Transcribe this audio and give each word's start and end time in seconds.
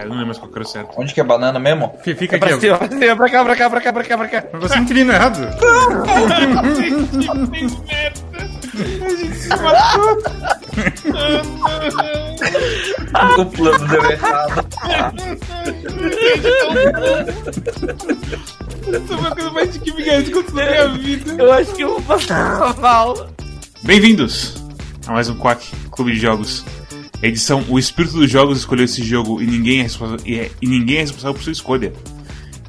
cara. 0.00 0.04
Eu 0.04 0.08
não 0.08 0.16
lembro 0.16 0.26
mais 0.26 0.38
qual 0.38 0.50
que 0.50 0.58
era 0.58 0.64
o 0.64 0.68
certo. 0.68 1.00
Onde 1.00 1.14
que 1.14 1.20
é 1.20 1.24
banana 1.24 1.58
mesmo? 1.58 1.94
Fica 2.02 2.36
É 2.36 2.38
aqui, 2.38 2.38
pra 2.38 2.88
cima, 2.88 3.16
pra 3.16 3.30
cá, 3.30 3.44
pra 3.44 3.56
cá, 3.56 3.70
pra 3.70 3.80
cá, 3.80 3.92
pra 3.92 4.04
cá, 4.04 4.18
pra 4.18 4.28
cá. 4.28 4.44
Mas 4.52 4.62
você 4.62 4.76
não 4.76 4.86
queria 4.86 5.02
errado. 5.02 5.38
O 13.38 13.46
plano 13.46 13.88
deu 13.88 14.10
errado. 14.10 14.66
Essa 18.88 19.18
foi 19.18 19.28
a 19.28 19.30
coisa 19.34 19.50
mais 19.50 19.76
intimidante 19.76 20.30
que 20.30 20.38
eu 20.38 20.44
na 20.54 20.64
minha 20.64 20.88
vida. 20.88 21.42
Eu 21.42 21.52
acho 21.52 21.74
que 21.74 21.82
eu 21.82 22.00
vou 22.00 22.02
passar 22.02 22.74
mal. 22.78 23.28
Bem-vindos 23.82 24.54
a 25.06 25.12
mais 25.12 25.28
um 25.28 25.36
Quack 25.36 25.70
Clube 25.90 26.12
de 26.12 26.18
Jogos. 26.18 26.64
Edição 27.22 27.64
O 27.68 27.78
Espírito 27.78 28.14
dos 28.14 28.30
Jogos 28.30 28.58
escolheu 28.58 28.84
esse 28.84 29.02
jogo 29.02 29.42
e 29.42 29.46
ninguém 29.46 29.80
é 29.80 29.82
responsável, 29.82 30.24
e, 30.26 30.38
é- 30.40 30.50
e 30.60 30.66
ninguém 30.66 30.96
é 30.98 31.00
responsável 31.00 31.34
por 31.34 31.42
sua 31.42 31.52
escolha. 31.52 31.92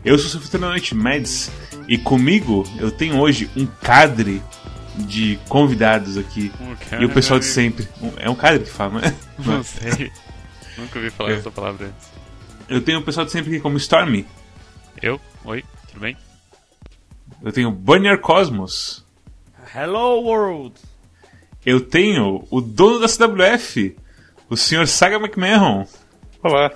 Eu 0.03 0.17
sou 0.17 0.41
o 0.41 0.47
da 0.59 0.67
noite, 0.67 0.93
Mads, 0.95 1.49
e 1.87 1.97
comigo 1.97 2.67
eu 2.77 2.91
tenho 2.91 3.17
hoje 3.19 3.49
um 3.55 3.65
cadre 3.65 4.41
de 4.97 5.39
convidados 5.47 6.17
aqui. 6.17 6.51
E 6.99 7.05
o 7.05 7.09
pessoal 7.09 7.39
de 7.39 7.45
sempre. 7.45 7.87
Um- 8.01 8.11
É 8.17 8.29
um 8.29 8.35
cadre 8.35 8.63
que 8.65 8.69
fala, 8.69 8.99
né? 8.99 9.15
Não 9.39 9.63
sei. 9.63 10.11
Nunca 10.77 10.99
ouvi 10.99 11.09
falar 11.11 11.31
É. 11.31 11.35
essa 11.35 11.51
palavra 11.51 11.87
antes. 11.87 12.09
Eu 12.67 12.81
tenho 12.81 12.99
o 12.99 13.03
pessoal 13.03 13.25
de 13.25 13.31
sempre 13.31 13.51
aqui 13.51 13.59
como 13.61 13.77
Stormy. 13.77 14.25
Eu? 15.01 15.19
Oi, 15.45 15.63
tudo 15.89 16.01
bem? 16.01 16.17
Eu 17.41 17.51
tenho 17.53 17.71
Banner 17.71 18.19
Cosmos. 18.19 19.05
Hello, 19.73 20.21
world. 20.23 20.75
Eu 21.65 21.79
tenho 21.79 22.45
o 22.49 22.59
dono 22.59 22.99
da 22.99 23.07
CWF, 23.07 23.95
o 24.51 24.57
Sr. 24.57 24.85
Saga 24.85 25.15
McMahon. 25.15 25.87
Olá. 26.43 26.71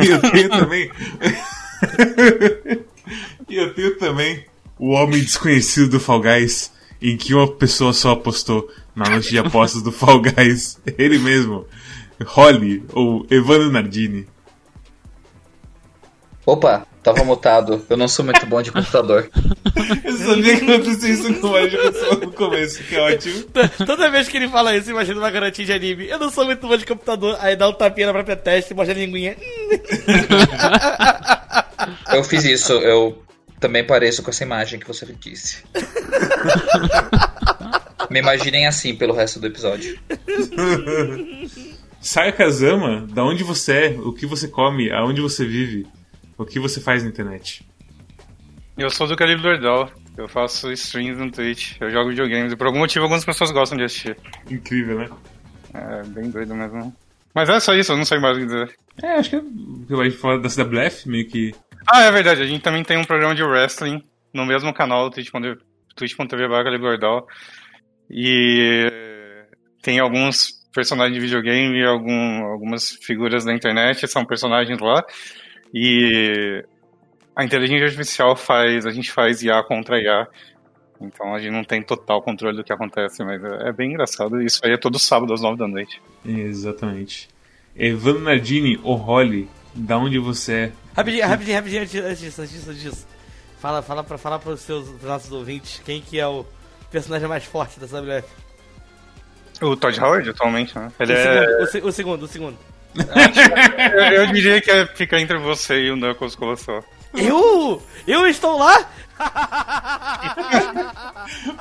E 0.00 0.08
eu 0.08 0.20
tenho 0.20 0.50
também. 0.50 0.90
e 3.48 3.56
eu 3.56 3.72
tenho 3.72 3.96
também 3.96 4.44
o 4.76 4.90
homem 4.90 5.20
desconhecido 5.20 5.90
do 5.90 6.00
Fall 6.00 6.20
Guys, 6.20 6.72
em 7.00 7.16
que 7.16 7.32
uma 7.32 7.46
pessoa 7.46 7.92
só 7.92 8.10
apostou 8.10 8.68
na 8.92 9.08
noite 9.08 9.30
de 9.30 9.38
apostas 9.38 9.80
do 9.80 9.92
Fall 9.92 10.20
Guys. 10.20 10.80
Ele 10.98 11.16
mesmo. 11.16 11.64
Holly, 12.26 12.82
ou 12.92 13.24
Evandro 13.30 13.70
Nardini. 13.70 14.26
Opa, 16.44 16.84
tava 17.14 17.24
mutado. 17.24 17.84
Eu 17.88 17.96
não 17.96 18.08
sou 18.08 18.24
muito 18.24 18.44
bom 18.46 18.62
de 18.62 18.70
computador. 18.70 19.28
Eu 20.04 20.16
sabia 20.16 20.58
que 20.58 20.70
aconteceu 20.70 21.14
isso 21.14 21.40
com 21.40 21.48
o 21.48 21.68
já 21.68 21.78
aconteceu 21.78 22.20
no 22.20 22.32
começo, 22.32 22.82
que 22.84 22.96
ótimo. 22.96 23.44
Toda 23.86 24.10
vez 24.10 24.28
que 24.28 24.36
ele 24.36 24.48
fala 24.48 24.76
isso, 24.76 24.90
imagina 24.90 25.18
uma 25.18 25.30
garotinha 25.30 25.66
de 25.66 25.72
anime. 25.72 26.08
Eu 26.08 26.18
não 26.18 26.30
sou 26.30 26.44
muito 26.44 26.66
bom 26.66 26.76
de 26.76 26.86
computador. 26.86 27.36
Aí 27.40 27.56
dá 27.56 27.68
um 27.68 27.72
tapinha 27.72 28.08
na 28.08 28.12
própria 28.12 28.36
testa 28.36 28.72
e 28.72 28.76
mostra 28.76 28.94
a 28.94 28.98
linguinha. 28.98 29.36
Eu 32.12 32.24
fiz 32.24 32.44
isso, 32.44 32.72
eu 32.72 33.22
também 33.60 33.84
pareço 33.84 34.22
com 34.22 34.30
essa 34.30 34.42
imagem 34.42 34.80
que 34.80 34.86
você 34.86 35.06
disse. 35.06 35.62
Me 38.10 38.18
imaginem 38.18 38.66
assim 38.66 38.94
pelo 38.94 39.14
resto 39.14 39.38
do 39.38 39.46
episódio. 39.46 39.98
Saga 42.00 42.32
Kazama, 42.32 43.06
da 43.12 43.24
onde 43.24 43.44
você 43.44 43.72
é, 43.72 43.90
o 44.00 44.12
que 44.12 44.26
você 44.26 44.48
come, 44.48 44.90
aonde 44.90 45.20
você 45.20 45.44
vive, 45.44 45.86
o 46.38 46.46
que 46.46 46.60
você 46.60 46.80
faz 46.80 47.02
na 47.02 47.10
internet. 47.10 47.68
Eu 48.76 48.88
sou 48.90 49.08
do 49.08 49.16
Calibre 49.16 49.44
Lordal. 49.46 49.90
Eu 50.16 50.28
faço 50.28 50.72
streams 50.72 51.18
no 51.18 51.30
Twitch. 51.30 51.76
Eu 51.80 51.90
jogo 51.90 52.10
videogames 52.10 52.52
e 52.52 52.56
por 52.56 52.68
algum 52.68 52.78
motivo 52.78 53.04
algumas 53.04 53.24
pessoas 53.24 53.50
gostam 53.50 53.76
de 53.76 53.84
assistir. 53.84 54.16
Incrível, 54.50 54.98
né? 55.00 55.08
É 55.74 56.02
bem 56.04 56.30
doido 56.30 56.54
mesmo. 56.54 56.94
Mas 57.34 57.48
é 57.48 57.60
só 57.60 57.74
isso, 57.74 57.92
eu 57.92 57.96
não 57.96 58.04
sei 58.04 58.18
mais 58.18 58.36
o 58.36 58.40
que 58.40 58.46
dizer. 58.46 58.74
É, 59.02 59.14
acho 59.14 59.30
que 59.30 59.36
eu 59.36 59.96
vai 59.96 60.10
falar 60.10 60.38
da 60.38 60.48
CWF, 60.48 61.08
meio 61.08 61.26
que. 61.28 61.54
Ah, 61.86 62.02
é 62.02 62.10
verdade. 62.10 62.42
A 62.42 62.46
gente 62.46 62.62
também 62.62 62.82
tem 62.82 62.96
um 62.96 63.04
programa 63.04 63.34
de 63.34 63.42
wrestling 63.42 64.02
no 64.32 64.46
mesmo 64.46 64.72
canal, 64.72 65.10
twitch.tv 65.10 66.46
Lordal. 66.78 67.26
E 68.10 68.90
tem 69.82 69.98
alguns 69.98 70.58
personagens 70.72 71.14
de 71.14 71.20
videogame, 71.20 71.84
algum, 71.84 72.44
algumas 72.44 72.90
figuras 73.02 73.44
da 73.44 73.52
internet, 73.52 74.06
são 74.08 74.24
personagens 74.24 74.78
lá. 74.80 75.04
E 75.72 76.64
a 77.36 77.44
inteligência 77.44 77.84
artificial 77.86 78.34
faz, 78.36 78.86
a 78.86 78.90
gente 78.90 79.10
faz 79.12 79.42
IA 79.42 79.62
contra 79.62 80.00
IA. 80.00 80.26
Então 81.00 81.34
a 81.34 81.38
gente 81.38 81.52
não 81.52 81.62
tem 81.62 81.80
total 81.82 82.20
controle 82.22 82.56
do 82.56 82.64
que 82.64 82.72
acontece, 82.72 83.22
mas 83.22 83.42
é, 83.44 83.68
é 83.68 83.72
bem 83.72 83.92
engraçado. 83.92 84.40
Isso 84.42 84.60
aí 84.64 84.72
é 84.72 84.76
todo 84.76 84.98
sábado 84.98 85.32
às 85.32 85.40
nove 85.40 85.56
da 85.58 85.68
noite. 85.68 86.02
Exatamente. 86.26 87.28
Evandro 87.76 88.22
Nardini, 88.22 88.80
o 88.82 88.94
Holly, 88.94 89.48
da 89.74 89.96
onde 89.98 90.18
você 90.18 90.52
é? 90.52 90.72
Rapidinho, 90.96 91.26
rapidinho, 91.28 91.56
rapidinho, 91.56 91.82
antes 91.82 91.92
disso, 92.18 92.40
antes 92.40 92.50
disso, 92.52 92.70
antes 92.70 92.82
disso. 92.82 93.06
Fala, 93.60 93.82
fala 93.82 94.02
pra 94.02 94.18
falar 94.18 94.38
pros 94.40 94.60
seus 94.60 94.88
pros 94.88 95.02
nossos 95.04 95.30
ouvintes 95.30 95.80
quem 95.84 96.00
que 96.00 96.18
é 96.18 96.26
o 96.26 96.44
personagem 96.90 97.28
mais 97.28 97.44
forte 97.44 97.78
da 97.78 97.86
WF. 97.86 98.26
O 99.60 99.76
Todd 99.76 100.00
Howard, 100.00 100.30
atualmente, 100.30 100.76
né? 100.78 100.90
Ele 100.98 101.12
o, 101.12 101.16
é. 101.16 101.22
segundo, 101.24 101.62
o, 101.62 101.66
se- 101.66 101.80
o 101.80 101.92
segundo, 101.92 102.22
o 102.24 102.28
segundo. 102.28 102.58
Eu, 103.94 104.02
eu 104.24 104.26
diria 104.32 104.60
que 104.60 104.70
é, 104.70 104.86
fica 104.86 105.18
entre 105.20 105.38
você 105.38 105.80
e 105.84 105.90
o 105.90 105.96
Knuckles 105.96 106.34
Colossal. 106.34 106.84
Eu? 107.14 107.82
Eu 108.06 108.26
estou 108.26 108.58
lá? 108.58 108.86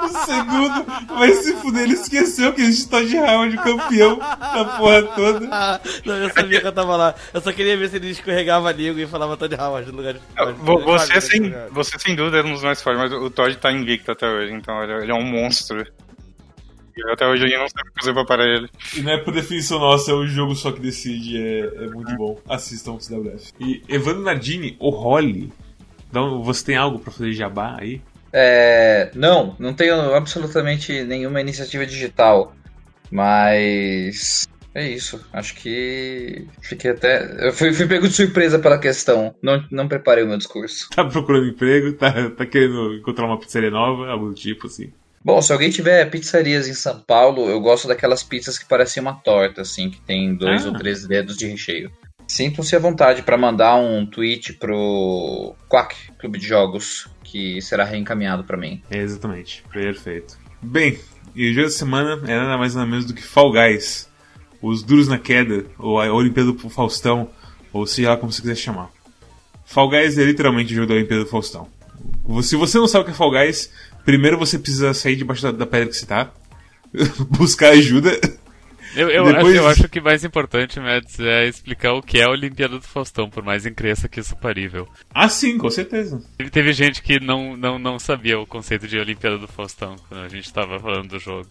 O 0.02 0.08
segundo 0.26 0.86
vai 1.18 1.34
se 1.34 1.54
fuder, 1.58 1.84
ele 1.84 1.94
esqueceu 1.94 2.54
que 2.54 2.62
a 2.62 2.66
gente 2.66 2.88
tá 2.88 3.02
de 3.02 3.18
Howard 3.18 3.58
campeão 3.58 4.18
da 4.18 4.66
porra 4.78 5.04
toda. 5.04 5.40
Não, 6.06 6.16
eu 6.18 6.30
sabia 6.32 6.62
que 6.62 6.68
eu 6.68 6.72
tava 6.72 6.96
lá. 6.96 7.16
Eu 7.34 7.42
só 7.42 7.52
queria 7.52 7.76
ver 7.76 7.90
se 7.90 7.98
ele 7.98 8.10
escorregava 8.12 8.70
a 8.70 8.72
língua 8.72 9.02
e 9.02 9.08
falava 9.08 9.36
Todd 9.36 9.54
Howard 9.56 9.92
no 9.92 9.98
lugar 9.98 10.14
de. 10.14 10.20
Vo- 10.60 10.80
Você 10.84 11.20
sem, 11.20 11.54
você 11.72 12.00
sem 12.00 12.16
dúvida 12.16 12.38
é 12.40 12.44
um 12.44 12.54
dos 12.54 12.64
mais 12.64 12.82
fortes, 12.82 13.02
mas 13.02 13.12
o 13.12 13.30
Todd 13.30 13.56
tá 13.58 13.72
invicto 13.72 14.12
até 14.12 14.28
hoje, 14.28 14.54
então 14.54 14.82
ele, 14.84 14.94
é- 14.94 14.98
ele 15.04 15.12
é 15.12 15.16
um 15.16 15.24
monstro. 15.24 15.86
Até 17.12 17.28
hoje 17.28 17.44
eu 17.52 17.60
não 17.60 17.68
sei 17.68 17.82
o 17.82 17.86
que 17.86 18.00
fazer 18.00 18.14
pra 18.14 18.26
parar 18.26 18.46
ele. 18.46 18.70
E 18.96 19.02
não 19.02 19.12
é 19.12 19.18
por 19.18 19.34
definição 19.34 19.80
nossa, 19.80 20.12
é 20.12 20.14
o 20.14 20.26
jogo 20.26 20.56
só 20.56 20.72
que 20.72 20.80
decide, 20.80 21.38
é, 21.38 21.60
é 21.60 21.88
muito 21.88 22.16
bom. 22.16 22.40
Assistam 22.48 22.94
o 22.94 23.00
CWF. 23.00 23.52
E 23.60 23.82
Evandro 23.88 24.24
Nardini, 24.24 24.76
o 24.80 24.90
Holly. 24.90 25.52
Então, 26.10 26.42
você 26.42 26.66
tem 26.66 26.76
algo 26.76 27.00
pra 27.00 27.12
fazer 27.12 27.34
jabá 27.34 27.78
aí? 27.80 28.02
É, 28.32 29.10
não, 29.16 29.56
não 29.60 29.74
tenho 29.74 30.14
absolutamente 30.14 31.04
nenhuma 31.04 31.42
iniciativa 31.42 31.86
digital, 31.86 32.54
mas 33.10 34.48
é 34.78 34.88
isso. 34.88 35.20
Acho 35.34 35.56
que 35.56 36.46
fiquei 36.62 36.92
até. 36.92 37.48
Eu 37.48 37.52
fui, 37.52 37.74
fui 37.74 37.88
pego 37.88 38.08
de 38.08 38.14
surpresa 38.14 38.60
pela 38.60 38.78
questão. 38.78 39.34
Não, 39.42 39.66
não 39.72 39.88
preparei 39.88 40.24
o 40.24 40.28
meu 40.28 40.38
discurso. 40.38 40.88
Tá 40.92 41.04
procurando 41.04 41.48
emprego, 41.48 41.94
tá, 41.94 42.30
tá 42.30 42.46
querendo 42.46 42.94
encontrar 42.94 43.26
uma 43.26 43.40
pizzaria 43.40 43.72
nova, 43.72 44.08
algo 44.08 44.28
do 44.28 44.36
tipo 44.36 44.68
assim. 44.68 44.94
Bom, 45.28 45.42
se 45.42 45.52
alguém 45.52 45.70
tiver 45.70 46.10
pizzarias 46.10 46.70
em 46.70 46.74
São 46.74 47.02
Paulo, 47.02 47.50
eu 47.50 47.60
gosto 47.60 47.86
daquelas 47.86 48.24
pizzas 48.24 48.58
que 48.58 48.64
parecem 48.64 49.04
uma 49.04 49.14
torta, 49.14 49.60
assim, 49.62 49.90
que 49.90 50.00
tem 50.00 50.34
dois 50.34 50.66
Ah. 50.66 50.70
ou 50.70 50.78
três 50.78 51.06
dedos 51.06 51.36
de 51.36 51.46
recheio. 51.46 51.92
Sintam-se 52.26 52.74
à 52.78 52.80
vontade 52.80 53.22
para 53.24 53.38
mandar 53.38 53.76
um 53.76 54.06
tweet 54.06 54.54
pro 54.54 55.54
Quack 55.68 56.14
Clube 56.18 56.40
de 56.40 56.48
Jogos, 56.48 57.10
que 57.26 57.62
será 57.62 57.84
reencaminhado 57.84 58.46
para 58.46 58.56
mim. 58.56 58.82
Exatamente, 58.90 59.66
perfeito. 59.70 60.38
Bem, 60.62 60.98
e 61.36 61.50
o 61.52 61.54
jogo 61.54 61.68
da 61.68 61.74
semana 61.74 62.22
é 62.26 62.38
nada 62.38 62.58
mais 62.58 62.74
nada 62.74 62.88
menos 62.88 63.04
do 63.04 63.14
que 63.14 63.22
Fall 63.22 63.52
Guys. 63.52 64.10
Os 64.62 64.82
Duros 64.82 65.10
na 65.10 65.20
Queda, 65.20 65.66
ou 65.78 66.00
a 66.00 66.10
Olimpíada 66.10 66.54
do 66.54 66.70
Faustão, 66.70 67.30
ou 67.74 67.86
seja 67.86 68.12
lá 68.12 68.18
como 68.18 68.32
você 68.32 68.40
quiser 68.40 68.56
chamar. 68.56 68.90
Fall 69.66 69.90
Guys 69.90 70.18
é 70.18 70.24
literalmente 70.24 70.72
o 70.72 70.76
jogo 70.78 70.88
da 70.88 70.94
Olimpíada 70.94 71.26
do 71.26 71.30
Faustão. 71.30 71.68
Se 72.42 72.56
você 72.56 72.78
não 72.78 72.88
sabe 72.88 73.04
o 73.04 73.06
que 73.06 73.12
é 73.12 73.14
Fall 73.14 73.32
Guys, 73.32 73.72
primeiro 74.08 74.38
você 74.38 74.58
precisa 74.58 74.94
sair 74.94 75.18
debaixo 75.18 75.44
da, 75.44 75.52
da 75.52 75.66
pedra 75.66 75.90
que 75.90 75.98
você 75.98 76.06
tá, 76.06 76.32
buscar 77.30 77.72
ajuda. 77.72 78.18
Eu, 78.96 79.10
eu, 79.10 79.26
Depois- 79.26 79.48
acho, 79.48 79.56
eu 79.58 79.68
acho 79.68 79.90
que 79.90 80.00
o 80.00 80.04
mais 80.04 80.24
importante, 80.24 80.80
Mads, 80.80 81.20
é 81.20 81.46
explicar 81.46 81.92
o 81.92 82.02
que 82.02 82.20
é 82.20 82.24
a 82.24 82.30
Olimpíada 82.30 82.78
do 82.80 82.82
Faustão, 82.82 83.30
por 83.30 83.44
mais 83.44 83.66
incrível 83.66 84.08
que 84.10 84.22
isso 84.22 84.34
parível. 84.38 84.88
Ah, 85.14 85.28
sim, 85.28 85.58
com 85.58 85.70
certeza. 85.70 86.24
Teve, 86.38 86.50
teve 86.50 86.72
gente 86.74 87.04
que 87.04 87.20
não, 87.20 87.58
não, 87.58 87.78
não 87.78 88.00
sabia 88.00 88.40
o 88.40 88.48
conceito 88.48 88.88
de 88.88 88.98
Olimpíada 88.98 89.38
do 89.38 89.48
Faustão 89.48 89.98
quando 90.08 90.22
a 90.24 90.30
gente 90.30 90.52
tava 90.54 90.80
falando 90.80 91.10
do 91.10 91.20
jogo. 91.20 91.46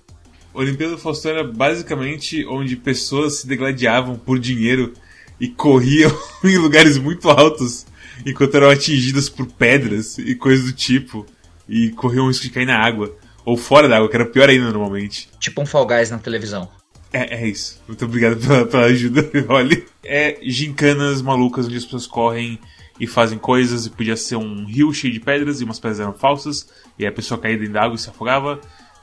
Olimpíada 0.54 0.94
do 0.94 0.98
Faustão 0.98 1.32
era 1.32 1.44
basicamente 1.44 2.46
onde 2.46 2.74
pessoas 2.74 3.40
se 3.40 3.46
degladiavam 3.46 4.16
por 4.16 4.38
dinheiro 4.38 4.94
e 5.38 5.46
corriam 5.46 6.10
em 6.42 6.56
lugares 6.56 6.96
muito 6.96 7.28
altos 7.28 7.84
enquanto 8.24 8.54
eram 8.56 8.70
atingidas 8.70 9.28
por 9.28 9.44
pedras 9.46 10.16
e 10.16 10.34
coisas 10.34 10.64
do 10.64 10.72
tipo 10.72 11.26
e 11.68 11.90
corriam 11.90 12.24
o 12.24 12.28
risco 12.28 12.44
de 12.44 12.50
cair 12.50 12.66
na 12.66 12.78
água 12.78 13.16
ou 13.44 13.56
fora 13.56 13.88
da 13.88 13.96
água, 13.96 14.08
que 14.08 14.16
era 14.16 14.26
pior 14.26 14.48
ainda 14.48 14.72
normalmente. 14.72 15.28
Tipo 15.38 15.62
um 15.62 15.66
Fall 15.66 15.86
Guys 15.86 16.10
na 16.10 16.18
televisão. 16.18 16.68
É, 17.12 17.42
é 17.42 17.48
isso. 17.48 17.80
Muito 17.86 18.04
obrigado 18.04 18.36
pela, 18.36 18.66
pela 18.66 18.84
ajuda, 18.86 19.30
olha. 19.48 19.82
É 20.04 20.38
gincanas 20.42 21.22
malucas 21.22 21.66
onde 21.66 21.76
as 21.76 21.84
pessoas 21.84 22.06
correm 22.06 22.58
e 22.98 23.06
fazem 23.06 23.38
coisas 23.38 23.86
e 23.86 23.90
podia 23.90 24.16
ser 24.16 24.36
um 24.36 24.64
rio 24.64 24.92
cheio 24.92 25.12
de 25.12 25.20
pedras 25.20 25.60
e 25.60 25.64
umas 25.64 25.78
pedras 25.78 26.00
eram 26.00 26.12
falsas 26.12 26.68
e 26.98 27.06
a 27.06 27.12
pessoa 27.12 27.40
caía 27.40 27.56
dentro 27.56 27.74
da 27.74 27.82
água 27.82 27.94
e 27.94 27.98
se 27.98 28.08
afogava. 28.08 28.60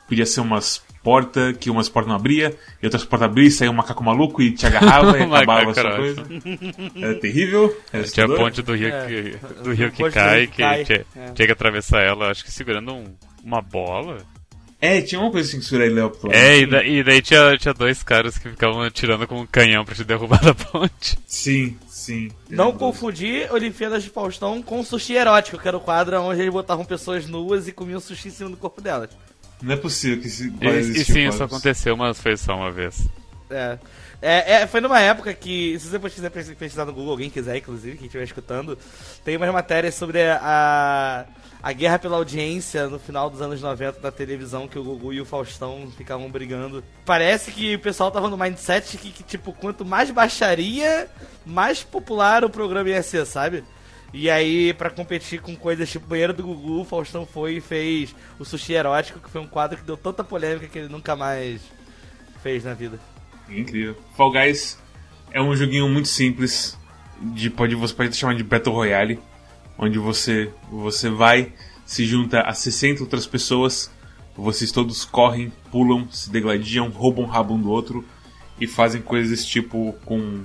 Podia 0.08 0.26
ser 0.26 0.42
umas 0.42 0.82
porta, 1.04 1.54
que 1.54 1.70
umas 1.70 1.90
portas 1.90 2.10
não 2.10 2.16
abria, 2.16 2.56
e 2.82 2.86
outras 2.86 3.04
portas 3.04 3.28
abriam 3.30 3.48
e 3.48 3.52
saía 3.52 3.70
um 3.70 3.74
macaco 3.76 4.04
maluco 4.04 4.42
e 4.42 4.52
te 4.52 4.66
agarrava 4.66 5.18
e 5.20 5.24
acabava 5.24 5.70
essa 5.72 5.80
era 5.82 5.96
coisa. 5.98 6.24
Era 6.96 7.16
terrível. 7.20 7.78
Era 7.92 8.04
Tinha 8.04 8.26
a 8.26 8.30
ponte 8.30 8.62
do 8.62 8.74
rio, 8.74 8.88
É. 8.88 9.06
que, 9.08 9.38
do 9.64 9.74
rio 9.74 9.92
que 9.92 10.10
cai, 10.10 10.48
que 10.48 10.54
que 10.54 10.58
cai. 10.62 10.84
Tinha, 10.86 11.06
É. 11.16 11.32
tinha 11.32 11.46
que 11.46 11.52
atravessar 11.52 12.02
ela, 12.02 12.32
acho 12.32 12.44
que 12.44 12.52
segurando 12.52 12.94
um- 12.94 13.14
uma 13.44 13.62
bola. 13.62 14.18
É, 14.80 15.02
tinha 15.02 15.20
uma 15.22 15.32
coisa 15.32 15.48
assim 15.48 15.60
que 15.60 15.66
segurar 15.66 15.86
ele 15.86 16.02
lá 16.02 16.10
pro 16.10 16.28
lado. 16.28 16.38
É, 16.38 16.58
e, 16.60 16.66
da- 16.66 16.84
e 16.84 17.04
daí 17.04 17.22
tinha, 17.22 17.56
tinha 17.58 17.74
dois 17.74 18.04
caras 18.04 18.38
que 18.38 18.50
ficavam 18.50 18.82
atirando 18.82 19.26
com 19.26 19.40
um 19.40 19.46
canhão 19.46 19.86
pra 19.86 19.96
te 19.96 20.04
derrubar 20.04 20.44
da 20.44 20.54
ponte. 20.54 21.18
Sim, 21.26 21.78
sim. 21.88 22.30
Não 22.50 22.74
confundir 22.74 23.50
Olimpíadas 23.54 24.04
de 24.04 24.10
Faustão 24.10 24.62
com 24.62 24.84
sushi 24.84 25.14
erótico, 25.14 25.58
que 25.58 25.68
era 25.68 25.78
o 25.78 25.80
quadro 25.80 26.20
onde 26.22 26.42
eles 26.42 26.52
botavam 26.52 26.84
pessoas 26.84 27.26
nuas 27.28 27.66
e 27.68 27.72
comiam 27.72 28.00
sushi 28.02 28.28
em 28.28 28.32
cima 28.32 28.50
do 28.50 28.58
corpo 28.58 28.82
delas. 28.82 29.10
Não 29.64 29.74
é 29.74 29.78
possível 29.78 30.20
que 30.22 30.28
esse 30.28 30.54
E, 30.62 30.68
e 31.02 31.06
sim, 31.06 31.28
isso 31.28 31.44
aconteceu, 31.44 31.96
mas 31.98 32.20
foi 32.20 32.36
só 32.38 32.56
uma 32.56 32.70
vez. 32.72 33.08
É. 33.50 33.78
É, 34.26 34.54
é, 34.62 34.68
foi 34.68 34.80
numa 34.80 35.02
época 35.02 35.34
que, 35.34 35.78
se 35.78 35.90
você 35.90 36.00
quiser 36.10 36.30
pes- 36.30 36.48
pesquisar 36.52 36.86
no 36.86 36.94
Google, 36.94 37.12
alguém 37.12 37.30
quiser, 37.30 37.58
inclusive, 37.58 37.98
quem 37.98 38.06
estiver 38.06 38.24
escutando, 38.24 38.78
tem 39.26 39.36
umas 39.36 39.52
matérias 39.52 39.96
sobre 39.96 40.22
a, 40.24 41.26
a 41.62 41.74
guerra 41.74 42.00
pela 42.00 42.16
audiência 42.16 42.88
no 42.88 42.98
final 42.98 43.30
dos 43.30 43.42
anos 43.42 43.62
90 43.62 44.00
da 44.00 44.12
televisão, 44.12 44.66
que 44.66 44.80
o 44.80 44.84
Gugu 44.84 45.12
e 45.12 45.20
o 45.20 45.26
Faustão 45.26 45.92
ficavam 45.98 46.32
brigando. 46.32 46.82
Parece 47.06 47.52
que 47.52 47.76
o 47.76 47.80
pessoal 47.80 48.12
tava 48.12 48.30
no 48.30 48.38
mindset 48.38 48.98
que, 48.98 49.12
que, 49.12 49.24
tipo, 49.24 49.52
quanto 49.52 49.84
mais 49.84 50.10
baixaria, 50.10 51.10
mais 51.46 51.84
popular 51.84 52.46
o 52.46 52.50
programa 52.50 52.90
ia 52.90 53.04
ser, 53.04 53.26
sabe? 53.26 53.62
E 54.14 54.30
aí, 54.30 54.74
pra 54.76 54.92
competir 54.92 55.42
com 55.42 55.56
coisas 55.56 55.90
tipo 55.90 56.06
banheiro 56.06 56.34
do 56.34 56.44
Gugu, 56.44 56.82
o 56.82 56.86
Faustão 56.86 57.26
foi 57.26 57.56
e 57.56 57.62
fez 57.62 58.16
o 58.38 58.46
Sushi 58.46 58.74
Erótico, 58.74 59.20
que 59.20 59.30
foi 59.30 59.42
um 59.42 59.48
quadro 59.48 59.78
que 59.78 59.84
deu 59.84 59.98
tanta 59.98 60.24
polêmica 60.24 60.68
que 60.68 60.78
ele 60.78 60.88
nunca 60.88 61.16
mais 61.16 61.62
fez 62.44 62.64
na 62.64 62.76
vida. 62.76 63.00
Incrível. 63.50 63.98
Fall 64.16 64.32
Guys 64.32 64.78
é 65.32 65.42
um 65.42 65.56
joguinho 65.56 65.90
muito 65.90 66.08
simples. 66.08 66.78
De, 67.20 67.50
pode, 67.50 67.74
você 67.74 67.94
pode 67.94 68.16
chamar 68.16 68.36
de 68.36 68.44
Battle 68.44 68.76
Royale. 68.76 69.20
Onde 69.78 69.98
você, 69.98 70.52
você 70.70 71.10
vai, 71.10 71.52
se 71.84 72.06
junta 72.06 72.42
a 72.42 72.54
60 72.54 73.02
outras 73.02 73.26
pessoas. 73.26 73.92
Vocês 74.36 74.72
todos 74.72 75.06
correm, 75.06 75.52
pulam, 75.72 76.08
se 76.12 76.30
degladiam, 76.30 76.90
roubam 76.90 77.26
o 77.26 77.28
rabo 77.28 77.56
um 77.56 77.62
do 77.62 77.72
outro. 77.72 78.06
E 78.60 78.68
fazem 78.68 79.02
coisas 79.02 79.32
desse 79.32 79.48
tipo 79.48 79.96
com. 80.06 80.44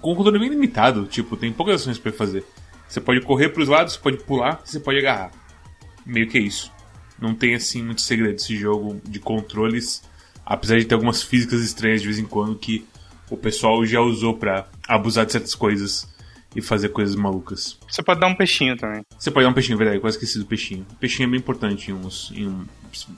Com 0.00 0.12
um 0.12 0.14
controle 0.14 0.38
bem 0.38 0.50
limitado. 0.50 1.06
Tipo, 1.06 1.36
tem 1.36 1.52
poucas 1.52 1.80
ações 1.80 1.98
pra 1.98 2.12
fazer. 2.12 2.44
Você 2.88 3.00
pode 3.00 3.20
correr 3.20 3.50
pros 3.50 3.68
lados, 3.68 3.94
você 3.94 4.00
pode 4.00 4.16
pular, 4.18 4.60
você 4.64 4.80
pode 4.80 4.98
agarrar. 4.98 5.30
Meio 6.06 6.26
que 6.26 6.38
é 6.38 6.40
isso. 6.40 6.72
Não 7.20 7.34
tem 7.34 7.54
assim 7.54 7.82
muito 7.82 8.00
segredo 8.00 8.36
esse 8.36 8.56
jogo 8.56 9.00
de 9.04 9.18
controles. 9.18 10.02
Apesar 10.44 10.78
de 10.78 10.86
ter 10.86 10.94
algumas 10.94 11.22
físicas 11.22 11.60
estranhas 11.60 12.00
de 12.00 12.06
vez 12.06 12.18
em 12.18 12.24
quando 12.24 12.56
que 12.56 12.86
o 13.28 13.36
pessoal 13.36 13.84
já 13.84 14.00
usou 14.00 14.34
pra 14.34 14.66
abusar 14.86 15.26
de 15.26 15.32
certas 15.32 15.54
coisas 15.54 16.08
e 16.54 16.62
fazer 16.62 16.88
coisas 16.90 17.14
malucas. 17.14 17.78
Você 17.88 18.02
pode 18.02 18.20
dar 18.20 18.26
um 18.26 18.34
peixinho 18.34 18.76
também. 18.76 19.02
Você 19.18 19.30
pode 19.30 19.44
dar 19.44 19.50
um 19.50 19.54
peixinho, 19.54 19.76
verdade, 19.76 19.98
eu 19.98 20.00
quase 20.00 20.16
esqueci 20.16 20.38
do 20.38 20.46
peixinho. 20.46 20.86
O 20.92 20.96
peixinho 20.96 21.26
é 21.26 21.30
bem 21.30 21.40
importante 21.40 21.90
em 21.90 21.94
uns. 21.94 22.32
Em 22.34 22.48
um, 22.48 22.64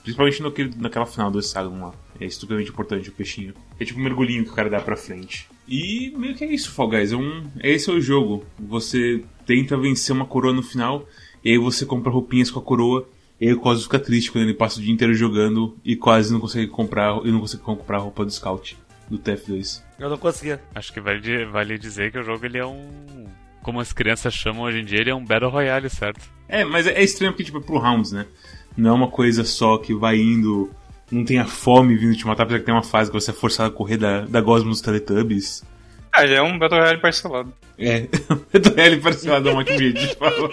principalmente 0.03 0.43
naquele, 0.43 0.75
naquela 0.77 1.07
final 1.07 1.31
do 1.31 1.39
Hexagon 1.39 1.81
lá. 1.81 1.95
É 2.21 2.27
estupidamente 2.27 2.71
importante 2.71 3.09
o 3.09 3.13
peixinho. 3.13 3.55
É 3.79 3.85
tipo 3.85 3.99
um 3.99 4.03
mergulhinho 4.03 4.45
que 4.45 4.51
o 4.51 4.55
cara 4.55 4.69
dá 4.69 4.81
pra 4.81 4.97
frente. 4.97 5.49
E 5.67 6.13
meio 6.17 6.35
que 6.35 6.45
é 6.45 6.53
isso, 6.53 6.71
Fall 6.73 6.89
Guys. 6.89 7.13
É 7.13 7.17
um, 7.17 7.49
esse 7.63 7.89
é 7.89 7.93
o 7.93 8.01
jogo. 8.01 8.45
Você 8.59 9.23
tenta 9.47 9.77
vencer 9.77 10.15
uma 10.15 10.27
coroa 10.27 10.53
no 10.53 10.63
final, 10.63 11.07
e 11.45 11.51
aí 11.51 11.59
você 11.59 11.87
compra 11.87 12.11
roupinhas 12.11 12.51
com 12.51 12.59
a 12.59 12.63
coroa. 12.63 13.09
E 13.41 13.47
aí 13.47 13.55
o 13.55 13.61
Cosmo 13.61 13.85
fica 13.85 13.99
triste 13.99 14.31
quando 14.31 14.45
ele 14.45 14.55
passa 14.55 14.79
o 14.79 14.83
dia 14.83 14.93
inteiro 14.93 15.15
jogando 15.15 15.75
e 15.83 15.97
quase 15.97 16.31
não 16.31 16.41
consegue 16.41 16.67
comprar. 16.67 17.25
E 17.25 17.31
não 17.31 17.41
consegue 17.41 17.63
comprar 17.63 17.97
a 17.97 18.01
roupa 18.01 18.25
do 18.25 18.31
Scout 18.31 18.77
do 19.09 19.19
TF2. 19.19 19.83
Eu 20.01 20.09
não 20.09 20.17
conseguia. 20.17 20.59
Acho 20.75 20.93
que 20.93 21.01
vale, 21.01 21.45
vale 21.45 21.79
dizer 21.79 22.11
que 22.11 22.19
o 22.19 22.23
jogo 22.23 22.47
ele 22.47 22.57
é 22.57 22.65
um. 22.65 23.27
Como 23.63 23.79
as 23.79 23.93
crianças 23.93 24.33
chamam 24.33 24.63
hoje 24.63 24.81
em 24.81 24.85
dia, 24.85 24.99
ele 24.99 25.11
é 25.11 25.15
um 25.15 25.23
Battle 25.23 25.51
Royale, 25.51 25.91
certo? 25.91 26.27
É, 26.49 26.65
mas 26.65 26.87
é, 26.87 27.03
estranho 27.03 27.33
porque, 27.33 27.45
tipo, 27.45 27.59
é 27.59 27.61
pro 27.61 27.77
rounds, 27.79 28.11
né? 28.11 28.27
Não 28.75 28.91
é 28.91 28.93
uma 28.95 29.09
coisa 29.09 29.45
só 29.45 29.77
que 29.77 29.93
vai 29.93 30.17
indo. 30.17 30.71
Não 31.13 31.23
tem 31.23 31.39
a 31.39 31.45
fome 31.45 31.97
vindo 31.97 32.17
te 32.17 32.27
matar, 32.27 32.45
apesar 32.45 32.61
que 32.61 32.65
tem 32.65 32.75
uma 32.75 32.83
fase 32.83 33.11
que 33.11 33.21
você 33.21 33.31
é 33.31 33.35
forçado 33.35 33.69
a 33.69 33.77
correr 33.77 33.99
da, 33.99 34.23
da 34.23 34.41
Gosmo 34.41 34.71
dos 34.71 34.81
Teletubbies. 34.81 35.63
Ah, 36.11 36.25
ele 36.25 36.35
é 36.35 36.43
um 36.43 36.59
Battle 36.59 36.81
Royale 36.81 37.01
parcelado. 37.01 37.53
É, 37.79 38.09
Battle 38.53 38.75
Royale 38.75 39.01
parcelado 39.01 39.49
é 39.51 39.53
um 39.53 39.57
ótimo 39.59 39.79
jeito 39.79 40.01
de 40.01 40.17
falar. 40.17 40.49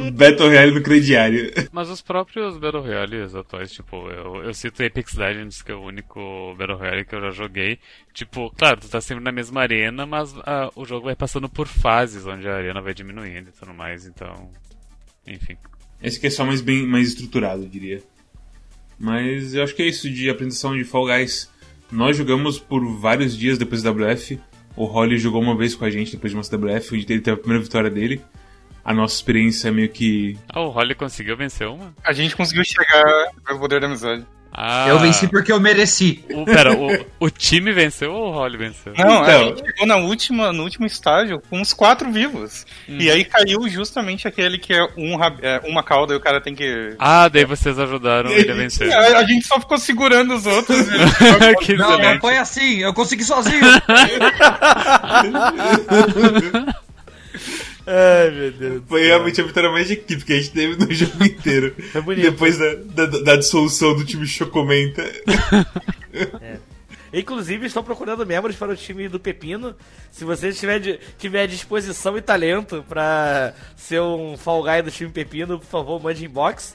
Battle 0.12 0.48
Royale 0.48 0.72
no 0.72 0.82
crediário. 0.82 1.52
Mas 1.72 1.88
os 1.88 2.00
próprios 2.00 2.56
Battle 2.56 2.82
Royales 2.82 3.34
atuais, 3.34 3.72
tipo, 3.72 4.08
eu, 4.10 4.42
eu 4.44 4.54
cito 4.54 4.82
Apex 4.82 5.14
Legends, 5.14 5.62
que 5.62 5.72
é 5.72 5.74
o 5.74 5.82
único 5.82 6.54
Battle 6.56 6.78
Royale 6.78 7.04
que 7.04 7.14
eu 7.14 7.20
já 7.20 7.30
joguei. 7.30 7.78
Tipo, 8.12 8.50
claro, 8.50 8.80
tu 8.80 8.88
tá 8.88 9.00
sempre 9.00 9.22
na 9.22 9.32
mesma 9.32 9.60
arena, 9.60 10.06
mas 10.06 10.34
ah, 10.46 10.70
o 10.74 10.84
jogo 10.84 11.06
vai 11.06 11.16
passando 11.16 11.48
por 11.48 11.66
fases, 11.66 12.26
onde 12.26 12.48
a 12.48 12.54
arena 12.54 12.80
vai 12.80 12.94
diminuindo 12.94 13.48
e 13.48 13.52
tudo 13.52 13.74
mais, 13.74 14.06
então. 14.06 14.50
Enfim. 15.26 15.56
Esse 16.02 16.18
aqui 16.18 16.26
é 16.26 16.30
só 16.30 16.44
mais 16.44 16.60
bem 16.60 16.86
mais 16.86 17.08
estruturado, 17.08 17.62
eu 17.62 17.68
diria. 17.68 18.02
Mas 18.98 19.54
eu 19.54 19.62
acho 19.62 19.74
que 19.74 19.82
é 19.82 19.86
isso 19.86 20.08
de 20.10 20.30
apresentação 20.30 20.76
de 20.76 20.84
Fall 20.84 21.06
Guys. 21.06 21.50
Nós 21.90 22.16
jogamos 22.16 22.58
por 22.58 22.84
vários 22.98 23.36
dias 23.36 23.58
depois 23.58 23.82
da 23.82 23.90
WF. 23.90 24.38
O 24.76 24.84
Holly 24.84 25.18
jogou 25.18 25.40
uma 25.40 25.56
vez 25.56 25.74
com 25.74 25.84
a 25.84 25.90
gente 25.90 26.12
depois 26.12 26.32
de 26.32 26.36
uma 26.36 26.42
WF, 26.42 26.94
onde 26.94 27.12
ele 27.12 27.20
teve 27.20 27.36
a 27.36 27.36
primeira 27.36 27.62
vitória 27.62 27.90
dele. 27.90 28.20
A 28.84 28.92
nossa 28.92 29.14
experiência 29.14 29.68
é 29.68 29.70
meio 29.70 29.88
que. 29.88 30.36
Ah, 30.48 30.60
o 30.60 30.68
Holly 30.68 30.94
conseguiu 30.94 31.36
vencer 31.36 31.66
uma? 31.68 31.94
A 32.04 32.12
gente 32.12 32.36
conseguiu 32.36 32.64
chegar 32.64 33.04
pelo 33.46 33.58
poder 33.58 33.80
da 33.80 33.86
amizade. 33.86 34.24
Ah, 34.56 34.86
Eu 34.88 35.00
venci 35.00 35.26
porque 35.26 35.50
eu 35.50 35.58
mereci. 35.58 36.24
O, 36.30 36.44
pera, 36.44 36.72
o, 36.72 36.86
o 37.18 37.28
time 37.28 37.72
venceu 37.72 38.12
ou 38.12 38.28
o 38.28 38.32
Holly 38.34 38.56
venceu? 38.56 38.92
Não, 38.96 39.24
Então. 39.24 39.26
a 39.26 39.38
gente 39.46 39.66
chegou 39.66 39.84
na 39.84 39.96
última, 39.96 40.52
no 40.52 40.62
último 40.62 40.86
estágio 40.86 41.42
com 41.50 41.60
uns 41.60 41.72
quatro 41.72 42.08
vivos. 42.12 42.64
E 42.86 43.10
aí 43.10 43.24
caiu 43.24 43.68
justamente 43.68 44.28
aquele 44.28 44.56
que 44.56 44.72
é, 44.72 44.84
um, 44.96 45.16
é 45.42 45.60
uma 45.64 45.82
cauda 45.82 46.14
e 46.14 46.16
o 46.16 46.20
cara 46.20 46.40
tem 46.40 46.54
que. 46.54 46.94
Ah, 47.00 47.26
daí 47.26 47.44
vocês 47.44 47.80
ajudaram 47.80 48.30
ele 48.30 48.52
a 48.52 48.54
vencer. 48.54 48.92
A, 48.92 48.98
a 49.18 49.24
gente 49.24 49.44
só 49.44 49.58
ficou 49.58 49.76
segurando 49.76 50.34
os 50.34 50.46
outros. 50.46 50.86
né? 50.86 50.98
que 51.60 51.74
Não, 51.74 51.98
não 51.98 52.20
foi 52.20 52.36
assim, 52.36 52.76
eu 52.78 52.94
consegui 52.94 53.24
sozinho. 53.24 53.64
Ai, 57.86 58.30
meu 58.30 58.50
Deus. 58.52 58.82
Foi 58.86 59.04
realmente 59.04 59.40
a 59.40 59.44
vitória 59.44 59.70
mais 59.70 59.86
de 59.86 59.94
equipe 59.94 60.24
que 60.24 60.32
a 60.32 60.36
gente 60.36 60.52
teve 60.52 60.76
no 60.76 60.90
jogo 60.92 61.24
inteiro. 61.24 61.74
Foi 61.92 62.00
bonito. 62.00 62.30
Depois 62.30 62.58
da, 62.58 62.74
da, 62.74 63.06
da 63.06 63.36
dissolução 63.36 63.94
do 63.94 64.04
time 64.04 64.26
Chocomenta. 64.26 65.04
Inclusive, 67.12 67.66
estou 67.66 67.84
procurando 67.84 68.26
membros 68.26 68.56
para 68.56 68.72
o 68.72 68.76
time 68.76 69.08
do 69.08 69.20
Pepino. 69.20 69.76
Se 70.10 70.24
você 70.24 70.52
tiver, 70.52 70.98
tiver 71.16 71.46
disposição 71.46 72.18
e 72.18 72.22
talento 72.22 72.84
para 72.88 73.54
ser 73.76 74.00
um 74.00 74.36
Fall 74.36 74.64
Guy 74.64 74.82
do 74.82 74.90
time 74.90 75.10
Pepino, 75.10 75.60
por 75.60 75.66
favor, 75.66 76.02
mande 76.02 76.24
inbox. 76.24 76.74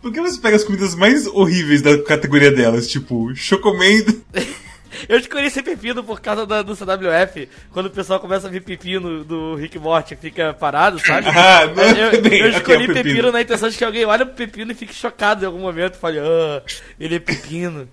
Por 0.00 0.12
que 0.12 0.20
você 0.20 0.40
pega 0.40 0.56
as 0.56 0.64
comidas 0.64 0.94
mais 0.94 1.26
horríveis 1.26 1.82
da 1.82 2.00
categoria 2.02 2.52
delas? 2.52 2.88
Tipo, 2.88 3.34
Chocomenta. 3.34 4.14
Eu 5.08 5.18
escolhi 5.18 5.50
ser 5.50 5.62
Pepino 5.62 6.02
por 6.02 6.20
causa 6.20 6.46
da, 6.46 6.62
do 6.62 6.74
CWF. 6.74 7.48
Quando 7.70 7.86
o 7.86 7.90
pessoal 7.90 8.20
começa 8.20 8.46
a 8.46 8.50
ver 8.50 8.60
Pepino 8.60 9.24
do 9.24 9.54
Rick 9.54 9.78
Morty 9.78 10.16
fica 10.16 10.52
parado, 10.54 10.98
sabe? 10.98 11.26
Ah, 11.34 11.66
não, 11.66 11.82
eu, 11.82 12.12
eu 12.12 12.46
é 12.46 12.48
o 12.48 12.50
escolhi 12.50 12.86
Pepino. 12.86 13.04
pepino. 13.04 13.32
na 13.32 13.40
intenção 13.40 13.68
de 13.68 13.76
que 13.76 13.84
alguém 13.84 14.04
olhe 14.04 14.24
pro 14.24 14.34
Pepino 14.34 14.72
e 14.72 14.74
fique 14.74 14.94
chocado 14.94 15.42
em 15.42 15.46
algum 15.46 15.60
momento 15.60 15.94
e 15.94 15.98
fale, 15.98 16.18
ah, 16.18 16.62
ele 17.00 17.16
é 17.16 17.18
Pepino. 17.18 17.88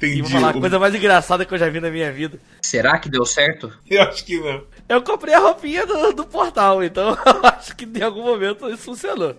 E 0.00 0.06
Entendi. 0.06 0.22
vou 0.22 0.30
falar 0.30 0.50
a 0.50 0.60
coisa 0.60 0.78
mais 0.78 0.94
engraçada 0.94 1.44
que 1.44 1.52
eu 1.52 1.58
já 1.58 1.68
vi 1.68 1.80
na 1.80 1.90
minha 1.90 2.10
vida. 2.12 2.38
Será 2.62 2.98
que 2.98 3.08
deu 3.08 3.24
certo? 3.26 3.72
Eu 3.88 4.02
acho 4.02 4.24
que 4.24 4.38
não. 4.38 4.64
Eu 4.88 5.02
comprei 5.02 5.34
a 5.34 5.40
roupinha 5.40 5.84
do, 5.86 6.12
do 6.12 6.24
portal, 6.24 6.82
então 6.82 7.10
eu 7.26 7.46
acho 7.46 7.74
que 7.74 7.84
em 7.84 8.02
algum 8.02 8.22
momento 8.22 8.68
isso 8.68 8.84
funcionou. 8.84 9.36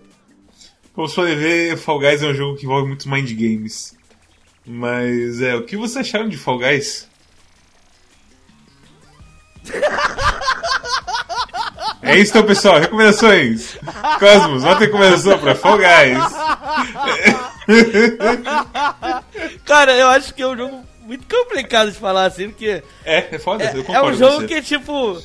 Como 0.94 1.08
você 1.08 1.16
pode 1.16 1.36
ver, 1.36 1.78
Fall 1.78 2.00
Guys 2.00 2.22
é 2.22 2.28
um 2.28 2.34
jogo 2.34 2.58
que 2.58 2.66
envolve 2.66 2.88
muitos 2.88 3.06
mind 3.06 3.32
games. 3.32 3.98
Mas 4.66 5.42
é, 5.42 5.56
o 5.56 5.64
que 5.64 5.78
vocês 5.78 6.08
acharam 6.08 6.30
de 6.30 6.38
Fall 6.38 6.60
Guys? 6.60 7.08
É 12.02 12.18
isso 12.18 12.32
então, 12.32 12.46
pessoal. 12.46 12.80
Recomendações. 12.80 13.78
Cosmos, 14.20 14.64
bota 14.64 14.80
recomendação 14.80 15.38
pra 15.38 15.56
Fall 15.56 15.78
Guys. 15.78 16.34
Cara, 19.66 19.96
eu 19.96 20.08
acho 20.08 20.34
que 20.34 20.42
é 20.42 20.48
um 20.48 20.58
jogo 20.58 20.84
muito 21.02 21.28
complicado 21.28 21.92
de 21.92 21.98
falar 21.98 22.26
assim, 22.26 22.50
porque 22.50 22.84
É, 23.04 23.36
é 23.36 23.40
foda, 23.40 23.64
eu 23.64 23.82
é, 23.82 23.84
concordo 23.84 24.08
um 24.08 24.12
com 24.12 24.18
jogo 24.18 24.48
que, 24.48 24.62
tipo. 24.62 25.22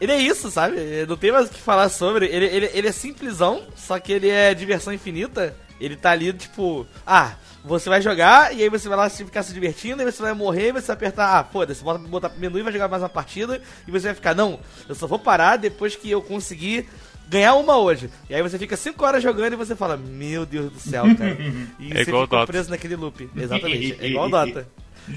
Ele 0.00 0.12
é 0.12 0.18
isso, 0.18 0.50
sabe? 0.50 1.06
Não 1.08 1.16
tem 1.16 1.30
mais 1.30 1.48
o 1.48 1.50
que 1.50 1.60
falar 1.60 1.88
sobre. 1.88 2.26
Ele, 2.26 2.46
ele, 2.46 2.70
ele 2.74 2.88
é 2.88 2.92
simplesão, 2.92 3.62
só 3.76 3.98
que 3.98 4.12
ele 4.12 4.28
é 4.28 4.52
diversão 4.52 4.92
infinita. 4.92 5.56
Ele 5.80 5.96
tá 5.96 6.10
ali, 6.10 6.32
tipo, 6.32 6.86
ah, 7.06 7.32
você 7.64 7.88
vai 7.88 8.00
jogar 8.02 8.54
e 8.56 8.62
aí 8.62 8.68
você 8.68 8.88
vai 8.88 8.96
lá 8.98 9.08
se- 9.08 9.24
ficar 9.24 9.42
se 9.42 9.52
divertindo, 9.54 10.02
aí 10.02 10.10
você 10.10 10.20
vai 10.22 10.32
morrer 10.34 10.68
e 10.68 10.72
você 10.72 10.88
vai 10.88 10.96
apertar, 10.96 11.38
ah, 11.38 11.44
foda-se, 11.44 11.82
bota 11.82 11.98
botar 12.00 12.28
pro 12.30 12.40
menu 12.40 12.58
e 12.58 12.62
vai 12.62 12.72
jogar 12.72 12.88
mais 12.88 13.02
uma 13.02 13.08
partida 13.08 13.60
e 13.86 13.90
você 13.90 14.06
vai 14.08 14.14
ficar, 14.14 14.34
não, 14.34 14.58
eu 14.88 14.94
só 14.94 15.06
vou 15.06 15.18
parar 15.18 15.56
depois 15.56 15.94
que 15.96 16.10
eu 16.10 16.20
conseguir 16.20 16.88
ganhar 17.28 17.54
uma 17.54 17.78
hoje. 17.78 18.10
E 18.28 18.34
aí 18.34 18.42
você 18.42 18.58
fica 18.58 18.76
5 18.76 19.02
horas 19.04 19.22
jogando 19.22 19.52
e 19.54 19.56
você 19.56 19.74
fala, 19.76 19.96
meu 19.96 20.44
Deus 20.44 20.70
do 20.72 20.78
céu, 20.80 21.04
cara. 21.16 21.36
E 21.78 21.90
É 21.92 21.94
você 22.04 22.10
igual 22.10 22.24
ficou 22.24 22.26
Dota. 22.26 22.46
preso 22.52 22.70
naquele 22.70 22.96
loop. 22.96 23.30
Exatamente. 23.34 23.96
É 24.00 24.06
igual 24.08 24.28
Dota. 24.30 24.66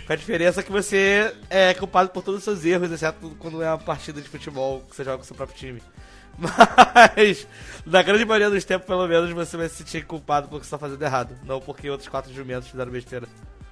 Com 0.08 0.14
a 0.14 0.16
diferença 0.16 0.64
que 0.64 0.72
você 0.72 1.32
é 1.50 1.74
culpado 1.74 2.10
por 2.10 2.24
todos 2.24 2.40
os 2.40 2.44
seus 2.44 2.66
erros, 2.66 2.92
exceto 2.92 3.36
quando 3.38 3.62
é 3.62 3.68
uma 3.70 3.78
partida 3.78 4.20
de 4.22 4.28
futebol 4.28 4.82
que 4.90 4.96
você 4.96 5.04
joga 5.04 5.18
com 5.18 5.24
o 5.24 5.26
seu 5.28 5.36
próprio 5.36 5.58
time. 5.58 5.82
Mas, 6.38 7.48
na 7.86 8.02
grande 8.02 8.26
maioria 8.26 8.50
dos 8.50 8.64
tempos, 8.66 8.88
pelo 8.88 9.08
menos, 9.08 9.32
você 9.32 9.56
vai 9.58 9.70
se 9.70 9.78
sentir 9.78 10.06
culpado 10.06 10.48
porque 10.48 10.66
você 10.66 10.68
está 10.68 10.78
fazendo 10.78 11.02
errado. 11.02 11.36
Não 11.46 11.60
porque 11.60 11.90
outros 11.90 12.10
quatro 12.10 12.34
jumentos 12.34 12.70
fizeram 12.70 12.92
besteira. 12.92 13.28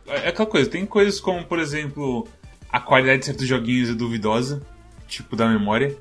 É 0.07 0.29
aquela 0.29 0.47
coisa, 0.47 0.69
tem 0.69 0.85
coisas 0.85 1.19
como, 1.19 1.45
por 1.45 1.59
exemplo, 1.59 2.27
a 2.69 2.79
qualidade 2.79 3.19
de 3.19 3.25
certos 3.25 3.47
joguinhos 3.47 3.89
é 3.89 3.93
duvidosa, 3.93 4.61
tipo 5.07 5.35
da 5.35 5.47
memória. 5.47 5.95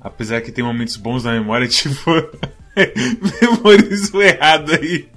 Apesar 0.00 0.40
que 0.40 0.52
tem 0.52 0.64
momentos 0.64 0.96
bons 0.96 1.24
na 1.24 1.32
memória, 1.32 1.66
tipo. 1.68 2.10
memorizo 3.42 4.22
errado 4.22 4.72
aí. 4.72 5.08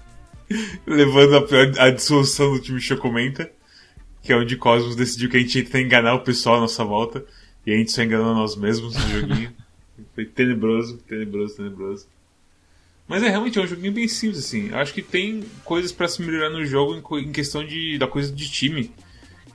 Levando 0.85 1.37
a, 1.37 1.47
pior, 1.47 1.71
a 1.79 1.91
dissolução 1.91 2.53
do 2.53 2.59
time 2.59 2.81
Chocomenta. 2.81 3.51
Que 4.21 4.33
é 4.33 4.35
onde 4.35 4.55
Cosmos 4.55 4.95
decidiu 4.95 5.29
que 5.29 5.37
a 5.37 5.39
gente 5.39 5.57
ia 5.57 5.63
tentar 5.63 5.81
enganar 5.81 6.13
o 6.15 6.21
pessoal 6.21 6.57
à 6.57 6.59
nossa 6.61 6.83
volta. 6.83 7.23
E 7.65 7.71
a 7.71 7.77
gente 7.77 7.91
só 7.91 8.01
enganou 8.01 8.33
nós 8.33 8.55
mesmos 8.55 8.95
no 8.95 9.09
joguinho. 9.09 9.53
Foi 10.23 10.25
tenebroso, 10.25 10.97
tenebroso, 11.07 11.55
tenebroso. 11.55 12.07
Mas 13.07 13.23
é 13.23 13.29
realmente 13.29 13.57
é 13.59 13.61
um 13.61 13.67
joguinho 13.67 13.91
bem 13.91 14.07
simples, 14.07 14.39
assim. 14.39 14.69
Eu 14.69 14.77
acho 14.77 14.93
que 14.93 15.01
tem 15.01 15.43
coisas 15.65 15.91
pra 15.91 16.07
se 16.07 16.21
melhorar 16.21 16.49
no 16.49 16.63
jogo 16.65 16.95
em, 17.19 17.31
questão 17.31 17.65
de, 17.65 17.97
da 17.97 18.07
coisa 18.07 18.31
de 18.31 18.49
time. 18.49 18.91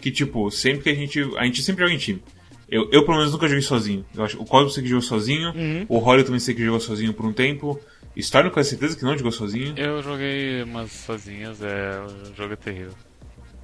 Que, 0.00 0.10
tipo, 0.10 0.50
sempre 0.50 0.82
que 0.82 0.90
a 0.90 0.94
gente. 0.94 1.20
A 1.38 1.44
gente 1.44 1.62
sempre 1.62 1.82
joga 1.82 1.94
em 1.94 1.98
time. 1.98 2.22
Eu, 2.68 2.90
eu 2.92 3.04
pelo 3.04 3.16
menos 3.18 3.32
nunca 3.32 3.46
joguei 3.48 3.62
sozinho. 3.62 4.04
Eu 4.14 4.24
acho, 4.24 4.40
o 4.40 4.44
Cosmo 4.44 4.68
sei 4.70 4.82
que 4.82 4.88
jogou 4.88 5.02
sozinho. 5.02 5.54
O 5.88 5.98
Rory 5.98 6.24
também 6.24 6.40
sei 6.40 6.54
que 6.54 6.64
jogou 6.64 6.80
sozinho 6.80 7.14
por 7.14 7.24
um 7.24 7.32
tempo. 7.32 7.80
Storm 8.16 8.50
com 8.50 8.62
certeza 8.62 8.96
que 8.96 9.04
não 9.04 9.16
jogou 9.16 9.30
sozinho. 9.32 9.74
Eu 9.76 10.02
joguei 10.02 10.62
umas 10.62 10.90
sozinhas, 10.90 11.62
é. 11.62 11.98
O 12.30 12.34
jogo 12.34 12.52
é 12.54 12.56
terrível. 12.56 12.92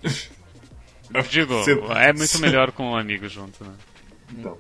Eu 1.15 1.23
digo, 1.23 1.55
Você- 1.55 1.73
é 1.73 2.13
muito 2.13 2.39
melhor 2.41 2.73
com 2.73 2.93
um 2.93 2.97
amigo 2.97 3.29
junto, 3.29 3.63
né? 3.65 3.75
Então. 4.33 4.57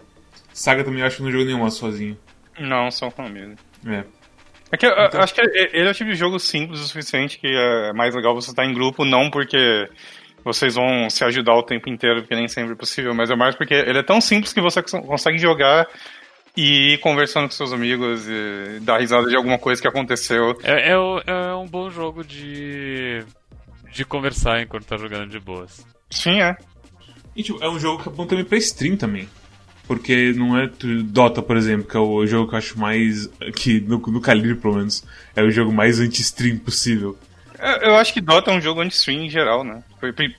Saga 0.52 0.84
também 0.84 1.00
eu 1.00 1.06
acho 1.06 1.16
que 1.16 1.22
não 1.22 1.30
jogou 1.30 1.46
nenhuma 1.46 1.70
sozinho. 1.70 2.18
Não, 2.59 2.88
com 3.14 3.23
amigos. 3.23 3.56
É. 3.87 4.04
É 4.71 4.76
que 4.76 4.87
eu, 4.87 4.90
eu 4.90 5.21
acho 5.21 5.35
que 5.35 5.40
ele 5.40 5.87
é 5.87 5.90
o 5.90 5.94
tipo 5.94 6.11
de 6.11 6.16
jogo 6.16 6.38
simples 6.38 6.80
o 6.80 6.85
suficiente 6.85 7.38
que 7.38 7.47
é 7.47 7.92
mais 7.92 8.14
legal 8.14 8.35
você 8.35 8.50
estar 8.50 8.64
em 8.64 8.73
grupo, 8.73 9.04
não 9.04 9.30
porque 9.30 9.88
vocês 10.44 10.75
vão 10.75 11.11
se 11.11 11.23
ajudar 11.25 11.54
o 11.54 11.62
tempo 11.62 11.88
inteiro, 11.90 12.21
porque 12.23 12.35
nem 12.35 12.49
sempre 12.49 12.73
é 12.73 12.76
possível, 12.76 13.14
mas 13.14 13.30
é 13.30 13.37
mais 13.37 13.54
porque 13.54 13.75
ele 13.75 13.99
é 13.99 14.02
tão 14.02 14.21
simples 14.21 14.52
que 14.52 14.61
você 14.62 14.82
cons- 14.82 15.06
consegue 15.06 15.37
jogar 15.38 15.87
e 16.56 16.94
ir 16.94 16.99
conversando 16.99 17.44
com 17.44 17.50
seus 17.52 17.73
amigos 17.73 18.26
e 18.28 18.80
dar 18.80 18.99
risada 19.00 19.28
de 19.28 19.37
alguma 19.37 19.59
coisa 19.59 19.80
que 19.80 19.88
aconteceu. 19.88 20.59
É, 20.62 20.90
é, 20.90 20.92
é 20.92 21.54
um 21.54 21.66
bom 21.66 21.90
jogo 21.90 22.25
de. 22.25 23.23
de 23.92 24.04
conversar 24.06 24.62
enquanto 24.62 24.87
tá 24.87 24.97
jogando 24.97 25.28
de 25.28 25.38
boas. 25.38 25.87
Sim, 26.11 26.40
é. 26.40 26.56
E, 27.37 27.42
tipo, 27.42 27.62
é 27.62 27.68
um 27.68 27.78
jogo 27.78 28.02
que 28.02 28.09
é 28.09 28.12
bom 28.12 28.26
também 28.26 28.44
pra 28.44 28.59
stream 28.59 28.97
também. 28.97 29.28
Porque 29.96 30.32
não 30.34 30.58
é 30.58 30.68
Dota, 31.04 31.42
por 31.42 31.56
exemplo, 31.56 31.87
que 31.88 31.96
é 31.96 32.00
o 32.00 32.26
jogo 32.26 32.49
que 32.49 32.54
eu 32.54 32.58
acho 32.58 32.78
mais. 32.78 33.28
que 33.54 33.80
no, 33.80 33.99
no 33.99 34.20
calibre, 34.20 34.54
pelo 34.54 34.76
menos, 34.76 35.04
é 35.37 35.42
o 35.42 35.50
jogo 35.50 35.72
mais 35.72 36.00
anti-stream 36.00 36.58
possível. 36.58 37.16
Eu 37.58 37.90
eu 37.90 37.96
acho 37.96 38.12
que 38.12 38.20
Dota 38.20 38.50
é 38.50 38.54
um 38.54 38.61
jogo 38.61 38.80
anti-stream 38.80 39.22
em 39.25 39.30
geral, 39.30 39.62
né? 39.62 39.82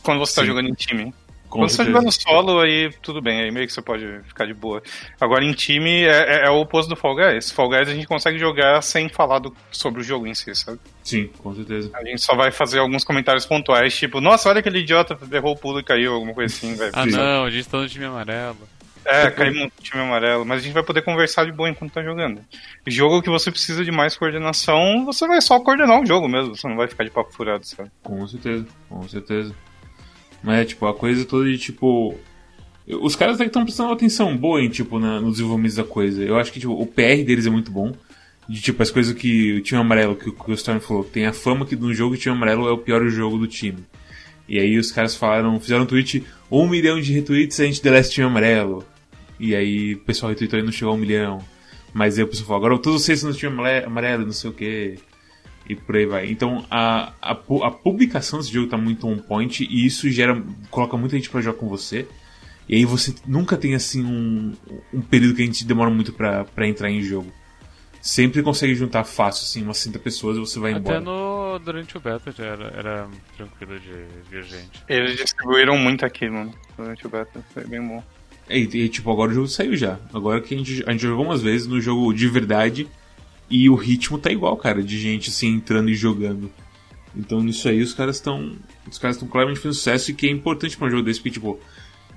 Quando 0.01 0.19
você 0.19 0.35
tá 0.35 0.41
Sim. 0.41 0.47
jogando 0.47 0.69
em 0.69 0.73
time. 0.73 1.13
Com 1.49 1.59
Quando 1.59 1.69
você 1.69 1.77
tá 1.77 1.83
certeza. 1.83 1.99
jogando 1.99 2.11
solo, 2.11 2.59
aí 2.61 2.91
tudo 3.03 3.21
bem, 3.21 3.41
aí 3.41 3.51
meio 3.51 3.67
que 3.67 3.71
você 3.73 3.81
pode 3.81 4.03
ficar 4.27 4.47
de 4.47 4.55
boa. 4.55 4.81
Agora 5.21 5.45
em 5.45 5.53
time 5.53 6.01
é, 6.03 6.07
é- 6.41 6.45
é 6.47 6.49
o 6.49 6.59
oposto 6.59 6.89
do 6.89 6.95
Fall 6.95 7.15
Guys. 7.15 7.51
Fall 7.51 7.69
Guys 7.69 7.87
a 7.87 7.93
gente 7.93 8.07
consegue 8.07 8.39
jogar 8.39 8.81
sem 8.81 9.07
falar 9.07 9.37
do- 9.37 9.55
sobre 9.71 10.01
o 10.01 10.03
jogo 10.03 10.25
em 10.25 10.33
si, 10.33 10.53
sabe? 10.55 10.79
Sim, 11.03 11.29
com 11.37 11.53
certeza. 11.53 11.91
A 11.93 12.03
gente 12.03 12.19
só 12.23 12.35
vai 12.35 12.49
fazer 12.51 12.79
alguns 12.79 13.03
comentários 13.03 13.45
pontuais, 13.45 13.95
tipo, 13.95 14.19
nossa, 14.19 14.49
olha 14.49 14.61
aquele 14.61 14.79
idiota, 14.79 15.15
errou 15.31 15.53
o 15.53 15.55
pulo 15.55 15.79
e 15.79 15.83
caiu, 15.83 16.13
alguma 16.15 16.33
coisa 16.33 16.51
assim, 16.55 16.73
velho. 16.75 16.91
Ah 16.91 17.05
não, 17.05 17.45
a 17.45 17.51
gente 17.51 17.69
tá 17.69 17.77
no 17.77 17.87
time 17.87 18.05
amarelo. 18.05 18.57
É, 19.05 19.29
caímos 19.31 19.63
no 19.63 19.71
time 19.81 20.01
amarelo, 20.01 20.45
mas 20.45 20.59
a 20.59 20.63
gente 20.63 20.73
vai 20.73 20.83
poder 20.83 21.01
conversar 21.01 21.45
de 21.45 21.51
boa 21.51 21.69
enquanto 21.69 21.91
tá 21.93 22.01
jogando. 22.03 22.41
Jogo 22.87 23.21
que 23.21 23.29
você 23.29 23.51
precisa 23.51 23.83
de 23.83 23.91
mais 23.91 24.15
coordenação, 24.15 25.03
você 25.05 25.27
vai 25.27 25.41
só 25.41 25.59
coordenar 25.59 26.01
o 26.01 26.05
jogo 26.05 26.27
mesmo, 26.27 26.55
você 26.55 26.67
não 26.67 26.75
vai 26.77 26.87
ficar 26.87 27.03
de 27.03 27.09
papo 27.11 27.33
furado, 27.33 27.65
sabe? 27.65 27.89
Com 28.01 28.25
certeza, 28.27 28.65
com 28.89 29.07
certeza. 29.07 29.53
Mas 30.41 30.59
é 30.61 30.65
tipo, 30.65 30.85
a 30.87 30.93
coisa 30.93 31.25
toda 31.25 31.45
de 31.45 31.57
tipo. 31.57 32.17
Os 33.01 33.15
caras 33.15 33.35
até 33.35 33.45
estão 33.45 33.63
prestando 33.63 33.93
atenção 33.93 34.35
boa 34.35 34.61
em, 34.61 34.67
tipo, 34.69 34.99
na, 34.99 35.19
no 35.21 35.31
desenvolvimento 35.31 35.75
da 35.75 35.83
coisa. 35.85 36.21
Eu 36.23 36.37
acho 36.37 36.51
que 36.51 36.59
tipo, 36.59 36.73
o 36.73 36.85
PR 36.85 37.23
deles 37.25 37.45
é 37.45 37.49
muito 37.49 37.71
bom. 37.71 37.93
De 38.47 38.59
tipo, 38.61 38.83
as 38.83 38.91
coisas 38.91 39.13
que 39.15 39.53
o 39.53 39.61
time 39.61 39.79
amarelo, 39.79 40.17
que, 40.17 40.27
o- 40.27 40.33
que 40.33 40.51
o 40.51 40.53
Storm 40.53 40.79
falou, 40.81 41.03
tem 41.05 41.25
a 41.25 41.31
fama 41.31 41.65
que 41.65 41.77
no 41.77 41.93
jogo 41.93 42.15
o 42.15 42.17
time 42.17 42.35
amarelo 42.35 42.67
é 42.67 42.71
o 42.71 42.77
pior 42.77 43.07
jogo 43.07 43.37
do 43.37 43.47
time. 43.47 43.85
E 44.49 44.59
aí 44.59 44.77
os 44.77 44.91
caras 44.91 45.15
falaram, 45.15 45.57
fizeram 45.61 45.83
um 45.83 45.85
tweet, 45.85 46.25
um 46.51 46.67
milhão 46.67 46.99
de 46.99 47.13
retweets 47.13 47.57
a 47.61 47.63
gente 47.63 47.81
deleta 47.81 48.09
o 48.09 48.11
time 48.11 48.27
amarelo. 48.27 48.85
E 49.43 49.53
aí 49.53 49.95
o 49.95 49.99
pessoal 49.99 50.29
retweetou 50.29 50.57
e 50.57 50.63
não 50.63 50.71
chegou 50.71 50.93
a 50.93 50.95
um 50.95 50.99
milhão. 50.99 51.43
Mas 51.93 52.17
aí 52.17 52.23
o 52.23 52.27
pessoal 52.29 52.47
falou, 52.47 52.65
agora 52.65 52.81
todos 52.81 53.03
vocês 53.03 53.21
do 53.23 53.33
time 53.33 53.53
amarelo, 53.85 54.25
não 54.25 54.31
sei 54.31 54.49
o 54.49 54.53
que. 54.53 54.97
E 55.67 55.75
por 55.75 55.97
aí 55.97 56.05
vai. 56.05 56.31
Então 56.31 56.65
a, 56.71 57.11
a, 57.21 57.31
a 57.31 57.71
publicação 57.71 58.39
desse 58.39 58.53
jogo 58.53 58.69
tá 58.69 58.77
muito 58.77 59.05
on 59.05 59.17
point 59.17 59.67
e 59.69 59.85
isso 59.85 60.09
gera. 60.09 60.41
coloca 60.71 60.95
muita 60.95 61.17
gente 61.17 61.29
pra 61.29 61.41
jogar 61.41 61.59
com 61.59 61.67
você. 61.67 62.07
E 62.69 62.75
aí 62.75 62.85
você 62.85 63.13
nunca 63.27 63.57
tem 63.57 63.75
assim 63.75 64.01
um, 64.05 64.53
um 64.93 65.01
período 65.01 65.35
que 65.35 65.41
a 65.41 65.45
gente 65.45 65.65
demora 65.65 65.91
muito 65.91 66.13
pra, 66.13 66.45
pra 66.45 66.65
entrar 66.65 66.89
em 66.89 67.01
jogo. 67.01 67.29
Sempre 68.01 68.41
consegue 68.41 68.75
juntar 68.75 69.03
fácil, 69.03 69.43
assim, 69.43 69.63
umas 69.63 69.77
60 69.77 69.99
pessoas 69.99 70.37
e 70.37 70.39
você 70.39 70.57
vai 70.57 70.71
embora. 70.71 70.97
Até 70.97 71.05
no, 71.05 71.59
durante 71.59 71.97
o 71.97 71.99
beta 71.99 72.31
já 72.31 72.45
era, 72.45 72.65
era 72.77 73.09
tranquilo 73.35 73.77
de 73.77 73.91
vir 74.29 74.43
gente. 74.43 74.83
Eles 74.87 75.17
distribuíram 75.17 75.77
muito 75.77 76.05
aqui, 76.05 76.29
mano, 76.29 76.53
durante 76.77 77.05
o 77.05 77.09
beta, 77.09 77.43
foi 77.53 77.65
bem 77.65 77.85
bom. 77.85 78.01
E, 78.57 78.69
e, 78.77 78.89
tipo, 78.89 79.11
agora 79.11 79.31
o 79.31 79.33
jogo 79.33 79.47
saiu 79.47 79.75
já. 79.75 79.99
Agora 80.13 80.41
que 80.41 80.53
a 80.53 80.57
gente, 80.57 80.83
a 80.85 80.91
gente 80.91 81.01
jogou 81.01 81.25
umas 81.25 81.41
vezes 81.41 81.67
no 81.67 81.81
jogo 81.81 82.13
de 82.13 82.27
verdade 82.27 82.87
e 83.49 83.69
o 83.69 83.75
ritmo 83.75 84.17
tá 84.17 84.31
igual, 84.31 84.55
cara, 84.57 84.81
de 84.81 84.97
gente 84.99 85.29
assim 85.29 85.55
entrando 85.55 85.89
e 85.89 85.95
jogando. 85.95 86.51
Então 87.15 87.41
nisso 87.41 87.67
aí 87.67 87.81
os 87.81 87.93
caras 87.93 88.15
estão. 88.15 88.53
Os 88.89 88.97
caras 88.97 89.15
estão 89.15 89.27
claramente 89.27 89.57
fazendo 89.57 89.75
sucesso 89.75 90.11
e 90.11 90.13
que 90.13 90.27
é 90.27 90.31
importante 90.31 90.77
pra 90.77 90.87
um 90.87 90.89
jogo 90.89 91.03
desse, 91.03 91.19
porque, 91.19 91.31
tipo, 91.31 91.59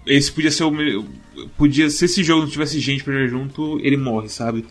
esse 0.07 0.33
podia 0.33 0.50
ser 0.50 0.64
o. 0.64 1.05
Podia. 1.57 1.90
Se 1.90 2.05
esse 2.05 2.23
jogo 2.23 2.43
não 2.43 2.50
tivesse 2.50 2.78
gente 2.81 3.05
pra 3.05 3.12
jogar 3.12 3.28
junto, 3.28 3.78
ele 3.83 3.97
morre, 3.97 4.28
sabe? 4.28 4.64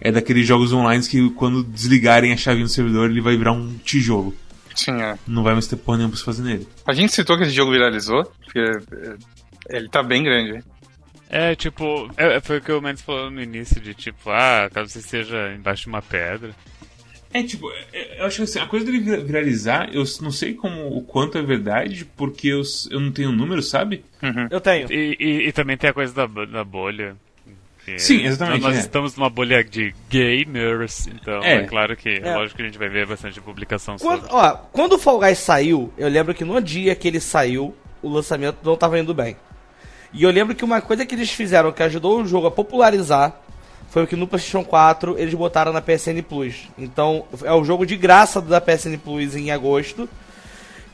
É 0.00 0.10
daqueles 0.10 0.46
jogos 0.46 0.72
online 0.72 1.06
que 1.06 1.30
quando 1.30 1.62
desligarem 1.62 2.32
a 2.32 2.36
chave 2.36 2.62
no 2.62 2.68
servidor, 2.68 3.10
ele 3.10 3.20
vai 3.20 3.36
virar 3.36 3.52
um 3.52 3.76
tijolo. 3.78 4.34
Sim, 4.74 5.00
é. 5.00 5.18
Não 5.26 5.42
vai 5.42 5.52
mais 5.52 5.66
ter 5.66 5.76
porra 5.76 5.98
nenhuma 5.98 6.12
pra 6.12 6.18
se 6.18 6.24
fazer 6.24 6.42
nele. 6.42 6.66
A 6.86 6.92
gente 6.92 7.12
citou 7.12 7.36
que 7.36 7.44
esse 7.44 7.52
jogo 7.52 7.72
viralizou, 7.72 8.24
porque 8.44 8.58
é, 8.58 9.16
ele 9.68 9.88
tá 9.88 10.02
bem 10.02 10.22
grande. 10.22 10.64
É, 11.30 11.54
tipo, 11.54 12.10
é, 12.16 12.40
foi 12.40 12.58
o 12.58 12.60
que 12.60 12.72
o 12.72 12.80
Mendes 12.82 13.02
falou 13.02 13.30
no 13.30 13.40
início, 13.40 13.80
de 13.80 13.94
tipo, 13.94 14.30
ah, 14.30 14.68
caso 14.72 14.90
você 14.90 14.98
esteja 14.98 15.52
embaixo 15.56 15.82
de 15.84 15.88
uma 15.88 16.02
pedra. 16.02 16.50
É, 17.32 17.44
tipo, 17.44 17.70
é- 17.92 18.20
eu 18.20 18.24
acho 18.26 18.38
que 18.38 18.42
assim, 18.42 18.58
a 18.58 18.66
coisa 18.66 18.84
dele 18.84 18.98
vira- 18.98 19.20
viralizar, 19.20 19.88
eu 19.92 20.02
não 20.20 20.32
sei 20.32 20.54
como 20.54 20.88
o 20.88 21.00
quanto 21.02 21.38
é 21.38 21.42
verdade, 21.42 22.04
porque 22.16 22.48
eu, 22.48 22.62
eu 22.90 22.98
não 22.98 23.12
tenho 23.12 23.30
número, 23.30 23.62
sabe? 23.62 24.04
Eu 24.50 24.60
tenho. 24.60 24.90
E, 24.92 25.16
e- 25.20 25.46
e 25.48 25.52
também 25.52 25.76
tem 25.76 25.90
a 25.90 25.92
coisa 25.92 26.12
da, 26.12 26.26
da 26.44 26.64
bolha. 26.64 27.14
que 27.84 27.98
Sim, 27.98 28.24
exatamente, 28.26 28.60
Nós 28.62 28.76
é. 28.76 28.80
estamos 28.80 29.16
numa 29.16 29.30
bolha 29.30 29.62
de 29.64 29.94
gamers, 30.10 31.06
então 31.06 31.42
É. 31.42 31.54
é, 31.58 31.62
claro 31.62 31.96
que, 31.96 32.20
É. 32.22 32.34
lógico 32.36 32.56
que 32.56 32.62
a 32.62 32.66
gente 32.66 32.76
vai 32.78 32.88
ver 32.88 33.06
bastante 33.06 33.40
publicação 33.40 33.96
Quando, 33.98 34.22
sobre. 34.22 34.34
ó, 34.34 34.50
quando 34.72 34.92
o 34.94 34.98
Fall 34.98 35.18
Guys 35.20 35.38
saiu, 35.38 35.90
eu 35.96 36.08
lembro 36.08 36.34
que 36.34 36.44
no 36.44 36.60
dia 36.60 36.94
que 36.96 37.06
ele 37.08 37.20
saiu, 37.20 37.74
o 38.02 38.08
lançamento 38.10 38.58
não 38.64 38.76
tava 38.76 38.98
indo 38.98 39.14
bem. 39.14 39.34
E 40.12 40.22
eu 40.22 40.30
lembro 40.30 40.54
que 40.54 40.64
uma 40.64 40.80
coisa 40.80 41.06
que 41.06 41.14
eles 41.14 41.30
fizeram 41.30 41.72
que 41.72 41.82
ajudou 41.82 42.20
o 42.20 42.26
jogo 42.26 42.46
a 42.46 42.50
popularizar 42.50 43.40
foi 43.90 44.06
que 44.06 44.16
no 44.16 44.26
PlayStation 44.26 44.64
4 44.64 45.18
eles 45.18 45.34
botaram 45.34 45.72
na 45.72 45.80
PSN 45.80 46.22
Plus. 46.28 46.68
Então 46.78 47.24
é 47.42 47.52
o 47.52 47.64
jogo 47.64 47.84
de 47.84 47.96
graça 47.96 48.40
da 48.40 48.60
PSN 48.60 48.96
Plus 48.98 49.34
em 49.34 49.50
agosto. 49.50 50.08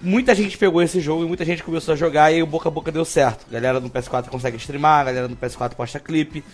Muita 0.00 0.35
gente 0.35 0.58
pegou 0.58 0.82
esse 0.82 1.00
jogo 1.00 1.25
e 1.25 1.26
muita 1.26 1.44
gente 1.44 1.62
começou 1.62 1.94
a 1.94 1.96
jogar 1.96 2.30
e 2.30 2.42
o 2.42 2.46
boca 2.46 2.68
a 2.68 2.73
boca 2.73 2.92
deu 2.92 3.04
certo. 3.04 3.46
Galera 3.50 3.80
no 3.80 3.88
PS4 3.88 4.28
consegue 4.28 4.56
streamar, 4.58 5.06
galera 5.06 5.28
no 5.28 5.37
PS4 5.37 5.75
posta 5.75 5.99
clipe. 5.99 6.44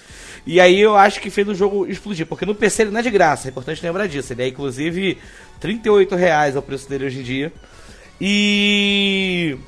E 0.46 0.60
aí 0.60 0.80
eu 0.80 0.96
acho 0.96 1.20
que 1.20 1.30
fez 1.30 1.48
o 1.48 1.54
jogo 1.54 1.86
explodir, 1.86 2.26
porque 2.26 2.46
no 2.46 2.54
PC 2.54 2.82
ele 2.82 2.90
não 2.92 3.00
é 3.00 3.02
de 3.02 3.10
graça, 3.10 3.48
é 3.48 3.50
importante 3.50 3.84
lembrar 3.84 4.06
disso. 4.06 4.32
Ele 4.32 4.42
é 4.42 4.48
inclusive 4.48 5.18
38 5.58 6.14
reais 6.14 6.56
o 6.56 6.62
preço 6.62 6.88
dele 6.88 7.06
hoje 7.06 7.20
em 7.20 7.22
dia. 7.22 7.52
E 8.20 9.58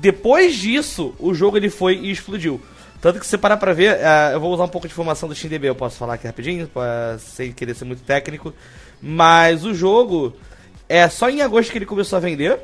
depois 0.00 0.54
disso, 0.56 1.14
o 1.18 1.34
jogo 1.34 1.56
ele 1.56 1.70
foi 1.70 1.96
e 1.96 2.10
explodiu. 2.10 2.60
Tanto 3.00 3.18
que 3.18 3.24
se 3.26 3.30
você 3.30 3.38
parar 3.38 3.56
pra 3.56 3.72
ver, 3.72 3.98
eh, 4.00 4.30
eu 4.34 4.40
vou 4.40 4.52
usar 4.52 4.64
um 4.64 4.68
pouco 4.68 4.86
de 4.86 4.92
informação 4.92 5.28
do 5.28 5.34
SteamDB, 5.34 5.68
eu 5.68 5.74
posso 5.74 5.96
falar 5.96 6.14
aqui 6.14 6.26
rapidinho, 6.26 6.66
pra- 6.66 7.16
sem 7.18 7.52
querer 7.52 7.74
ser 7.74 7.84
muito 7.84 8.02
técnico. 8.02 8.52
Mas 9.00 9.64
o 9.64 9.74
jogo 9.74 10.34
é 10.88 11.08
só 11.08 11.28
em 11.28 11.42
agosto 11.42 11.70
que 11.70 11.78
ele 11.78 11.86
começou 11.86 12.16
a 12.16 12.20
vender, 12.20 12.58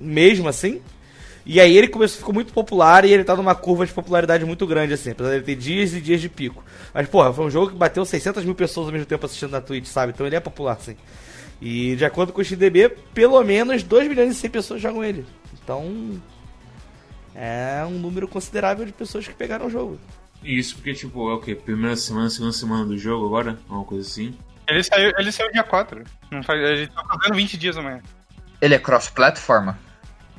mesmo 0.00 0.48
assim. 0.48 0.80
E 1.44 1.60
aí 1.60 1.76
ele 1.76 1.86
começou, 1.86 2.18
ficou 2.18 2.34
muito 2.34 2.52
popular 2.52 3.04
e 3.04 3.12
ele 3.12 3.22
tá 3.22 3.36
numa 3.36 3.54
curva 3.54 3.86
de 3.86 3.92
popularidade 3.92 4.44
muito 4.44 4.66
grande, 4.66 4.94
assim, 4.94 5.10
apesar 5.10 5.34
ele 5.34 5.44
ter 5.44 5.54
dias 5.54 5.92
e 5.94 6.00
dias 6.00 6.20
de 6.20 6.28
pico. 6.28 6.64
Mas, 6.92 7.06
porra, 7.08 7.32
foi 7.32 7.44
um 7.44 7.50
jogo 7.50 7.70
que 7.70 7.76
bateu 7.76 8.04
600 8.04 8.44
mil 8.44 8.54
pessoas 8.54 8.86
ao 8.88 8.92
mesmo 8.92 9.06
tempo 9.06 9.24
assistindo 9.26 9.50
na 9.52 9.60
Twitch, 9.60 9.86
sabe? 9.86 10.12
Então 10.12 10.26
ele 10.26 10.34
é 10.34 10.40
popular, 10.40 10.72
assim. 10.72 10.96
E 11.62 11.94
de 11.94 12.04
acordo 12.04 12.32
com 12.32 12.40
o 12.40 12.44
XDB, 12.44 12.88
pelo 13.14 13.40
menos 13.44 13.82
2 13.84 14.08
milhões 14.08 14.32
e 14.32 14.34
100 14.34 14.50
pessoas 14.50 14.80
jogam 14.82 15.04
ele. 15.04 15.24
Então. 15.62 16.20
É 17.38 17.84
um 17.86 17.98
número 17.98 18.26
considerável 18.26 18.86
de 18.86 18.92
pessoas 18.92 19.28
que 19.28 19.34
pegaram 19.34 19.66
o 19.66 19.70
jogo. 19.70 20.00
Isso 20.42 20.76
porque, 20.76 20.94
tipo, 20.94 21.30
é 21.30 21.34
o 21.34 21.40
quê? 21.40 21.54
Primeira 21.54 21.96
semana, 21.96 22.30
segunda 22.30 22.52
semana 22.52 22.84
do 22.86 22.96
jogo 22.96 23.26
agora? 23.26 23.58
Uma 23.68 23.84
coisa 23.84 24.06
assim. 24.08 24.34
Ele 24.68 24.82
saiu, 24.82 25.12
ele 25.18 25.30
saiu 25.30 25.52
dia 25.52 25.62
4. 25.62 26.02
Não 26.30 26.42
faz, 26.42 26.58
ele 26.60 26.86
tá 26.86 27.04
fazendo 27.04 27.36
20 27.36 27.56
dias 27.58 27.76
amanhã. 27.76 28.00
Ele 28.60 28.74
é 28.74 28.78
cross-plataforma? 28.78 29.78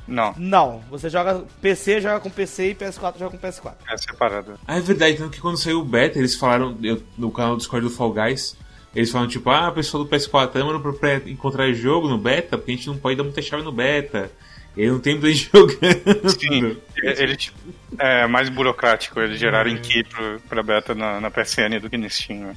Não, 0.06 0.34
Não, 0.38 0.80
você 0.90 1.10
joga. 1.10 1.44
PC 1.60 2.00
joga 2.00 2.18
com 2.20 2.30
PC 2.30 2.70
e 2.70 2.74
PS4 2.74 3.18
joga 3.18 3.36
com 3.36 3.46
PS4. 3.46 3.74
é 3.90 3.96
separado. 3.98 4.58
Ah, 4.66 4.78
é 4.78 4.80
verdade, 4.80 5.18
tanto 5.18 5.30
que 5.30 5.40
quando 5.40 5.58
saiu 5.58 5.80
o 5.80 5.84
beta, 5.84 6.18
eles 6.18 6.34
falaram, 6.34 6.76
eu- 6.82 7.02
no 7.16 7.30
canal 7.30 7.52
do 7.52 7.58
Discord 7.58 7.86
do 7.86 7.94
Fall 7.94 8.12
Guys, 8.14 8.56
eles 8.94 9.10
falam 9.10 9.28
tipo, 9.28 9.50
ah, 9.50 9.70
pessoal 9.70 10.02
do 10.02 10.08
PS4, 10.10 10.48
tá 10.50 10.78
pra 10.80 10.92
pra 10.94 11.30
encontrar 11.30 11.70
jogo 11.74 12.08
no 12.08 12.16
beta, 12.16 12.56
porque 12.56 12.72
a 12.72 12.74
gente 12.74 12.86
não 12.88 12.96
pode 12.96 13.16
dar 13.16 13.22
muita 13.24 13.42
chave 13.42 13.62
no 13.62 13.70
beta. 13.70 14.30
Ele 14.76 14.90
não 14.90 15.00
tem 15.00 15.14
muita 15.14 15.30
gente 15.32 15.50
jogando. 15.52 16.30
Sim, 16.30 16.76
ele 16.96 17.36
tipo, 17.36 17.58
é 17.98 18.26
mais 18.26 18.48
burocrático, 18.48 19.20
eles 19.20 19.38
geraram 19.38 19.76
key 19.78 20.04
pro, 20.04 20.40
pra 20.48 20.62
beta 20.62 20.94
na, 20.94 21.20
na 21.20 21.30
PSN 21.30 21.80
do 21.80 21.90
que 21.90 21.96
no 21.96 22.08
Steam. 22.08 22.40
né? 22.40 22.56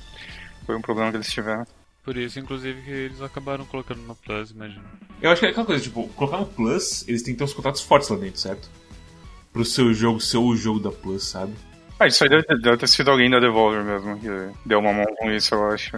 Foi 0.65 0.75
um 0.75 0.81
problema 0.81 1.09
que 1.11 1.17
eles 1.17 1.31
tiveram. 1.31 1.65
Por 2.03 2.17
isso, 2.17 2.39
inclusive, 2.39 2.81
que 2.81 2.89
eles 2.89 3.21
acabaram 3.21 3.63
colocando 3.65 4.01
no 4.01 4.15
Plus, 4.15 4.51
imagina. 4.51 4.83
Eu 5.21 5.29
acho 5.29 5.39
que 5.39 5.45
é 5.45 5.49
aquela 5.49 5.65
coisa, 5.65 5.83
tipo, 5.83 6.07
colocar 6.09 6.37
no 6.37 6.47
Plus, 6.47 7.07
eles 7.07 7.21
têm 7.21 7.33
que 7.33 7.37
ter 7.37 7.43
uns 7.43 7.53
contatos 7.53 7.81
fortes 7.81 8.09
lá 8.09 8.17
dentro, 8.17 8.39
certo? 8.39 8.69
Pro 9.53 9.63
seu 9.63 9.93
jogo 9.93 10.19
ser 10.19 10.37
o 10.37 10.55
jogo 10.55 10.79
da 10.79 10.91
Plus, 10.91 11.23
sabe? 11.27 11.53
Ah, 11.99 12.07
isso 12.07 12.23
aí 12.23 12.29
deve 12.29 12.43
ter, 12.43 12.59
deve 12.59 12.77
ter 12.77 12.87
sido 12.87 13.11
alguém 13.11 13.29
da 13.29 13.39
Devolver 13.39 13.83
mesmo, 13.83 14.19
que 14.19 14.27
deu 14.65 14.79
uma 14.79 14.91
mão 14.91 15.05
com 15.19 15.31
isso, 15.31 15.53
eu 15.53 15.67
acho. 15.67 15.91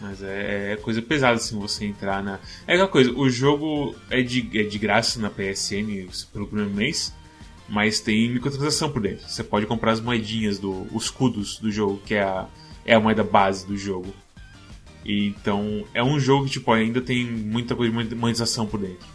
Mas 0.00 0.22
é, 0.22 0.72
é 0.72 0.76
coisa 0.76 1.00
pesada 1.00 1.36
assim 1.36 1.58
você 1.58 1.86
entrar 1.86 2.22
na. 2.22 2.38
É 2.66 2.74
aquela 2.74 2.88
coisa, 2.88 3.10
o 3.12 3.28
jogo 3.30 3.94
é 4.10 4.20
de, 4.22 4.48
é 4.58 4.62
de 4.62 4.78
graça 4.78 5.18
na 5.18 5.30
PSN 5.30 6.06
pelo 6.32 6.46
primeiro 6.46 6.70
mês, 6.70 7.14
mas 7.68 8.00
tem 8.00 8.30
microtransação 8.30 8.90
por 8.90 9.00
dentro. 9.00 9.28
Você 9.28 9.42
pode 9.42 9.66
comprar 9.66 9.92
as 9.92 10.00
moedinhas, 10.00 10.58
do, 10.58 10.86
os 10.94 11.04
escudos 11.04 11.58
do 11.58 11.70
jogo, 11.70 12.00
que 12.04 12.14
é 12.14 12.22
a, 12.22 12.46
é 12.84 12.94
a 12.94 13.00
moeda 13.00 13.24
base 13.24 13.66
do 13.66 13.76
jogo. 13.76 14.12
E, 15.04 15.28
então 15.28 15.84
é 15.94 16.02
um 16.02 16.18
jogo 16.18 16.44
que 16.44 16.52
tipo, 16.52 16.72
ainda 16.72 17.00
tem 17.00 17.24
muita 17.24 17.74
coisa 17.74 18.04
de 18.04 18.14
monetização 18.14 18.66
por 18.66 18.80
dentro. 18.80 19.06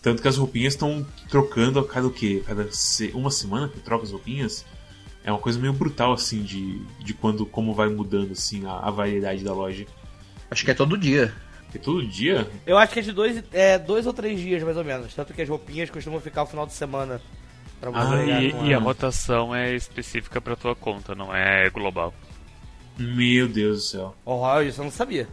Tanto 0.00 0.22
que 0.22 0.28
as 0.28 0.36
roupinhas 0.36 0.74
estão 0.74 1.04
trocando 1.28 1.80
a 1.80 1.86
cada 1.86 2.06
o 2.06 2.10
quê? 2.10 2.42
Cada 2.46 2.70
se- 2.70 3.10
uma 3.14 3.30
semana 3.30 3.68
que 3.68 3.80
troca 3.80 4.04
as 4.04 4.12
roupinhas. 4.12 4.64
É 5.24 5.32
uma 5.32 5.40
coisa 5.40 5.58
meio 5.58 5.72
brutal 5.72 6.12
assim 6.12 6.42
de, 6.42 6.80
de 7.00 7.12
quando 7.12 7.44
como 7.44 7.74
vai 7.74 7.88
mudando 7.88 8.32
assim 8.32 8.64
a, 8.64 8.78
a 8.78 8.90
variedade 8.90 9.42
da 9.42 9.52
loja. 9.52 9.84
Acho 10.50 10.64
que 10.64 10.70
é 10.70 10.74
todo 10.74 10.96
dia. 10.96 11.32
Porque 11.64 11.78
todo 11.78 12.06
dia 12.06 12.48
Eu 12.66 12.78
acho 12.78 12.94
que 12.94 13.00
é 13.00 13.02
de 13.02 13.12
dois, 13.12 13.44
é, 13.52 13.78
dois 13.78 14.06
ou 14.06 14.12
três 14.14 14.40
dias, 14.40 14.62
mais 14.62 14.76
ou 14.76 14.84
menos. 14.84 15.14
Tanto 15.14 15.34
que 15.34 15.42
as 15.42 15.48
roupinhas 15.48 15.90
costumam 15.90 16.20
ficar 16.20 16.44
o 16.44 16.46
final 16.46 16.66
de 16.66 16.72
semana. 16.72 17.20
Pra 17.80 17.90
você 17.90 18.30
Ah, 18.30 18.42
E, 18.42 18.52
com 18.52 18.66
e 18.66 18.74
a 18.74 18.78
rotação 18.78 19.54
é 19.54 19.74
específica 19.74 20.40
pra 20.40 20.56
tua 20.56 20.74
conta, 20.74 21.14
não 21.14 21.34
é 21.34 21.68
global. 21.70 22.12
Meu 22.98 23.46
Deus 23.48 23.76
do 23.76 23.82
céu. 23.82 24.16
Oh, 24.24 24.60
isso 24.60 24.80
eu 24.80 24.84
não 24.84 24.90
sabia. 24.90 25.28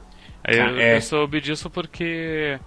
Eu, 0.47 0.77
é. 0.77 0.97
eu 0.97 1.01
soube 1.01 1.41
disso 1.41 1.69
porque 1.69 2.59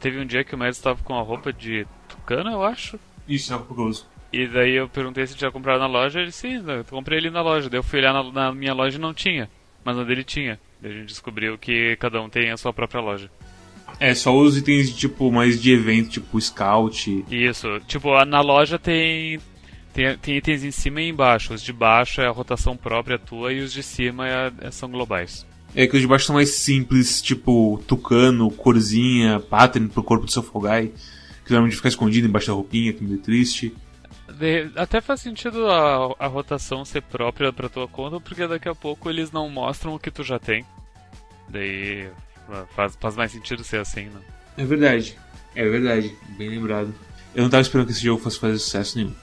teve 0.00 0.18
um 0.18 0.26
dia 0.26 0.44
que 0.44 0.54
o 0.54 0.58
Mads 0.58 0.78
estava 0.78 1.02
com 1.02 1.18
a 1.18 1.22
roupa 1.22 1.52
de 1.52 1.86
tucano, 2.08 2.50
eu 2.50 2.62
acho. 2.62 2.98
Isso 3.28 3.52
é 3.52 3.58
que 3.58 3.64
eu 3.70 3.84
uso. 3.84 4.06
E 4.32 4.46
daí 4.46 4.72
eu 4.72 4.88
perguntei 4.88 5.26
se 5.26 5.36
tinha 5.36 5.50
comprado 5.50 5.80
na 5.80 5.86
loja, 5.86 6.20
ele 6.20 6.32
sim, 6.32 6.62
eu 6.66 6.84
comprei 6.84 7.18
ele 7.18 7.30
na 7.30 7.42
loja. 7.42 7.68
Daí 7.68 7.78
eu 7.78 7.82
fui 7.82 7.98
olhar 7.98 8.12
na, 8.12 8.22
na 8.32 8.52
minha 8.52 8.72
loja 8.72 8.96
e 8.96 9.00
não 9.00 9.12
tinha, 9.12 9.50
mas 9.84 9.96
na 9.96 10.04
dele 10.04 10.24
tinha. 10.24 10.58
A 10.84 10.88
gente 10.88 11.06
descobriu 11.06 11.56
que 11.58 11.96
cada 11.96 12.20
um 12.20 12.28
tem 12.28 12.50
a 12.50 12.56
sua 12.56 12.72
própria 12.72 13.00
loja. 13.00 13.30
É, 13.98 14.14
só 14.14 14.36
os 14.36 14.56
itens 14.56 14.94
tipo 14.94 15.30
mais 15.32 15.60
de 15.60 15.72
evento, 15.72 16.10
tipo 16.10 16.40
scout. 16.40 17.24
Isso, 17.30 17.80
tipo, 17.86 18.22
na 18.24 18.40
loja 18.40 18.78
tem, 18.78 19.38
tem, 19.92 20.16
tem 20.18 20.36
itens 20.36 20.62
em 20.64 20.70
cima 20.70 21.00
e 21.00 21.08
embaixo. 21.08 21.54
Os 21.54 21.62
de 21.62 21.72
baixo 21.72 22.20
é 22.20 22.26
a 22.26 22.30
rotação 22.30 22.76
própria 22.76 23.18
tua 23.18 23.52
e 23.52 23.60
os 23.60 23.72
de 23.72 23.82
cima 23.82 24.26
é 24.28 24.52
a- 24.66 24.70
são 24.70 24.90
globais. 24.90 25.46
É 25.76 25.86
que 25.86 25.96
os 25.96 26.02
de 26.02 26.06
baixo 26.08 26.26
são 26.26 26.34
mais 26.36 26.50
simples, 26.50 27.20
tipo 27.22 27.82
tucano, 27.86 28.50
corzinha, 28.50 29.40
pattern 29.40 29.88
pro 29.88 30.02
corpo 30.04 30.24
do 30.26 30.30
seu 30.32 30.42
Guy, 30.42 30.92
que 31.44 31.50
normalmente 31.50 31.76
fica 31.76 31.88
escondido 31.88 32.26
embaixo 32.28 32.46
da 32.48 32.52
roupinha, 32.54 32.92
que 32.92 33.02
é 33.04 33.06
meio 33.06 33.18
triste. 33.18 33.74
De- 34.38 34.70
até 34.76 35.00
faz 35.00 35.20
sentido 35.20 35.66
a, 35.68 36.14
a 36.18 36.26
rotação 36.26 36.84
ser 36.84 37.02
própria 37.02 37.52
pra 37.52 37.68
tua 37.68 37.86
conta, 37.86 38.18
porque 38.20 38.46
daqui 38.46 38.68
a 38.68 38.74
pouco 38.74 39.08
eles 39.10 39.30
não 39.30 39.48
mostram 39.48 39.94
o 39.94 39.98
que 39.98 40.10
tu 40.10 40.22
já 40.24 40.38
tem. 40.38 40.64
Daí 41.48 42.08
faz, 42.74 42.96
faz 43.00 43.16
mais 43.16 43.32
sentido 43.32 43.64
ser 43.64 43.80
assim, 43.80 44.04
né? 44.04 44.20
É 44.56 44.64
verdade. 44.64 45.16
É 45.54 45.68
verdade, 45.68 46.14
bem 46.36 46.48
lembrado. 46.48 46.92
Eu 47.34 47.42
não 47.42 47.50
tava 47.50 47.62
esperando 47.62 47.86
que 47.86 47.92
esse 47.92 48.02
jogo 48.02 48.22
fosse 48.22 48.38
fazer 48.38 48.58
sucesso 48.58 48.98
nenhum. 48.98 49.14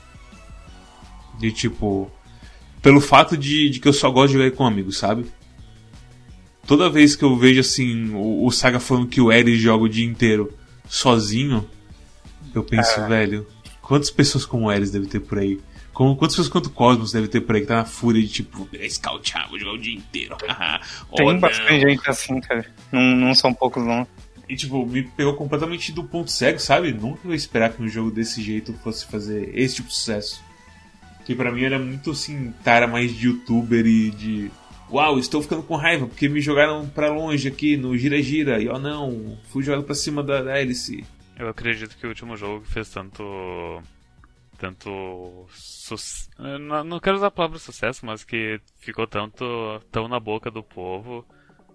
De 1.39 1.51
tipo. 1.51 2.11
Pelo 2.81 2.99
fato 2.99 3.37
de, 3.37 3.69
de 3.69 3.79
que 3.79 3.87
eu 3.87 3.93
só 3.93 4.09
gosto 4.09 4.31
de 4.31 4.39
jogar 4.39 4.55
com 4.55 4.65
amigos, 4.65 4.97
sabe? 4.97 5.25
Toda 6.65 6.89
vez 6.89 7.15
que 7.15 7.23
eu 7.23 7.35
vejo 7.37 7.59
assim, 7.59 8.11
o, 8.13 8.45
o 8.45 8.51
Saga 8.51 8.79
falando 8.79 9.07
que 9.07 9.21
o 9.21 9.31
Eri 9.31 9.57
joga 9.57 9.83
o 9.83 9.89
dia 9.89 10.05
inteiro 10.05 10.51
sozinho, 10.87 11.67
eu 12.53 12.63
penso, 12.63 13.07
velho, 13.07 13.47
quantas 13.81 14.09
pessoas 14.09 14.45
como 14.45 14.65
o 14.65 14.71
Eris 14.71 14.91
deve 14.91 15.07
ter 15.07 15.19
por 15.19 15.39
aí? 15.39 15.59
Como, 16.01 16.15
quantas 16.15 16.35
pessoas 16.35 16.49
quanto 16.49 16.71
Cosmos 16.71 17.11
deve 17.11 17.27
ter 17.27 17.41
por 17.41 17.53
aí 17.53 17.61
que 17.61 17.67
tá 17.67 17.75
na 17.75 17.85
fúria 17.85 18.19
de 18.19 18.27
tipo, 18.27 18.57
vou 18.57 18.65
pegar 18.65 18.89
Scout, 18.89 19.33
ah, 19.37 19.45
vou 19.47 19.59
jogar 19.59 19.73
o 19.73 19.77
dia 19.77 19.93
inteiro. 19.93 20.35
Oh, 21.11 21.15
Tem 21.17 21.27
não. 21.27 21.39
bastante 21.39 21.79
gente 21.79 22.09
assim, 22.09 22.41
cara. 22.41 22.65
Não, 22.91 23.01
não 23.01 23.35
são 23.35 23.53
poucos, 23.53 23.85
não. 23.85 24.07
E, 24.49 24.55
tipo, 24.55 24.83
me 24.83 25.03
pegou 25.03 25.35
completamente 25.35 25.91
do 25.91 26.03
ponto 26.03 26.31
cego, 26.31 26.57
sabe? 26.57 26.91
Nunca 26.91 27.27
ia 27.27 27.35
esperar 27.35 27.71
que 27.71 27.83
um 27.83 27.87
jogo 27.87 28.09
desse 28.09 28.41
jeito 28.41 28.73
fosse 28.81 29.05
fazer 29.05 29.51
esse 29.53 29.75
tipo 29.75 29.89
de 29.89 29.93
sucesso. 29.93 30.43
Que 31.23 31.35
pra 31.35 31.51
mim 31.51 31.65
era 31.65 31.77
muito, 31.77 32.09
assim, 32.09 32.51
tara 32.63 32.87
mais 32.87 33.15
de 33.15 33.27
youtuber 33.27 33.85
e 33.85 34.09
de... 34.09 34.51
Uau, 34.89 35.19
estou 35.19 35.39
ficando 35.43 35.61
com 35.61 35.75
raiva 35.75 36.07
porque 36.07 36.27
me 36.27 36.41
jogaram 36.41 36.87
pra 36.87 37.11
longe 37.11 37.47
aqui 37.47 37.77
no 37.77 37.95
gira-gira. 37.95 38.59
E 38.59 38.67
ó, 38.67 38.79
não, 38.79 39.37
fui 39.51 39.61
jogado 39.61 39.83
pra 39.83 39.93
cima 39.93 40.23
da, 40.23 40.41
da 40.41 40.59
hélice. 40.59 41.05
Eu 41.37 41.47
acredito 41.47 41.95
que 41.95 42.07
o 42.07 42.09
último 42.09 42.35
jogo 42.35 42.61
que 42.61 42.71
fez 42.71 42.89
tanto. 42.89 43.21
Tanto. 44.61 45.47
Não, 46.37 46.83
não 46.83 46.99
quero 46.99 47.15
usar 47.17 47.27
a 47.27 47.31
palavra 47.31 47.57
sucesso, 47.57 48.05
mas 48.05 48.23
que 48.23 48.61
ficou 48.77 49.07
tanto 49.07 49.43
tão 49.91 50.07
na 50.07 50.19
boca 50.19 50.51
do 50.51 50.61
povo, 50.61 51.25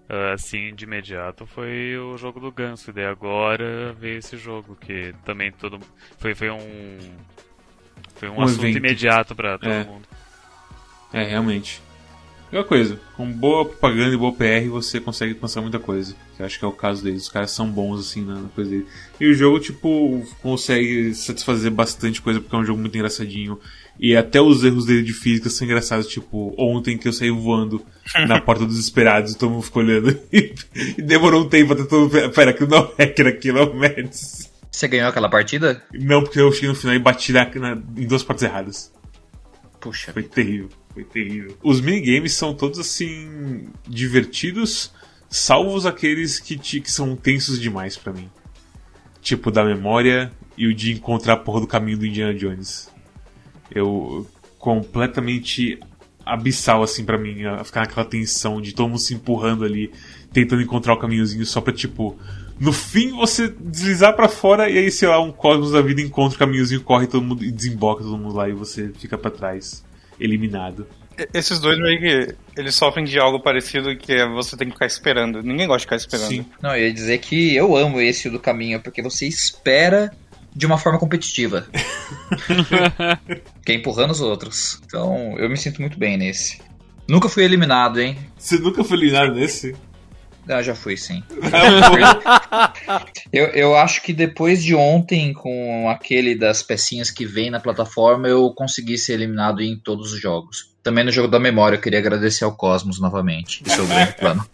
ah, 0.09 0.35
assim, 0.35 0.73
de 0.73 0.85
imediato, 0.85 1.47
foi 1.49 1.99
o 1.99 2.17
jogo 2.17 2.39
do 2.39 2.53
Ganso. 2.53 2.91
E 2.91 2.93
daí 2.93 3.07
agora 3.07 3.93
veio 3.95 4.19
esse 4.19 4.37
jogo, 4.37 4.77
que 4.77 5.13
também 5.25 5.51
todo. 5.51 5.81
Foi, 6.19 6.33
foi 6.33 6.49
um. 6.49 7.17
Foi 8.15 8.29
um, 8.29 8.39
Um 8.39 8.43
assunto 8.43 8.63
evento. 8.67 8.79
imediato 8.79 9.35
pra 9.35 9.59
todo 9.59 9.69
É. 9.73 9.83
mundo. 9.83 10.07
É, 11.13 11.25
realmente. 11.25 11.83
Aquela 12.47 12.65
coisa, 12.65 13.01
com 13.17 13.31
boa 13.31 13.65
propaganda 13.65 14.15
e 14.15 14.17
boa 14.17 14.33
PR 14.33 14.69
você 14.71 15.01
consegue 15.01 15.33
alcançar 15.35 15.61
muita 15.61 15.79
coisa. 15.81 16.15
Que 16.37 16.43
eu 16.43 16.47
acho 16.47 16.59
que 16.59 16.65
é 16.65 16.69
o 16.69 16.73
caso 16.73 17.03
deles. 17.03 17.23
Os 17.23 17.29
caras 17.29 17.51
são 17.51 17.69
bons 17.69 18.01
assim 18.01 18.25
na 18.25 18.35
na 18.37 18.49
coisa 18.49 18.71
deles. 18.71 18.87
E 19.21 19.27
o 19.27 19.35
jogo, 19.35 19.59
tipo, 19.59 20.25
consegue 20.43 21.13
satisfazer 21.15 21.71
bastante 21.73 22.23
coisa 22.23 22.41
porque 22.41 22.55
é 22.55 22.59
um 22.59 22.65
jogo 22.65 22.81
muito 22.81 22.95
engraçadinho. 22.97 23.59
E 23.99 24.15
até 24.15 24.41
os 24.41 24.63
erros 24.63 24.87
dele 24.87 25.03
de 25.03 25.13
física 25.13 25.51
são 25.51 25.67
engraçados. 25.67 26.07
Tipo, 26.07 26.55
ontem 26.57 26.97
que 26.97 27.09
eu 27.09 27.13
saí 27.13 27.31
voando 27.31 27.85
na 28.29 28.39
porta 28.43 28.65
dos 28.65 28.79
esperados 28.79 29.33
e 29.33 29.39
todo 29.39 29.51
mundo 29.51 29.63
ficou 29.63 29.83
olhando. 29.83 30.17
e 30.33 30.55
demorou 31.03 31.43
um 31.45 31.49
tempo 31.49 31.73
até 31.73 31.83
todo 31.85 32.03
mundo. 32.03 32.31
Pera, 32.33 32.51
aquilo 32.53 32.71
não 32.71 32.93
é 32.97 33.05
hacker, 33.07 33.27
aquilo 33.27 33.59
é 33.59 33.63
o 33.65 33.75
Mads. 33.75 34.51
Você 34.71 34.87
ganhou 34.89 35.09
aquela 35.09 35.29
partida? 35.31 35.83
Não, 35.95 36.23
porque 36.23 36.39
eu 36.39 36.53
cheguei 36.53 36.69
no 36.69 36.75
final 36.75 36.95
e 36.95 36.99
bati 36.99 37.33
na, 37.33 37.47
na- 37.55 37.83
em 37.97 38.07
duas 38.07 38.23
partes 38.23 38.45
erradas. 38.45 38.93
Puxa. 39.87 40.13
Foi 40.13 40.25
terrível, 40.25 40.69
foi 40.93 41.05
terrível. 41.05 41.57
Os 41.63 41.81
minigames 41.81 42.35
são 42.35 42.53
todos 42.53 42.81
assim. 42.81 43.69
divertidos, 43.87 44.93
salvos 45.31 45.87
aqueles 45.87 46.41
que, 46.41 46.59
te, 46.59 46.81
que 46.81 46.91
são 46.91 47.15
tensos 47.15 47.61
demais 47.61 47.97
pra 47.97 48.13
mim. 48.13 48.29
Tipo, 49.23 49.49
da 49.53 49.65
memória 49.65 50.33
e 50.59 50.67
o 50.67 50.75
de 50.75 50.93
encontrar 50.93 51.35
a 51.35 51.37
porra 51.37 51.61
do 51.61 51.69
caminho 51.69 51.99
do 51.99 52.07
Indiana 52.07 52.35
Jones. 52.35 52.91
Eu. 53.71 54.27
completamente 54.59 55.79
abissal, 56.25 56.83
assim, 56.83 57.05
pra 57.05 57.17
mim, 57.17 57.45
a 57.45 57.63
ficar 57.63 57.83
naquela 57.83 58.05
tensão 58.05 58.61
de 58.61 58.75
todo 58.75 58.89
mundo 58.89 58.99
se 58.99 59.15
empurrando 59.15 59.65
ali, 59.65 59.93
tentando 60.33 60.63
encontrar 60.63 60.95
o 60.95 60.99
caminhozinho 60.99 61.47
só 61.47 61.61
pra, 61.61 61.73
tipo. 61.73 62.19
No 62.59 62.73
fim, 62.73 63.11
você 63.11 63.49
deslizar 63.49 64.15
pra 64.15 64.29
fora 64.29 64.69
e 64.69 64.79
aí, 64.79 64.91
sei 64.91 65.09
lá, 65.09 65.21
um 65.21 65.31
cosmos 65.31 65.73
da 65.73 65.83
vida 65.83 66.01
encontra 66.01 66.37
o 66.37 66.39
caminhozinho, 66.39 66.83
corre 66.83 67.07
todo 67.07 67.23
mundo 67.23 67.45
e 67.45 67.51
desemboca 67.51 68.03
todo 68.03 68.17
mundo 68.17 68.35
lá 68.35 68.49
e 68.49 68.53
você 68.53 68.91
fica 68.99 69.19
pra 69.19 69.31
trás, 69.31 69.85
eliminado. 70.19 70.87
Esses 71.33 71.61
dois 71.61 71.79
meio 71.79 71.99
que 71.99 72.35
eles 72.57 72.75
sofrem 72.75 73.05
de 73.05 73.19
algo 73.19 73.41
parecido 73.41 73.97
que 73.97 74.13
é 74.13 74.29
você 74.29 74.57
tem 74.57 74.69
que 74.69 74.75
ficar 74.75 74.87
esperando. 74.87 75.43
Ninguém 75.43 75.67
gosta 75.67 75.79
de 75.79 75.85
ficar 75.85 75.97
esperando. 75.97 76.29
Sim. 76.29 76.47
Não, 76.63 76.77
eu 76.77 76.87
ia 76.87 76.93
dizer 76.93 77.19
que 77.19 77.55
eu 77.55 77.77
amo 77.77 78.01
esse 78.01 78.29
do 78.29 78.39
caminho, 78.39 78.81
porque 78.81 79.03
você 79.03 79.27
espera 79.27 80.13
de 80.55 80.67
uma 80.67 80.79
forma 80.79 80.99
competitiva. 80.99 81.67
que 83.65 83.73
é 83.73 83.75
empurrando 83.75 84.11
os 84.11 84.21
outros. 84.21 84.81
Então, 84.87 85.37
eu 85.39 85.49
me 85.49 85.57
sinto 85.57 85.81
muito 85.81 85.99
bem 85.99 86.17
nesse. 86.17 86.61
Nunca 87.09 87.29
fui 87.29 87.45
eliminado, 87.45 88.01
hein? 88.01 88.19
Você 88.37 88.59
nunca 88.59 88.83
foi 88.83 88.97
eliminado 88.97 89.35
nesse? 89.35 89.77
Ah, 90.49 90.63
já 90.63 90.75
fui, 90.75 90.97
sim. 90.97 91.23
eu, 93.33 93.47
eu 93.47 93.77
acho 93.77 94.03
que 94.03 94.13
depois 94.13 94.63
de 94.63 94.75
ontem, 94.75 95.33
com 95.33 95.89
aquele 95.91 96.37
das 96.37 96.63
pecinhas 96.63 97.11
que 97.11 97.27
vem 97.27 97.51
na 97.51 97.59
plataforma, 97.59 98.29
eu 98.29 98.49
consegui 98.51 98.97
ser 98.97 99.15
eliminado 99.15 99.61
em 99.61 99.77
todos 99.77 100.13
os 100.13 100.21
jogos. 100.21 100.71
Também 100.83 101.03
no 101.03 101.11
jogo 101.11 101.29
da 101.29 101.41
memória, 101.41 101.77
eu 101.77 101.81
queria 101.81 101.99
agradecer 101.99 102.45
ao 102.45 102.55
Cosmos 102.55 103.01
novamente. 103.01 103.63
Esse 103.67 103.81
é 103.81 103.83
o 103.83 103.87
grande 103.87 104.13
plano. 104.13 104.47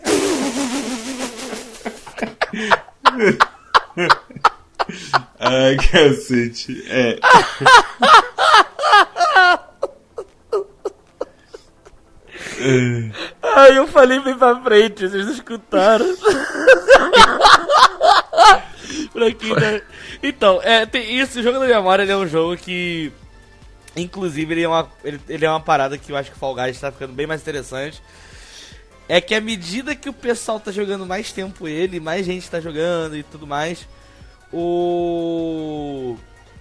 Ai, 5.38 5.76
cacete. 5.76 6.82
É. 6.88 7.18
Ai, 13.62 13.78
eu 13.78 13.86
falei 13.86 14.18
bem 14.18 14.36
pra 14.36 14.60
frente, 14.60 15.06
vocês 15.08 15.28
escutaram. 15.28 16.06
Então, 20.20 20.60
é, 20.62 20.84
tem 20.84 21.20
isso, 21.20 21.38
o 21.38 21.42
jogo 21.42 21.60
da 21.60 21.66
memória 21.66 22.02
é 22.02 22.16
um 22.16 22.26
jogo 22.26 22.56
que. 22.56 23.12
Inclusive, 23.94 24.54
ele 24.54 24.62
é, 24.62 24.68
uma, 24.68 24.90
ele, 25.04 25.20
ele 25.28 25.44
é 25.44 25.50
uma 25.50 25.60
parada 25.60 25.96
que 25.96 26.10
eu 26.10 26.16
acho 26.16 26.30
que 26.30 26.36
o 26.36 26.40
Fall 26.40 26.54
Guys 26.54 26.80
tá 26.80 26.90
ficando 26.90 27.12
bem 27.12 27.26
mais 27.26 27.40
interessante. 27.40 28.02
É 29.08 29.20
que 29.20 29.34
à 29.34 29.40
medida 29.40 29.94
que 29.94 30.08
o 30.08 30.12
pessoal 30.12 30.58
tá 30.58 30.72
jogando 30.72 31.06
mais 31.06 31.30
tempo 31.30 31.68
ele, 31.68 32.00
mais 32.00 32.26
gente 32.26 32.50
tá 32.50 32.60
jogando 32.60 33.16
e 33.16 33.22
tudo 33.22 33.46
mais, 33.46 33.86
o. 34.52 36.16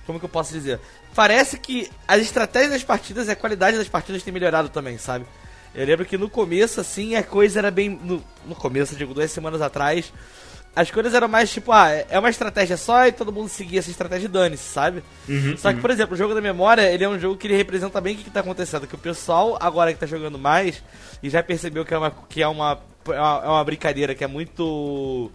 Como 0.05 0.19
que 0.19 0.25
eu 0.25 0.29
posso 0.29 0.53
dizer? 0.53 0.79
Parece 1.15 1.57
que 1.57 1.89
as 2.07 2.21
estratégias 2.21 2.73
das 2.73 2.83
partidas 2.83 3.27
e 3.27 3.31
a 3.31 3.35
qualidade 3.35 3.77
das 3.77 3.87
partidas 3.87 4.21
tem 4.21 4.33
melhorado 4.33 4.69
também, 4.69 4.97
sabe? 4.97 5.25
Eu 5.73 5.85
lembro 5.85 6.05
que 6.05 6.17
no 6.17 6.29
começo, 6.29 6.81
assim, 6.81 7.15
a 7.15 7.23
coisa 7.23 7.59
era 7.59 7.71
bem. 7.71 7.89
No, 7.89 8.23
no 8.45 8.55
começo, 8.55 8.95
digo, 8.95 9.13
duas 9.13 9.31
semanas 9.31 9.61
atrás, 9.61 10.11
as 10.75 10.89
coisas 10.89 11.13
eram 11.13 11.27
mais 11.27 11.51
tipo, 11.51 11.71
ah, 11.71 11.89
é 11.89 12.17
uma 12.17 12.29
estratégia 12.29 12.77
só 12.77 13.05
e 13.05 13.11
todo 13.11 13.31
mundo 13.31 13.49
seguia 13.49 13.79
essa 13.79 13.89
estratégia 13.89 14.25
e 14.25 14.29
dane-se, 14.29 14.63
sabe? 14.63 15.03
Uhum, 15.27 15.57
Só 15.57 15.73
que, 15.73 15.81
por 15.81 15.89
exemplo, 15.89 16.15
o 16.15 16.17
jogo 16.17 16.33
da 16.33 16.39
memória, 16.39 16.89
ele 16.91 17.03
é 17.03 17.09
um 17.09 17.19
jogo 17.19 17.35
que 17.37 17.47
ele 17.47 17.57
representa 17.57 17.99
bem 17.99 18.15
o 18.15 18.17
que, 18.17 18.23
que 18.25 18.29
tá 18.29 18.39
acontecendo. 18.39 18.87
Que 18.87 18.95
o 18.95 18.97
pessoal, 18.97 19.57
agora 19.59 19.93
que 19.93 19.99
tá 19.99 20.05
jogando 20.05 20.39
mais, 20.39 20.81
e 21.21 21.29
já 21.29 21.43
percebeu 21.43 21.83
que 21.83 21.93
é 21.93 21.97
uma, 21.97 22.11
que 22.11 22.41
é 22.41 22.47
uma, 22.47 22.79
é 23.07 23.19
uma, 23.19 23.61
é 23.61 23.63
brincadeira 23.63 24.15
que 24.15 24.23
é 24.23 24.27
muito. 24.27 25.29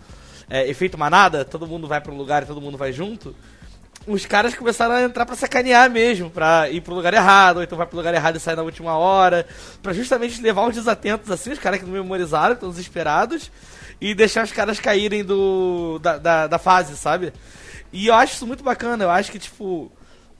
É, 0.49 0.68
efeito 0.68 0.96
manada, 0.96 1.44
todo 1.44 1.66
mundo 1.66 1.88
vai 1.88 2.01
pra 2.01 2.12
um 2.12 2.16
lugar 2.16 2.42
e 2.42 2.46
todo 2.46 2.61
mundo 2.61 2.79
vai 2.79 2.92
junto. 2.92 3.35
Os 4.07 4.25
caras 4.25 4.55
começaram 4.55 4.95
a 4.95 5.03
entrar 5.03 5.27
pra 5.27 5.35
sacanear 5.35 5.90
mesmo, 5.90 6.31
pra 6.31 6.71
ir 6.71 6.81
pro 6.81 6.95
lugar 6.95 7.12
errado, 7.12 7.57
ou 7.57 7.62
então 7.62 7.77
vai 7.77 7.87
pro 7.87 7.97
lugar 7.97 8.14
errado 8.14 8.37
e 8.37 8.40
sai 8.40 8.55
na 8.55 8.62
última 8.62 8.97
hora, 8.97 9.47
pra 9.83 9.92
justamente 9.92 10.40
levar 10.40 10.69
os 10.69 10.75
desatentos 10.75 11.29
assim, 11.31 11.51
os 11.51 11.59
caras 11.59 11.81
que 11.81 11.87
não 11.87 11.92
memorizaram, 11.92 12.55
que 12.55 12.59
estão 12.59 12.71
desesperados, 12.71 13.51
e 14.01 14.14
deixar 14.14 14.45
os 14.45 14.53
caras 14.53 14.79
caírem 14.79 15.25
do 15.25 15.99
da, 15.99 16.19
da, 16.19 16.47
da 16.47 16.59
fase, 16.59 16.97
sabe? 16.97 17.33
E 17.92 18.07
eu 18.07 18.14
acho 18.14 18.35
isso 18.35 18.47
muito 18.47 18.62
bacana, 18.62 19.05
eu 19.05 19.11
acho 19.11 19.33
que, 19.33 19.38
tipo, 19.38 19.90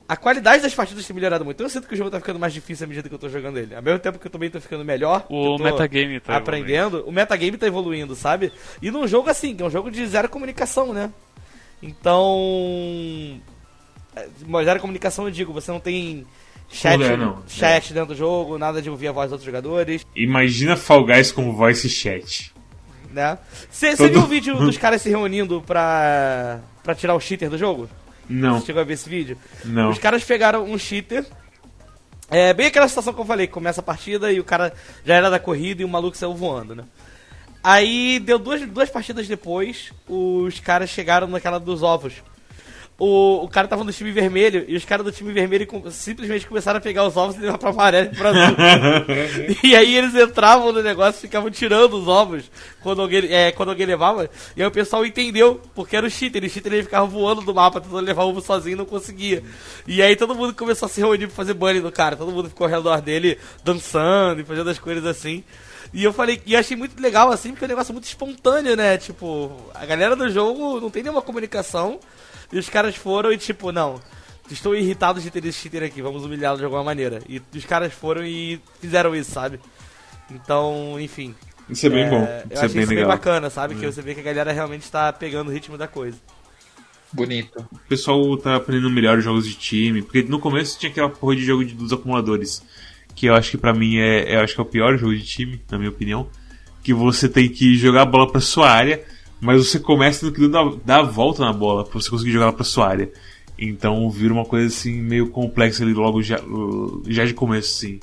a 0.07 0.15
qualidade 0.15 0.63
das 0.63 0.73
partidas 0.73 1.05
tem 1.05 1.13
melhorado 1.13 1.43
muito. 1.43 1.61
Eu 1.61 1.69
sinto 1.69 1.87
que 1.87 1.93
o 1.93 1.97
jogo 1.97 2.09
tá 2.09 2.19
ficando 2.19 2.39
mais 2.39 2.53
difícil 2.53 2.85
à 2.85 2.87
medida 2.87 3.09
que 3.09 3.15
eu 3.15 3.19
tô 3.19 3.27
jogando 3.27 3.57
ele. 3.57 3.75
Ao 3.75 3.81
mesmo 3.81 3.99
tempo 3.99 4.17
que 4.17 4.27
eu 4.27 4.31
também 4.31 4.49
tô 4.49 4.61
ficando 4.61 4.85
melhor, 4.85 5.25
O 5.29 5.57
metagame 5.57 6.19
tá 6.19 6.37
aprendendo, 6.37 7.03
o 7.05 7.11
metagame 7.11 7.57
tá 7.57 7.67
evoluindo, 7.67 8.15
sabe? 8.15 8.53
E 8.81 8.89
num 8.89 9.05
jogo 9.07 9.29
assim, 9.29 9.55
que 9.55 9.61
é 9.61 9.65
um 9.65 9.69
jogo 9.69 9.91
de 9.91 10.05
zero 10.07 10.29
comunicação, 10.29 10.93
né? 10.93 11.11
Então. 11.81 13.41
É, 14.23 14.63
Zero 14.65 14.79
comunicação, 14.79 15.25
eu 15.25 15.31
digo, 15.31 15.53
você 15.53 15.71
não 15.71 15.79
tem 15.79 16.25
chat, 16.69 16.97
Não, 16.97 17.17
não. 17.17 17.43
chat 17.47 17.93
dentro 17.93 18.09
do 18.13 18.15
jogo, 18.17 18.57
nada 18.57 18.81
de 18.81 18.89
ouvir 18.89 19.07
a 19.07 19.11
voz 19.11 19.27
dos 19.27 19.33
outros 19.33 19.45
jogadores, 19.45 20.05
Imagina 20.15 20.75
Fall 20.75 21.05
Guys 21.05 21.31
como 21.31 21.53
voice 21.53 21.89
chat. 21.89 22.53
né? 23.11 23.37
Você 23.69 23.95
Todo- 23.95 24.09
viu 24.09 24.21
o 24.21 24.27
vídeo 24.27 24.55
dos 24.57 24.77
caras 24.77 25.01
se 25.01 25.09
reunindo 25.09 25.61
pra, 25.65 26.59
pra 26.83 26.93
tirar 26.95 27.15
o 27.15 27.19
cheater 27.19 27.49
do 27.49 27.57
jogo? 27.57 27.89
Não, 28.29 28.59
Você 28.59 28.65
chegou 28.67 28.81
a 28.81 28.85
ver 28.85 28.93
esse 28.95 29.09
vídeo? 29.09 29.37
não. 29.63 29.89
Os 29.89 29.97
caras 29.97 30.23
pegaram 30.23 30.65
um 30.65 30.77
cheater. 30.77 31.25
É 32.29 32.53
bem 32.53 32.67
aquela 32.67 32.87
situação 32.89 33.13
que 33.13 33.21
eu 33.21 33.25
falei, 33.25 33.47
que 33.47 33.53
começa 33.53 33.79
a 33.79 33.83
partida 33.83 34.29
e 34.33 34.39
o 34.39 34.43
cara 34.43 34.73
já 35.05 35.13
era 35.15 35.29
da 35.29 35.39
corrida 35.39 35.81
e 35.81 35.85
o 35.85 35.87
maluco 35.87 36.17
saiu 36.17 36.33
voando, 36.35 36.75
né? 36.75 36.83
Aí 37.63 38.19
deu 38.19 38.37
duas, 38.37 38.61
duas 38.67 38.89
partidas 38.89 39.27
depois, 39.29 39.93
os 40.07 40.59
caras 40.59 40.89
chegaram 40.89 41.27
naquela 41.27 41.57
dos 41.57 41.83
ovos. 41.83 42.15
O, 42.99 43.43
o 43.43 43.47
cara 43.47 43.67
tava 43.67 43.83
no 43.83 43.93
time 43.93 44.11
vermelho 44.11 44.65
e 44.67 44.75
os 44.75 44.83
caras 44.83 45.05
do 45.05 45.11
time 45.11 45.31
vermelho 45.31 45.67
com- 45.67 45.91
simplesmente 45.91 46.47
começaram 46.47 46.79
a 46.79 46.81
pegar 46.81 47.05
os 47.05 47.15
ovos 47.15 47.35
e 47.35 47.39
levar 47.41 47.59
pra 47.59 47.69
amarelo 47.69 48.09
e 48.11 48.15
pra 48.15 48.29
azul. 48.31 48.55
e 49.63 49.75
aí 49.75 49.95
eles 49.95 50.15
entravam 50.15 50.71
no 50.71 50.81
negócio 50.81 51.19
e 51.19 51.21
ficavam 51.21 51.51
tirando 51.51 51.93
os 51.93 52.07
ovos 52.07 52.49
quando 52.81 53.03
alguém, 53.03 53.31
é, 53.31 53.51
quando 53.51 53.69
alguém 53.69 53.85
levava. 53.85 54.27
E 54.55 54.61
aí 54.63 54.67
o 54.67 54.71
pessoal 54.71 55.05
entendeu 55.05 55.61
porque 55.75 55.95
era 55.95 56.07
o 56.07 56.09
cheater. 56.09 56.43
E 56.43 56.47
o 56.47 56.49
cheater 56.49 56.73
ele 56.73 56.81
ficava 56.83 57.05
voando 57.05 57.41
do 57.41 57.53
mapa 57.53 57.79
tentando 57.79 58.01
levar 58.01 58.23
o 58.23 58.29
ovo 58.29 58.41
sozinho 58.41 58.73
e 58.73 58.77
não 58.77 58.85
conseguia. 58.85 59.43
E 59.87 60.01
aí 60.01 60.15
todo 60.15 60.33
mundo 60.33 60.55
começou 60.55 60.87
a 60.87 60.89
se 60.89 60.99
reunir 60.99 61.27
pra 61.27 61.35
fazer 61.35 61.53
bunny 61.53 61.79
no 61.79 61.91
cara. 61.91 62.15
Todo 62.15 62.31
mundo 62.31 62.49
ficou 62.49 62.65
ao 62.65 62.71
redor 62.71 62.99
dele 62.99 63.37
dançando 63.63 64.41
e 64.41 64.43
fazendo 64.43 64.71
as 64.71 64.79
coisas 64.79 65.05
assim. 65.05 65.43
E 65.93 66.03
eu 66.03 66.11
falei, 66.11 66.41
e 66.47 66.55
achei 66.55 66.75
muito 66.75 66.99
legal 66.99 67.31
assim, 67.31 67.51
porque 67.51 67.63
é 67.63 67.67
um 67.67 67.69
negócio 67.69 67.93
muito 67.93 68.05
espontâneo, 68.05 68.75
né? 68.75 68.97
Tipo, 68.97 69.51
a 69.75 69.85
galera 69.85 70.15
do 70.15 70.27
jogo 70.31 70.81
não 70.81 70.89
tem 70.89 71.03
nenhuma 71.03 71.21
comunicação. 71.21 71.99
E 72.51 72.57
os 72.57 72.69
caras 72.69 72.95
foram 72.95 73.31
e 73.31 73.37
tipo, 73.37 73.71
não, 73.71 73.99
estou 74.49 74.75
irritado 74.75 75.19
de 75.19 75.29
ter 75.29 75.45
esse 75.45 75.59
cheater 75.59 75.83
aqui, 75.83 76.01
vamos 76.01 76.23
humilhá-lo 76.23 76.57
de 76.57 76.63
alguma 76.63 76.83
maneira. 76.83 77.21
E 77.27 77.41
os 77.53 77.65
caras 77.65 77.93
foram 77.93 78.25
e 78.25 78.61
fizeram 78.79 79.15
isso, 79.15 79.31
sabe? 79.31 79.59
Então, 80.31 80.99
enfim. 80.99 81.35
Isso 81.69 81.85
é 81.85 81.89
bem 81.89 82.09
bom. 82.09 82.21
Eu 82.21 82.25
Isso 82.25 82.63
é 82.63 82.65
achei 82.65 82.69
bem 82.69 82.83
isso 82.83 82.95
bem 82.95 83.05
bacana, 83.05 83.49
sabe? 83.49 83.75
Que 83.75 83.85
você 83.85 84.01
vê 84.01 84.13
que 84.13 84.21
a 84.21 84.23
galera 84.23 84.51
realmente 84.51 84.83
está 84.83 85.11
pegando 85.11 85.49
o 85.49 85.53
ritmo 85.53 85.77
da 85.77 85.87
coisa. 85.87 86.17
Bonito. 87.11 87.65
O 87.71 87.79
pessoal 87.89 88.37
tá 88.37 88.55
aprendendo 88.55 88.89
melhor 88.89 89.17
os 89.17 89.23
jogos 89.23 89.45
de 89.45 89.55
time. 89.55 90.01
Porque 90.01 90.23
no 90.23 90.39
começo 90.39 90.79
tinha 90.79 90.91
aquela 90.91 91.09
porra 91.09 91.35
de 91.35 91.43
jogo 91.43 91.65
de, 91.65 91.73
dos 91.73 91.91
acumuladores. 91.91 92.63
Que 93.15 93.27
eu 93.27 93.35
acho 93.35 93.51
que 93.51 93.57
pra 93.57 93.73
mim 93.73 93.97
é, 93.97 94.35
eu 94.35 94.41
acho 94.41 94.53
que 94.53 94.61
é 94.61 94.63
o 94.63 94.67
pior 94.67 94.97
jogo 94.97 95.15
de 95.15 95.23
time, 95.23 95.61
na 95.69 95.77
minha 95.77 95.89
opinião. 95.89 96.29
Que 96.83 96.93
você 96.93 97.27
tem 97.27 97.49
que 97.49 97.75
jogar 97.75 98.03
a 98.03 98.05
bola 98.05 98.31
pra 98.31 98.39
sua 98.39 98.69
área, 98.69 99.03
mas 99.39 99.67
você 99.67 99.79
começa 99.79 100.21
tendo 100.21 100.33
que 100.33 100.47
dar, 100.47 100.69
dar 100.85 100.99
a 100.99 101.03
volta 101.03 101.43
na 101.43 101.53
bola 101.53 101.83
pra 101.83 101.99
você 101.99 102.09
conseguir 102.09 102.31
jogar 102.31 102.45
ela 102.45 102.53
pra 102.53 102.63
sua 102.63 102.87
área. 102.87 103.11
Então 103.57 104.09
vira 104.09 104.33
uma 104.33 104.45
coisa 104.45 104.67
assim 104.67 105.01
meio 105.01 105.29
complexa 105.29 105.83
ali 105.83 105.93
logo 105.93 106.21
já, 106.21 106.39
já 107.07 107.25
de 107.25 107.33
começo, 107.33 107.75
assim. 107.75 107.99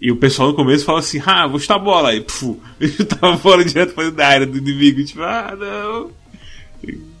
E 0.00 0.10
o 0.10 0.16
pessoal 0.16 0.48
no 0.48 0.54
começo 0.54 0.84
fala 0.84 1.00
assim, 1.00 1.20
ah, 1.26 1.46
vou 1.46 1.58
chutar 1.58 1.76
a 1.76 1.78
bola. 1.78 2.14
E 2.14 2.22
pfu, 2.22 2.58
chutava 2.96 3.34
a 3.34 3.36
bola 3.36 3.64
direto 3.64 3.94
pra 3.94 4.08
da 4.10 4.26
área 4.26 4.46
do 4.46 4.56
inimigo. 4.56 5.04
Tipo, 5.04 5.22
ah, 5.22 5.54
não. 5.58 6.10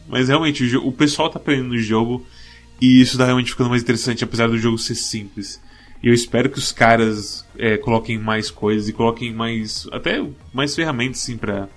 Mas 0.08 0.28
realmente, 0.28 0.76
o, 0.76 0.88
o 0.88 0.92
pessoal 0.92 1.28
tá 1.28 1.38
aprendendo 1.38 1.72
o 1.72 1.78
jogo 1.78 2.26
e 2.80 3.00
isso 3.00 3.18
tá 3.18 3.26
realmente 3.26 3.50
ficando 3.50 3.68
mais 3.68 3.82
interessante, 3.82 4.24
apesar 4.24 4.48
do 4.48 4.58
jogo 4.58 4.78
ser 4.78 4.94
simples. 4.94 5.60
E 6.02 6.08
eu 6.08 6.14
espero 6.14 6.48
que 6.48 6.58
os 6.58 6.72
caras 6.72 7.44
é, 7.58 7.76
coloquem 7.76 8.18
mais 8.18 8.50
coisas 8.50 8.88
e 8.88 8.92
coloquem 8.92 9.34
mais. 9.34 9.86
até 9.92 10.26
mais 10.52 10.74
ferramentas 10.74 11.20
assim 11.20 11.36
pra 11.36 11.68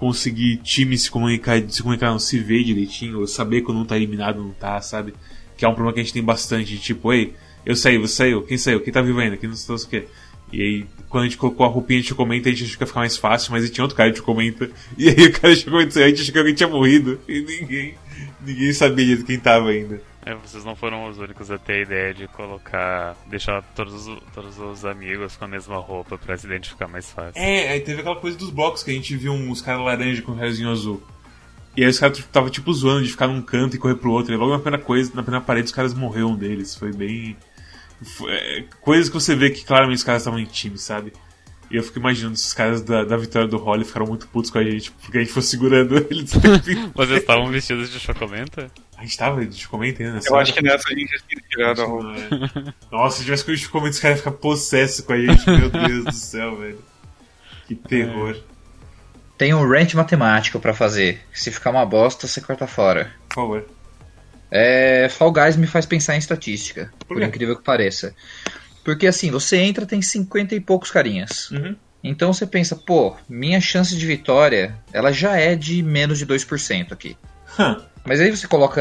conseguir 0.00 0.56
time 0.62 0.96
se 0.96 1.10
comunicar, 1.10 1.62
se 1.68 1.82
comunicar, 1.82 2.10
não 2.10 2.18
se 2.18 2.38
ver 2.38 2.64
direitinho, 2.64 3.20
ou 3.20 3.26
saber 3.26 3.60
quando 3.60 3.82
um 3.82 3.84
tá 3.84 3.96
eliminado 3.96 4.40
não 4.42 4.48
tá, 4.48 4.80
sabe? 4.80 5.12
Que 5.58 5.64
é 5.66 5.68
um 5.68 5.74
problema 5.74 5.92
que 5.92 6.00
a 6.00 6.02
gente 6.02 6.14
tem 6.14 6.22
bastante, 6.22 6.72
de 6.72 6.78
tipo, 6.78 7.12
ei, 7.12 7.34
eu 7.66 7.76
saí, 7.76 7.98
você 7.98 8.14
saiu, 8.14 8.40
quem 8.40 8.56
saiu, 8.56 8.80
quem 8.80 8.90
tá 8.90 9.02
vivo 9.02 9.20
ainda, 9.20 9.36
quem 9.36 9.46
não 9.46 9.54
sei 9.54 9.74
o 9.74 9.78
que. 9.86 10.04
E 10.50 10.62
aí, 10.62 10.86
quando 11.10 11.24
a 11.24 11.26
gente 11.26 11.36
colocou 11.36 11.66
a 11.66 11.68
roupinha, 11.68 11.98
a 11.98 12.02
gente 12.02 12.14
comenta, 12.14 12.48
a 12.48 12.52
gente 12.52 12.64
achou 12.64 12.78
que 12.78 12.82
ia 12.82 12.86
ficar 12.86 13.00
mais 13.00 13.18
fácil, 13.18 13.52
mas 13.52 13.62
aí 13.62 13.68
tinha 13.68 13.84
outro 13.84 13.96
cara 13.96 14.10
que 14.10 14.22
comenta. 14.22 14.70
E 14.96 15.10
aí 15.10 15.26
o 15.26 15.32
cara 15.32 15.54
chegou 15.54 15.80
e 15.82 15.84
a 15.84 16.08
gente 16.08 16.22
achou 16.22 16.32
que 16.32 16.38
alguém 16.38 16.54
tinha 16.54 16.68
morrido. 16.68 17.20
E 17.28 17.42
ninguém, 17.42 17.94
ninguém 18.44 18.72
sabia 18.72 19.04
direito 19.04 19.26
quem 19.26 19.38
tava 19.38 19.68
ainda. 19.68 20.02
É, 20.24 20.34
vocês 20.34 20.64
não 20.66 20.76
foram 20.76 21.08
os 21.08 21.18
únicos 21.18 21.50
a 21.50 21.56
ter 21.58 21.72
a 21.72 21.80
ideia 21.80 22.14
de 22.14 22.28
colocar. 22.28 23.16
deixar 23.26 23.62
todos, 23.74 24.06
os- 24.06 24.18
todos 24.34 24.58
os 24.58 24.84
amigos 24.84 25.34
com 25.36 25.46
a 25.46 25.48
mesma 25.48 25.76
roupa 25.78 26.18
pra 26.18 26.36
se 26.36 26.46
identificar 26.46 26.86
mais 26.88 27.10
fácil. 27.10 27.40
É, 27.40 27.70
aí 27.70 27.80
teve 27.80 28.00
aquela 28.00 28.16
coisa 28.16 28.36
dos 28.36 28.50
blocos 28.50 28.82
que 28.82 28.90
a 28.90 28.94
gente 28.94 29.16
viu 29.16 29.32
uns 29.32 29.62
caras 29.62 29.82
laranja 29.82 30.20
com 30.22 30.32
um 30.32 30.36
raiozinho 30.36 30.70
azul. 30.70 31.02
E 31.76 31.82
aí 31.84 31.88
os 31.88 31.98
caras 31.98 32.18
tava 32.30 32.50
tipo 32.50 32.70
zoando 32.74 33.04
de 33.04 33.10
ficar 33.10 33.28
num 33.28 33.40
canto 33.40 33.76
e 33.76 33.78
correr 33.78 33.94
pro 33.94 34.10
outro. 34.12 34.34
E 34.34 34.36
logo 34.36 34.52
na 34.52 34.58
primeira 34.58 34.84
coisa, 34.84 35.10
na 35.14 35.22
primeira 35.22 35.44
parede, 35.44 35.66
os 35.66 35.72
caras 35.72 35.94
morreram 35.94 36.32
um 36.32 36.36
deles. 36.36 36.74
Foi 36.76 36.92
bem. 36.92 37.36
Foi, 38.16 38.30
é, 38.32 38.64
coisas 38.82 39.08
que 39.08 39.14
você 39.14 39.34
vê 39.34 39.50
que 39.50 39.64
claramente 39.64 39.98
os 39.98 40.04
caras 40.04 40.20
estavam 40.22 40.38
em 40.38 40.44
time, 40.44 40.76
sabe? 40.76 41.12
E 41.70 41.76
eu 41.76 41.82
fico 41.84 41.98
imaginando 42.00 42.36
se 42.36 42.46
os 42.48 42.52
caras 42.54 42.82
da, 42.82 43.04
da 43.04 43.16
vitória 43.16 43.46
do 43.46 43.56
Holly 43.56 43.84
ficaram 43.84 44.04
muito 44.06 44.26
putos 44.26 44.50
com 44.50 44.58
a 44.58 44.64
gente, 44.64 44.90
porque 44.90 45.18
a 45.18 45.20
gente 45.20 45.32
foi 45.32 45.42
segurando 45.42 45.96
eles. 46.10 46.32
Vocês 46.92 47.20
estavam 47.20 47.46
vestidos 47.46 47.90
de 47.90 48.00
chocomenta? 48.00 48.68
A 49.00 49.02
gente 49.02 49.16
tava 49.16 49.46
de 49.46 49.66
comenta 49.66 50.02
ainda 50.02 50.16
nessa 50.16 50.28
Eu 50.28 50.36
acho 50.36 50.52
que 50.52 50.62
nessa 50.62 50.90
a 50.90 50.92
gente 50.94 51.10
já 51.10 51.18
tinha 51.26 51.42
tirado 51.48 51.80
a 51.80 51.86
roupa. 51.86 52.14
É. 52.18 52.74
Nossa, 52.92 53.16
se 53.16 53.24
tivesse 53.24 53.44
com 53.46 53.52
os 53.52 53.66
comentários, 53.66 53.96
os 53.96 54.02
caras 54.02 54.18
iam 54.18 54.24
ficar 54.24 54.36
possesso 54.36 55.02
com 55.04 55.14
a 55.14 55.18
gente. 55.18 55.46
Meu 55.46 55.70
Deus 55.70 56.04
do 56.04 56.12
céu, 56.12 56.58
velho. 56.58 56.78
Que 57.66 57.74
terror. 57.74 58.36
Tem 59.38 59.54
um 59.54 59.66
rant 59.66 59.94
matemático 59.94 60.60
pra 60.60 60.74
fazer. 60.74 61.22
Se 61.32 61.50
ficar 61.50 61.70
uma 61.70 61.86
bosta, 61.86 62.26
você 62.26 62.42
corta 62.42 62.66
fora. 62.66 63.10
Por 63.30 63.36
favor. 63.36 63.66
É, 64.50 65.08
Fall 65.08 65.32
Guys 65.32 65.56
me 65.56 65.66
faz 65.66 65.86
pensar 65.86 66.14
em 66.14 66.18
estatística, 66.18 66.92
por, 67.08 67.16
quê? 67.16 67.24
incrível 67.24 67.56
que 67.56 67.64
pareça. 67.64 68.14
Porque 68.84 69.06
assim, 69.06 69.30
você 69.30 69.56
entra, 69.56 69.86
tem 69.86 70.02
50 70.02 70.54
e 70.54 70.60
poucos 70.60 70.90
carinhas. 70.90 71.50
Uhum. 71.52 71.74
Então 72.04 72.34
você 72.34 72.46
pensa, 72.46 72.76
pô, 72.76 73.16
minha 73.26 73.62
chance 73.62 73.96
de 73.96 74.06
vitória, 74.06 74.76
ela 74.92 75.10
já 75.10 75.38
é 75.38 75.54
de 75.54 75.82
menos 75.82 76.18
de 76.18 76.26
2% 76.26 76.92
aqui. 76.92 77.16
Hã. 77.58 77.82
Mas 78.04 78.18
aí 78.20 78.30
você 78.34 78.48
coloca 78.48 78.80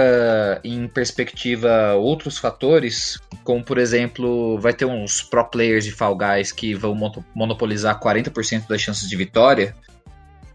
em 0.64 0.88
perspectiva 0.88 1.94
outros 1.96 2.38
fatores, 2.38 3.20
como 3.44 3.64
por 3.64 3.78
exemplo, 3.78 4.58
vai 4.60 4.74
ter 4.74 4.86
uns 4.86 5.22
pro 5.22 5.44
players 5.44 5.84
de 5.84 5.92
Fall 5.92 6.16
Guys 6.18 6.52
que 6.54 6.74
vão 6.74 6.96
mono- 6.96 7.26
monopolizar 7.36 8.00
40% 8.00 8.68
das 8.68 8.82
chances 8.82 9.10
de 9.10 9.16
vitória. 9.18 9.76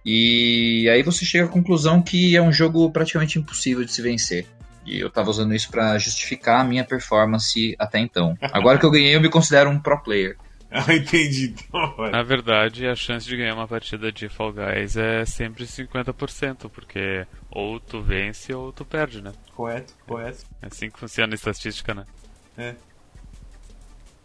E 0.04 0.88
aí 0.90 1.02
você 1.02 1.24
chega 1.24 1.44
à 1.44 1.48
conclusão 1.48 2.02
que 2.02 2.36
é 2.36 2.42
um 2.42 2.52
jogo 2.52 2.90
praticamente 2.90 3.38
impossível 3.38 3.84
de 3.84 3.92
se 3.92 4.02
vencer. 4.02 4.46
E 4.86 4.98
eu 5.00 5.08
tava 5.10 5.30
usando 5.30 5.54
isso 5.54 5.70
pra 5.70 5.96
justificar 5.98 6.60
a 6.60 6.64
minha 6.64 6.84
performance 6.84 7.74
até 7.78 7.98
então. 7.98 8.36
Agora 8.52 8.78
que 8.78 8.84
eu 8.84 8.90
ganhei, 8.90 9.14
eu 9.16 9.20
me 9.20 9.30
considero 9.30 9.70
um 9.70 9.78
pro 9.78 10.02
player. 10.02 10.36
Ah, 10.76 10.92
entendi. 10.92 11.54
Então. 11.68 12.10
Na 12.10 12.24
verdade, 12.24 12.84
a 12.88 12.96
chance 12.96 13.24
de 13.28 13.36
ganhar 13.36 13.54
uma 13.54 13.68
partida 13.68 14.10
de 14.10 14.28
Fall 14.28 14.52
Guys 14.52 14.96
é 14.96 15.24
sempre 15.24 15.66
50%, 15.66 16.68
porque 16.68 17.24
ou 17.54 17.78
tu 17.78 18.02
vence 18.02 18.52
ou 18.52 18.72
tu 18.72 18.84
perde, 18.84 19.22
né? 19.22 19.32
Correto, 19.54 19.94
correto. 20.06 20.44
É 20.60 20.66
assim 20.66 20.90
que 20.90 20.98
funciona 20.98 21.32
a 21.32 21.36
estatística, 21.36 21.94
né? 21.94 22.04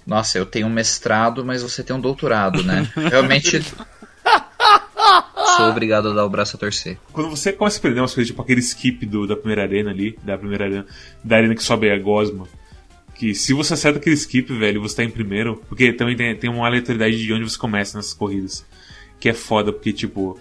Nossa, 0.06 0.40
eu 0.40 0.46
tenho 0.46 0.66
um 0.66 0.72
mestrado, 0.72 1.46
mas 1.46 1.62
você 1.62 1.84
tem 1.84 1.96
um 1.96 2.02
doutorado, 2.02 2.64
né? 2.64 2.92
Realmente. 3.10 3.62
Sou 5.58 5.70
obrigado 5.70 6.10
a 6.10 6.14
dar 6.14 6.26
o 6.26 6.30
braço 6.30 6.56
a 6.56 6.60
torcer. 6.60 6.98
Quando 7.14 7.30
você 7.30 7.54
começa 7.54 7.78
a 7.78 7.82
perder 7.82 8.02
umas 8.02 8.14
coisas, 8.14 8.28
tipo 8.28 8.42
aquele 8.42 8.60
skip 8.62 9.06
do, 9.06 9.28
da 9.28 9.36
primeira 9.36 9.62
arena 9.62 9.92
ali, 9.92 10.18
da 10.24 10.38
primeira 10.38 10.66
arena, 10.66 10.86
da 11.24 11.36
arena 11.36 11.54
que 11.54 11.62
sobe 11.62 11.92
a 11.92 12.00
gosma, 12.00 12.48
que 13.14 13.36
se 13.36 13.54
você 13.54 13.74
acerta 13.74 14.00
aquele 14.00 14.16
skip, 14.16 14.52
velho, 14.54 14.82
você 14.82 14.96
tá 14.96 15.04
em 15.04 15.10
primeiro, 15.10 15.62
porque 15.68 15.94
também 15.94 16.16
tem, 16.16 16.36
tem 16.36 16.50
uma 16.50 16.66
aleatoriedade 16.66 17.18
de 17.18 17.34
onde 17.34 17.44
você 17.44 17.58
começa 17.58 17.98
nessas 17.98 18.14
corridas, 18.14 18.66
que 19.20 19.30
é 19.30 19.34
foda, 19.34 19.74
porque, 19.74 19.92
tipo, 19.92 20.40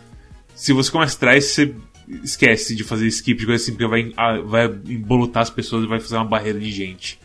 se 0.55 0.73
você 0.73 0.91
começa 0.91 1.17
atrás, 1.17 1.45
você 1.45 1.75
esquece 2.23 2.75
de 2.75 2.85
fazer 2.85 3.07
skip, 3.09 3.39
de 3.39 3.47
coisa 3.47 3.63
assim, 3.63 3.73
porque 3.73 3.87
vai, 3.87 4.13
ah, 4.17 4.41
vai 4.41 4.67
embolotar 4.87 5.43
as 5.43 5.51
pessoas 5.51 5.85
e 5.85 5.87
vai 5.87 6.01
fazer 6.01 6.17
uma 6.17 6.25
barreira 6.25 6.59
de 6.59 6.71
gente. 6.71 7.19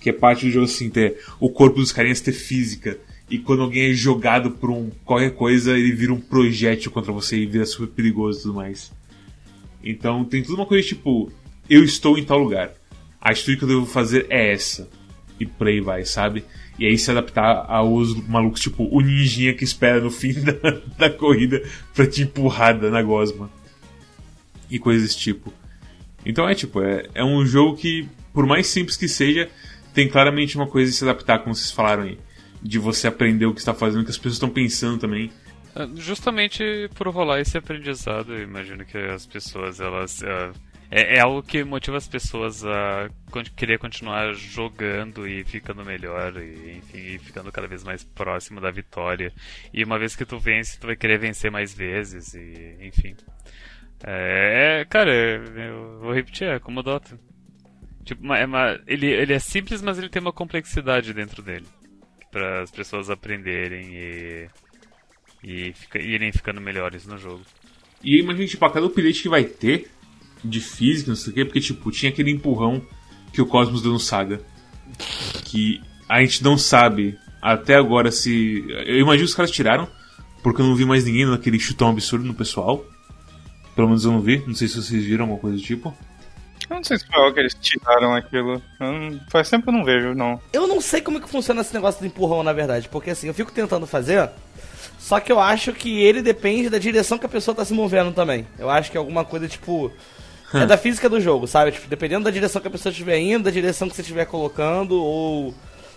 Que 0.00 0.10
é 0.10 0.12
parte 0.12 0.46
do 0.46 0.52
jogo, 0.52 0.66
assim, 0.66 0.90
ter 0.90 1.18
o 1.40 1.50
corpo 1.50 1.76
dos 1.76 1.92
carinhas 1.92 2.20
ter 2.20 2.32
física. 2.32 2.98
E 3.28 3.38
quando 3.38 3.62
alguém 3.62 3.90
é 3.90 3.94
jogado 3.94 4.50
por 4.50 4.70
um 4.70 4.90
qualquer 5.04 5.30
coisa, 5.30 5.76
ele 5.76 5.92
vira 5.92 6.12
um 6.12 6.20
projétil 6.20 6.90
contra 6.90 7.12
você 7.12 7.38
e 7.38 7.46
vira 7.46 7.64
super 7.64 7.88
perigoso 7.88 8.38
e 8.38 8.42
tudo 8.42 8.54
mais. 8.54 8.92
Então 9.82 10.24
tem 10.24 10.42
tudo 10.42 10.56
uma 10.56 10.66
coisa 10.66 10.86
tipo, 10.86 11.32
eu 11.68 11.82
estou 11.82 12.18
em 12.18 12.24
tal 12.24 12.38
lugar. 12.38 12.72
A 13.20 13.30
atitude 13.30 13.56
que 13.56 13.64
eu 13.64 13.68
devo 13.68 13.86
fazer 13.86 14.26
é 14.28 14.52
essa. 14.52 14.88
E 15.40 15.46
por 15.46 15.66
aí 15.66 15.80
vai, 15.80 16.04
sabe? 16.04 16.44
E 16.78 16.86
aí 16.86 16.98
se 16.98 17.10
adaptar 17.10 17.64
aos 17.68 18.14
malucos, 18.28 18.60
tipo, 18.60 18.86
o 18.90 19.00
ninjinha 19.00 19.54
que 19.54 19.64
espera 19.64 20.00
no 20.00 20.10
fim 20.10 20.34
da, 20.44 20.52
da 20.98 21.10
corrida 21.10 21.62
pra 21.94 22.06
te 22.06 22.22
empurrada 22.22 22.90
na 22.90 23.02
gosma. 23.02 23.50
E 24.74 24.78
coisas 24.78 25.02
desse 25.04 25.18
tipo. 25.18 25.52
Então 26.26 26.48
é 26.48 26.54
tipo, 26.54 26.82
é, 26.82 27.06
é 27.14 27.24
um 27.24 27.44
jogo 27.46 27.76
que, 27.76 28.08
por 28.32 28.46
mais 28.46 28.66
simples 28.66 28.96
que 28.96 29.06
seja, 29.06 29.48
tem 29.92 30.08
claramente 30.08 30.56
uma 30.56 30.66
coisa 30.66 30.90
de 30.90 30.96
se 30.96 31.04
adaptar, 31.04 31.38
como 31.38 31.54
vocês 31.54 31.70
falaram 31.70 32.02
aí. 32.02 32.18
De 32.60 32.78
você 32.78 33.06
aprender 33.06 33.46
o 33.46 33.52
que 33.52 33.60
está 33.60 33.74
fazendo, 33.74 34.00
o 34.00 34.04
que 34.04 34.10
as 34.10 34.16
pessoas 34.16 34.34
estão 34.34 34.48
pensando 34.48 34.98
também. 34.98 35.30
Ah, 35.76 35.86
Justamente 35.94 36.88
por 36.94 37.08
rolar 37.08 37.40
esse 37.40 37.58
aprendizado, 37.58 38.32
eu 38.32 38.42
imagino 38.42 38.84
que 38.84 38.96
as 38.96 39.26
pessoas, 39.26 39.80
elas. 39.80 40.22
ah, 40.24 40.50
é, 40.90 41.16
é 41.16 41.20
algo 41.20 41.42
que 41.42 41.62
motiva 41.64 41.96
as 41.96 42.08
pessoas 42.08 42.64
a 42.64 43.10
querer 43.56 43.78
continuar 43.78 44.32
jogando 44.32 45.26
e 45.26 45.44
ficando 45.44 45.84
melhor, 45.84 46.36
e, 46.36 46.78
enfim, 46.78 46.98
e 46.98 47.18
ficando 47.18 47.50
cada 47.50 47.66
vez 47.66 47.82
mais 47.84 48.04
próximo 48.04 48.60
da 48.60 48.70
vitória. 48.70 49.32
E 49.72 49.82
uma 49.84 49.98
vez 49.98 50.14
que 50.14 50.24
tu 50.24 50.38
vence, 50.38 50.78
tu 50.78 50.86
vai 50.86 50.96
querer 50.96 51.18
vencer 51.18 51.50
mais 51.50 51.74
vezes, 51.74 52.34
e 52.34 52.76
enfim. 52.80 53.14
É, 54.06 54.86
cara, 54.90 55.10
eu 55.12 55.98
vou 56.00 56.12
repetir, 56.12 56.46
é 56.46 56.58
como 56.58 56.80
o 56.80 56.82
Dota. 56.82 57.18
Tipo, 58.04 58.32
é 58.34 58.44
ele, 58.86 59.06
ele 59.06 59.32
é 59.32 59.38
simples, 59.38 59.80
mas 59.80 59.98
ele 59.98 60.10
tem 60.10 60.20
uma 60.20 60.32
complexidade 60.32 61.14
dentro 61.14 61.42
dele. 61.42 61.66
Para 62.30 62.62
as 62.62 62.70
pessoas 62.70 63.08
aprenderem 63.08 63.94
e 63.94 64.48
e 65.44 65.72
fica, 65.74 65.98
irem 65.98 66.32
ficando 66.32 66.60
melhores 66.60 67.06
no 67.06 67.18
jogo. 67.18 67.42
E 68.02 68.16
eu 68.18 68.24
imagino, 68.24 68.48
tipo, 68.48 68.64
a 68.64 68.70
cada 68.70 68.86
update 68.86 69.22
que 69.22 69.28
vai 69.28 69.44
ter 69.44 69.90
de 70.42 70.60
física, 70.60 71.10
não 71.10 71.16
sei 71.16 71.32
o 71.32 71.34
quê, 71.34 71.44
porque, 71.44 71.60
tipo, 71.60 71.90
tinha 71.90 72.10
aquele 72.10 72.30
empurrão 72.30 72.82
que 73.32 73.42
o 73.42 73.46
Cosmos 73.46 73.82
deu 73.82 73.92
no 73.92 74.00
Saga. 74.00 74.40
Que 75.44 75.82
a 76.08 76.20
gente 76.20 76.42
não 76.42 76.56
sabe 76.56 77.18
até 77.42 77.76
agora 77.76 78.10
se. 78.10 78.64
Eu 78.86 78.98
imagino 79.00 79.26
que 79.26 79.30
os 79.30 79.34
caras 79.34 79.50
tiraram, 79.50 79.88
porque 80.42 80.62
eu 80.62 80.66
não 80.66 80.74
vi 80.74 80.84
mais 80.84 81.04
ninguém 81.04 81.26
naquele 81.26 81.58
chutão 81.58 81.90
absurdo 81.90 82.24
no 82.24 82.34
pessoal. 82.34 82.84
Pelo 83.74 83.88
menos 83.88 84.04
eu 84.04 84.12
não 84.12 84.20
vi, 84.20 84.42
não 84.46 84.54
sei 84.54 84.68
se 84.68 84.80
vocês 84.82 85.04
viram 85.04 85.24
alguma 85.24 85.40
coisa 85.40 85.56
do 85.56 85.62
tipo. 85.62 85.94
Eu 86.70 86.76
não 86.76 86.84
sei 86.84 86.98
se 86.98 87.06
foi 87.06 87.16
algo 87.20 87.34
que 87.34 87.40
eles 87.40 87.54
tiraram 87.60 88.14
aquilo. 88.14 88.62
Não- 88.80 89.20
faz 89.30 89.50
tempo 89.50 89.64
que 89.64 89.68
eu 89.68 89.72
não 89.74 89.84
vejo, 89.84 90.14
não. 90.14 90.40
Eu 90.52 90.66
não 90.66 90.80
sei 90.80 91.00
como 91.00 91.18
é 91.18 91.20
que 91.20 91.28
funciona 91.28 91.60
esse 91.60 91.74
negócio 91.74 92.00
do 92.00 92.06
empurrão, 92.06 92.42
na 92.42 92.52
verdade. 92.52 92.88
Porque 92.88 93.10
assim, 93.10 93.26
eu 93.26 93.34
fico 93.34 93.52
tentando 93.52 93.86
fazer. 93.86 94.30
Só 94.98 95.20
que 95.20 95.30
eu 95.30 95.38
acho 95.38 95.72
que 95.74 96.00
ele 96.02 96.22
depende 96.22 96.70
da 96.70 96.78
direção 96.78 97.18
que 97.18 97.26
a 97.26 97.28
pessoa 97.28 97.54
tá 97.54 97.64
se 97.64 97.74
movendo 97.74 98.12
também. 98.12 98.46
Eu 98.58 98.70
acho 98.70 98.90
que 98.90 98.96
é 98.96 99.00
alguma 99.00 99.24
coisa 99.24 99.46
tipo. 99.46 99.92
É 100.54 100.64
da 100.64 100.76
física 100.78 101.08
do 101.08 101.20
jogo, 101.20 101.46
sabe? 101.48 101.72
Tipo, 101.72 101.88
dependendo 101.88 102.24
da 102.24 102.30
direção 102.30 102.62
que 102.62 102.68
a 102.68 102.70
pessoa 102.70 102.90
estiver 102.92 103.18
indo, 103.18 103.42
da 103.44 103.50
direção 103.50 103.88
que 103.88 103.96
você 103.96 104.02
estiver 104.02 104.24
colocando, 104.24 104.92
ou 105.02 105.52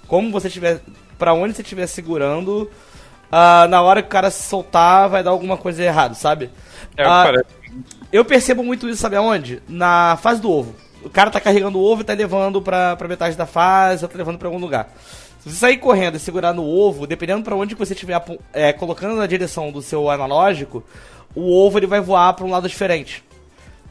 como 0.08 0.32
você 0.32 0.48
estiver. 0.48 0.82
pra 1.18 1.32
onde 1.34 1.54
você 1.54 1.62
estiver 1.62 1.86
segurando, 1.88 2.70
ah, 3.32 3.68
na 3.70 3.82
hora 3.82 4.02
que 4.02 4.08
o 4.08 4.12
cara 4.12 4.32
se 4.32 4.44
soltar, 4.44 5.10
vai 5.10 5.24
dar 5.24 5.32
alguma 5.32 5.58
coisa 5.58 5.84
errada, 5.84 6.14
sabe? 6.14 6.50
É, 6.96 7.04
parece. 7.04 7.46
eu 8.12 8.24
percebo 8.24 8.64
muito 8.64 8.88
isso, 8.90 9.02
sabe 9.02 9.16
aonde? 9.16 9.62
Na 9.68 10.18
fase 10.22 10.42
do 10.42 10.52
ovo. 10.52 10.76
O 11.04 11.10
cara 11.10 11.30
tá 11.30 11.40
carregando 11.40 11.78
o 11.78 11.84
ovo 11.84 12.02
e 12.02 12.06
tá 12.06 12.14
levando 12.14 12.62
pra, 12.62 12.96
pra 12.96 13.08
metade 13.08 13.36
da 13.36 13.46
fase, 13.46 14.04
ou 14.04 14.10
tá 14.10 14.18
levando 14.18 14.38
pra 14.38 14.48
algum 14.48 14.60
lugar. 14.60 14.90
Se 15.40 15.52
você 15.52 15.56
sair 15.56 15.78
correndo 15.78 16.16
e 16.16 16.20
segurar 16.20 16.54
no 16.54 16.66
ovo, 16.66 17.06
dependendo 17.06 17.44
pra 17.44 17.56
onde 17.56 17.76
que 17.76 17.80
você 17.80 17.94
estiver 17.94 18.22
é, 18.52 18.74
colocando 18.74 19.16
na 19.16 19.28
direção 19.28 19.72
do 19.72 19.82
seu 19.82 20.10
analógico, 20.10 20.84
o 21.36 21.54
ovo 21.54 21.80
ele 21.80 21.88
vai 21.88 22.02
voar 22.02 22.34
pra 22.34 22.46
um 22.46 22.50
lado 22.50 22.68
diferente. 22.68 23.24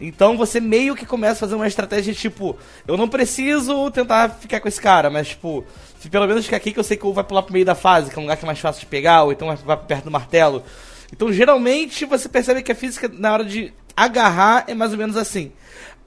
Então 0.01 0.37
você 0.37 0.61
meio 0.61 0.94
que 0.94 1.07
começa 1.07 1.35
a 1.35 1.40
fazer 1.40 1.55
uma 1.55 1.66
estratégia 1.66 2.12
tipo, 2.12 2.57
eu 2.87 2.96
não 2.96 3.09
preciso 3.09 3.90
tentar 3.90 4.29
ficar 4.29 4.61
com 4.61 4.68
esse 4.68 4.81
cara, 4.81 5.09
mas 5.09 5.29
tipo, 5.29 5.64
pelo 6.11 6.27
menos 6.27 6.45
ficar 6.45 6.57
aqui 6.57 6.73
que 6.73 6.79
eu 6.79 6.85
sei 6.85 6.97
que 6.97 7.07
o 7.07 7.12
vai 7.12 7.25
pular 7.25 7.42
pro 7.42 7.53
meio 7.53 7.64
da 7.64 7.75
fase, 7.75 8.11
que 8.11 8.16
é 8.16 8.19
um 8.19 8.23
lugar 8.23 8.37
que 8.37 8.45
é 8.45 8.47
mais 8.47 8.59
fácil 8.59 8.81
de 8.81 8.87
pegar, 8.87 9.25
ou 9.25 9.33
então 9.33 9.55
vai 9.64 9.77
perto 9.77 10.05
do 10.05 10.11
martelo. 10.11 10.62
Então 11.12 11.33
geralmente 11.33 12.05
você 12.05 12.29
percebe 12.29 12.62
que 12.62 12.73
a 12.73 12.75
física 12.75 13.11
na 13.12 13.33
hora 13.33 13.45
de 13.45 13.73
agarrar 13.97 14.64
é 14.69 14.75
mais 14.75 14.92
ou 14.92 14.99
menos 14.99 15.16
assim. 15.16 15.53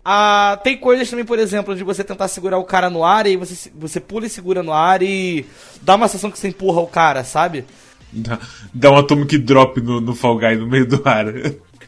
Ah, 0.03 0.59
tem 0.63 0.77
coisas 0.77 1.09
também, 1.09 1.25
por 1.25 1.37
exemplo, 1.37 1.75
de 1.75 1.83
você 1.83 2.03
tentar 2.03 2.27
segurar 2.27 2.57
o 2.57 2.63
cara 2.63 2.89
no 2.89 3.03
ar 3.03 3.27
e 3.27 3.35
você, 3.35 3.69
você 3.75 3.99
pula 3.99 4.25
e 4.25 4.29
segura 4.29 4.63
no 4.63 4.73
ar 4.73 5.03
e 5.03 5.45
dá 5.81 5.95
uma 5.95 6.07
sensação 6.07 6.31
que 6.31 6.39
você 6.39 6.47
empurra 6.47 6.81
o 6.81 6.87
cara, 6.87 7.23
sabe? 7.23 7.65
Dá, 8.11 8.39
dá 8.73 8.91
um 8.91 8.97
atomic 8.97 9.37
drop 9.37 9.79
no, 9.81 10.01
no 10.01 10.15
Fall 10.15 10.37
Guy 10.37 10.55
no 10.55 10.67
meio 10.67 10.87
do 10.87 11.01
ar. 11.05 11.25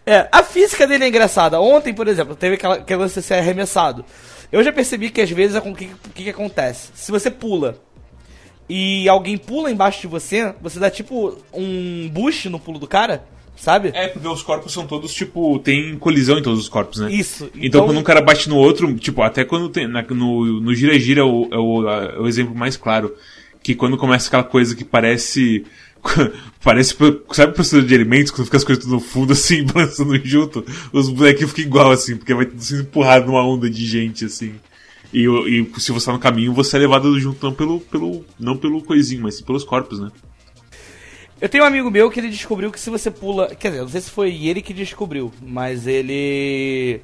É, 0.05 0.27
a 0.31 0.43
física 0.43 0.85
dele 0.85 1.05
é 1.05 1.07
engraçada. 1.07 1.59
Ontem, 1.61 1.93
por 1.93 2.07
exemplo, 2.07 2.35
teve 2.35 2.55
aquela 2.55 2.79
que 2.79 2.95
você 2.95 3.21
ser 3.21 3.35
arremessado. 3.35 4.03
Eu 4.51 4.63
já 4.63 4.71
percebi 4.71 5.09
que 5.09 5.21
às 5.21 5.29
vezes 5.29 5.55
o 5.55 5.73
que, 5.73 5.89
que, 6.13 6.23
que 6.23 6.29
acontece? 6.29 6.89
Se 6.93 7.11
você 7.11 7.31
pula 7.31 7.79
e 8.73 9.09
alguém 9.09 9.37
pula 9.37 9.69
embaixo 9.69 9.99
de 10.01 10.07
você, 10.07 10.53
você 10.61 10.79
dá 10.79 10.89
tipo 10.89 11.37
um 11.53 12.07
boost 12.09 12.47
no 12.47 12.57
pulo 12.57 12.79
do 12.79 12.87
cara, 12.87 13.23
sabe? 13.57 13.91
É, 13.93 14.07
porque 14.07 14.25
os 14.27 14.41
corpos 14.41 14.71
são 14.71 14.87
todos, 14.87 15.13
tipo, 15.13 15.59
tem 15.59 15.97
colisão 15.97 16.37
em 16.39 16.41
todos 16.41 16.59
os 16.61 16.69
corpos, 16.69 16.99
né? 16.99 17.11
Isso. 17.11 17.49
Então, 17.55 17.85
quando 17.85 17.97
um 17.99 18.03
cara 18.03 18.21
bate 18.21 18.47
no 18.47 18.55
outro, 18.55 18.93
tipo, 18.95 19.21
até 19.21 19.43
quando 19.43 19.67
tem. 19.67 19.87
na- 19.87 20.01
no, 20.03 20.61
no 20.61 20.73
gira-gira 20.73 21.19
é 21.19 21.23
o, 21.23 21.49
é 21.51 21.57
o, 21.57 21.89
é 21.89 22.19
o 22.19 22.27
exemplo 22.27 22.55
mais 22.55 22.77
claro. 22.77 23.13
Que 23.61 23.75
quando 23.75 23.97
começa 23.97 24.27
aquela 24.27 24.43
coisa 24.43 24.73
que 24.75 24.85
parece. 24.85 25.65
Parece, 26.63 26.95
sabe 27.31 27.51
o 27.51 27.55
professor 27.55 27.83
de 27.83 27.93
alimentos, 27.93 28.31
quando 28.31 28.45
fica 28.45 28.57
as 28.57 28.63
coisas 28.63 28.83
tudo 28.83 28.95
no 28.95 28.99
fundo, 28.99 29.33
assim, 29.33 29.63
balançando 29.71 30.15
junto? 30.23 30.65
Os 30.91 31.09
bonequinhos 31.09 31.51
ficam 31.51 31.65
igual, 31.65 31.91
assim, 31.91 32.15
porque 32.17 32.33
vai 32.33 32.45
tudo 32.45 32.61
sendo 32.61 32.81
empurrado 32.81 33.27
numa 33.27 33.43
onda 33.45 33.69
de 33.69 33.85
gente, 33.85 34.25
assim. 34.25 34.53
E, 35.13 35.25
e 35.25 35.79
se 35.79 35.91
você 35.91 36.05
tá 36.05 36.13
no 36.13 36.19
caminho, 36.19 36.53
você 36.53 36.77
é 36.77 36.79
levado 36.79 37.19
junto 37.19 37.45
não 37.45 37.53
pelo, 37.53 37.79
pelo, 37.81 38.25
não 38.39 38.57
pelo 38.57 38.81
coisinho, 38.81 39.23
mas 39.23 39.37
sim 39.37 39.43
pelos 39.43 39.63
corpos, 39.63 39.99
né? 39.99 40.09
Eu 41.41 41.49
tenho 41.49 41.63
um 41.63 41.67
amigo 41.67 41.89
meu 41.89 42.09
que 42.11 42.19
ele 42.19 42.29
descobriu 42.29 42.71
que 42.71 42.79
se 42.79 42.89
você 42.91 43.09
pula. 43.09 43.55
Quer 43.55 43.69
dizer, 43.69 43.81
não 43.81 43.89
sei 43.89 44.01
se 44.01 44.11
foi 44.11 44.31
ele 44.45 44.61
que 44.61 44.73
descobriu, 44.73 45.33
mas 45.41 45.87
ele. 45.87 47.01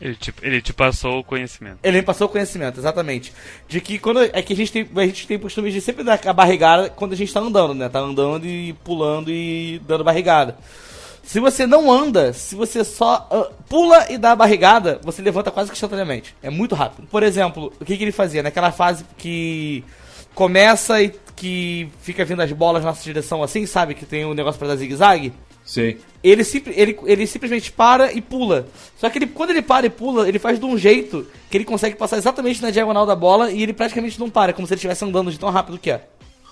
Ele 0.00 0.14
te, 0.14 0.34
ele 0.40 0.62
te 0.62 0.72
passou 0.72 1.18
o 1.18 1.24
conhecimento. 1.24 1.78
Ele 1.82 1.98
me 1.98 2.02
passou 2.02 2.26
o 2.26 2.30
conhecimento, 2.30 2.80
exatamente. 2.80 3.34
De 3.68 3.82
que 3.82 3.98
quando. 3.98 4.22
É 4.22 4.40
que 4.40 4.54
a 4.54 4.56
gente 4.56 4.72
tem, 4.72 4.88
a 4.96 5.06
gente 5.06 5.26
tem 5.26 5.38
costume 5.38 5.70
de 5.70 5.78
sempre 5.82 6.02
dar 6.02 6.18
a 6.26 6.32
barrigada 6.32 6.88
quando 6.88 7.12
a 7.12 7.16
gente 7.16 7.34
tá 7.34 7.40
andando, 7.40 7.74
né? 7.74 7.90
Tá 7.90 7.98
andando 7.98 8.46
e 8.46 8.72
pulando 8.82 9.30
e 9.30 9.78
dando 9.86 10.02
barrigada. 10.02 10.56
Se 11.30 11.38
você 11.38 11.64
não 11.64 11.92
anda, 11.92 12.32
se 12.32 12.56
você 12.56 12.82
só 12.82 13.28
uh, 13.30 13.54
pula 13.68 14.10
e 14.10 14.18
dá 14.18 14.32
a 14.32 14.36
barrigada, 14.36 15.00
você 15.00 15.22
levanta 15.22 15.48
quase 15.48 15.70
que 15.70 15.76
instantaneamente. 15.76 16.34
É 16.42 16.50
muito 16.50 16.74
rápido. 16.74 17.06
Por 17.06 17.22
exemplo, 17.22 17.72
o 17.80 17.84
que, 17.84 17.96
que 17.96 18.02
ele 18.02 18.10
fazia? 18.10 18.42
Naquela 18.42 18.72
fase 18.72 19.04
que 19.16 19.84
começa 20.34 21.00
e 21.00 21.14
que 21.36 21.88
fica 22.02 22.24
vindo 22.24 22.42
as 22.42 22.50
bolas 22.50 22.82
na 22.82 22.90
nossa 22.90 23.04
direção 23.04 23.44
assim, 23.44 23.64
sabe? 23.64 23.94
Que 23.94 24.04
tem 24.04 24.24
um 24.24 24.34
negócio 24.34 24.58
para 24.58 24.66
dar 24.66 24.76
zigue-zague. 24.76 25.32
Sei. 25.64 26.00
Ele, 26.20 26.42
ele, 26.66 26.98
ele 27.04 27.26
simplesmente 27.28 27.70
para 27.70 28.12
e 28.12 28.20
pula. 28.20 28.66
Só 28.96 29.08
que 29.08 29.18
ele, 29.18 29.28
quando 29.28 29.50
ele 29.50 29.62
para 29.62 29.86
e 29.86 29.90
pula, 29.90 30.28
ele 30.28 30.40
faz 30.40 30.58
de 30.58 30.66
um 30.66 30.76
jeito 30.76 31.24
que 31.48 31.56
ele 31.56 31.64
consegue 31.64 31.94
passar 31.94 32.16
exatamente 32.16 32.60
na 32.60 32.72
diagonal 32.72 33.06
da 33.06 33.14
bola 33.14 33.52
e 33.52 33.62
ele 33.62 33.72
praticamente 33.72 34.18
não 34.18 34.28
para, 34.28 34.52
como 34.52 34.66
se 34.66 34.74
ele 34.74 34.78
estivesse 34.78 35.04
andando 35.04 35.30
de 35.30 35.38
tão 35.38 35.48
rápido 35.48 35.78
que 35.78 35.92
é. 35.92 36.08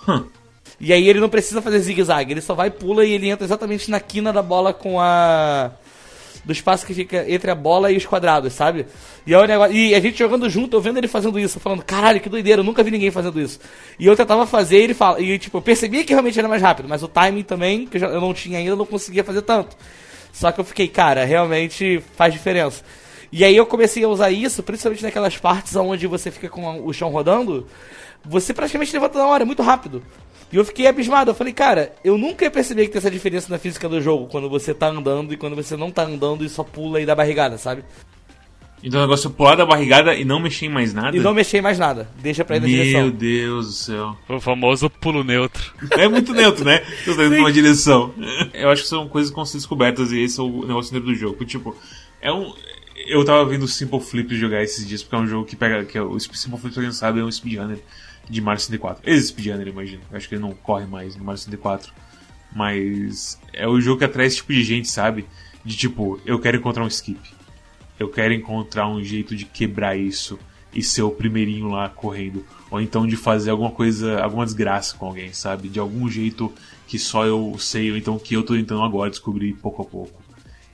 Hum. 0.07 0.23
E 0.79 0.93
aí 0.93 1.09
ele 1.09 1.19
não 1.19 1.29
precisa 1.29 1.61
fazer 1.61 1.79
zigue-zague, 1.79 2.31
ele 2.31 2.41
só 2.41 2.53
vai, 2.53 2.71
pula 2.71 3.03
e 3.05 3.11
ele 3.11 3.29
entra 3.29 3.45
exatamente 3.45 3.91
na 3.91 3.99
quina 3.99 4.31
da 4.31 4.41
bola 4.41 4.73
com 4.73 4.99
a. 4.99 5.71
Do 6.45 6.53
espaço 6.53 6.85
que 6.85 6.93
fica 6.93 7.29
entre 7.29 7.51
a 7.51 7.55
bola 7.55 7.91
e 7.91 7.97
os 7.97 8.05
quadrados, 8.05 8.53
sabe? 8.53 8.85
E, 9.27 9.33
é 9.35 9.71
e 9.71 9.93
a 9.93 9.99
gente 9.99 10.17
jogando 10.17 10.49
junto, 10.49 10.77
eu 10.77 10.81
vendo 10.81 10.97
ele 10.97 11.07
fazendo 11.07 11.37
isso, 11.37 11.59
falando, 11.59 11.83
caralho, 11.83 12.21
que 12.21 12.29
doideira, 12.29 12.61
eu 12.61 12.63
nunca 12.63 12.81
vi 12.81 12.91
ninguém 12.91 13.11
fazendo 13.11 13.41
isso. 13.41 13.59
E 13.99 14.05
eu 14.05 14.15
tentava 14.15 14.47
fazer 14.47 14.79
e 14.79 14.83
ele 14.83 14.93
fala. 14.93 15.19
E 15.19 15.37
tipo, 15.37 15.57
eu 15.57 15.61
percebia 15.61 16.03
que 16.03 16.13
realmente 16.13 16.39
era 16.39 16.47
mais 16.47 16.61
rápido, 16.61 16.87
mas 16.87 17.03
o 17.03 17.09
timing 17.09 17.43
também, 17.43 17.85
que 17.85 17.97
eu, 17.97 18.01
já, 18.01 18.07
eu 18.07 18.21
não 18.21 18.33
tinha 18.33 18.57
ainda, 18.57 18.71
eu 18.71 18.77
não 18.77 18.85
conseguia 18.85 19.23
fazer 19.23 19.41
tanto. 19.41 19.75
Só 20.31 20.51
que 20.51 20.61
eu 20.61 20.63
fiquei, 20.63 20.87
cara, 20.87 21.25
realmente 21.25 22.01
faz 22.15 22.33
diferença. 22.33 22.83
E 23.31 23.43
aí 23.43 23.55
eu 23.55 23.65
comecei 23.65 24.03
a 24.03 24.07
usar 24.07 24.31
isso, 24.31 24.63
principalmente 24.63 25.03
naquelas 25.03 25.37
partes 25.37 25.75
onde 25.75 26.07
você 26.07 26.31
fica 26.31 26.49
com 26.49 26.85
o 26.85 26.93
chão 26.93 27.09
rodando, 27.09 27.67
você 28.25 28.53
praticamente 28.53 28.93
levanta 28.93 29.19
na 29.19 29.27
hora, 29.27 29.43
é 29.43 29.45
muito 29.45 29.61
rápido. 29.61 30.01
E 30.51 30.55
eu 30.55 30.65
fiquei 30.65 30.87
abismado. 30.87 31.31
Eu 31.31 31.35
falei, 31.35 31.53
cara, 31.53 31.93
eu 32.03 32.17
nunca 32.17 32.45
ia 32.45 32.51
perceber 32.51 32.85
que 32.85 32.91
tem 32.91 32.99
essa 32.99 33.11
diferença 33.11 33.47
na 33.49 33.59
física 33.59 33.87
do 33.87 34.01
jogo. 34.01 34.27
Quando 34.27 34.49
você 34.49 34.73
tá 34.73 34.87
andando 34.87 35.33
e 35.33 35.37
quando 35.37 35.55
você 35.55 35.77
não 35.77 35.91
tá 35.91 36.03
andando 36.03 36.43
e 36.43 36.49
só 36.49 36.63
pula 36.63 36.99
e 36.99 37.05
dá 37.05 37.15
barrigada, 37.15 37.57
sabe? 37.57 37.83
Então 38.81 38.99
o 38.99 39.03
negócio 39.03 39.27
é 39.29 39.31
pular 39.31 39.55
da 39.55 39.65
barrigada 39.65 40.15
e 40.15 40.23
não 40.23 40.39
mexer 40.39 40.67
em 40.67 40.69
mais 40.69 40.93
nada? 40.93 41.15
E 41.15 41.19
não 41.19 41.33
mexer 41.33 41.57
em 41.57 41.61
mais 41.61 41.77
nada. 41.77 42.09
Deixa 42.21 42.45
pra 42.45 42.57
ir 42.57 42.61
na 42.61 42.67
Meu 42.67 42.77
direção. 42.77 43.01
Meu 43.01 43.11
Deus 43.11 43.67
do 43.67 43.73
céu. 43.73 44.17
O 44.27 44.39
famoso 44.39 44.89
pulo 44.89 45.23
neutro. 45.23 45.73
É 45.91 46.07
muito 46.07 46.33
neutro, 46.33 46.63
né? 46.63 46.81
Você 47.03 47.15
tá 47.15 47.25
indo 47.25 47.35
numa 47.35 47.51
direção. 47.51 48.13
Eu 48.53 48.69
acho 48.69 48.83
que 48.83 48.87
são 48.87 49.07
coisas 49.07 49.29
que 49.29 49.35
vão 49.35 49.45
ser 49.45 49.57
descobertas 49.57 50.11
e 50.11 50.21
esse 50.21 50.39
é 50.39 50.43
o 50.43 50.65
negócio 50.65 50.93
dentro 50.93 51.09
do 51.09 51.15
jogo. 51.15 51.43
Tipo, 51.43 51.75
é 52.21 52.31
um. 52.31 52.53
Eu 53.05 53.25
tava 53.25 53.43
vendo 53.45 53.63
o 53.63 53.67
Simple 53.67 53.99
Flip 53.99 54.35
jogar 54.37 54.63
esses 54.63 54.87
dias, 54.87 55.03
porque 55.03 55.15
é 55.15 55.19
um 55.19 55.27
jogo 55.27 55.45
que 55.45 55.55
pega. 55.55 55.83
Que 55.83 55.97
é, 55.97 56.01
o 56.01 56.17
Simple 56.19 56.59
Flip, 56.59 56.73
pra 56.73 56.81
quem 56.81 56.83
não 56.83 56.93
sabe, 56.93 57.19
é 57.19 57.23
um 57.23 57.31
speedrunner 57.31 57.79
de 58.29 58.41
Mario 58.41 58.61
64. 58.61 59.09
Ex-speedrunner, 59.09 59.67
imagino. 59.67 60.01
Eu 60.11 60.17
acho 60.17 60.29
que 60.29 60.35
ele 60.35 60.41
não 60.41 60.51
corre 60.51 60.85
mais 60.85 61.15
no 61.15 61.23
Mario 61.23 61.39
64. 61.39 61.91
Mas 62.55 63.39
é 63.53 63.67
o 63.67 63.79
jogo 63.79 63.99
que 63.99 64.05
atrai 64.05 64.27
esse 64.27 64.37
tipo 64.37 64.53
de 64.53 64.63
gente, 64.63 64.87
sabe? 64.87 65.25
De 65.63 65.75
tipo, 65.75 66.19
eu 66.25 66.39
quero 66.39 66.57
encontrar 66.57 66.83
um 66.83 66.87
skip. 66.87 67.19
Eu 67.99 68.09
quero 68.09 68.33
encontrar 68.33 68.87
um 68.87 69.03
jeito 69.03 69.35
de 69.35 69.45
quebrar 69.45 69.97
isso 69.97 70.39
e 70.73 70.83
ser 70.83 71.01
o 71.01 71.11
primeirinho 71.11 71.67
lá 71.67 71.89
correndo. 71.89 72.45
Ou 72.71 72.79
então 72.79 73.05
de 73.05 73.15
fazer 73.15 73.49
alguma 73.49 73.71
coisa, 73.71 74.21
alguma 74.21 74.45
desgraça 74.45 74.95
com 74.95 75.07
alguém, 75.07 75.33
sabe? 75.33 75.67
De 75.67 75.79
algum 75.79 76.09
jeito 76.09 76.53
que 76.87 76.97
só 76.97 77.25
eu 77.25 77.55
sei, 77.59 77.91
ou 77.91 77.97
então 77.97 78.17
que 78.17 78.35
eu 78.35 78.43
tô 78.43 78.53
tentando 78.55 78.81
agora 78.83 79.09
descobrir 79.09 79.53
pouco 79.53 79.81
a 79.81 79.85
pouco. 79.85 80.21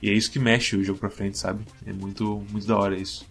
E 0.02 0.10
é 0.10 0.12
isso 0.12 0.30
que 0.30 0.38
mexe 0.38 0.76
o 0.76 0.84
jogo 0.84 0.98
pra 0.98 1.10
frente, 1.10 1.38
sabe? 1.38 1.64
É 1.86 1.92
muito, 1.92 2.44
muito 2.50 2.66
da 2.66 2.76
hora 2.76 2.96
isso. 2.96 3.26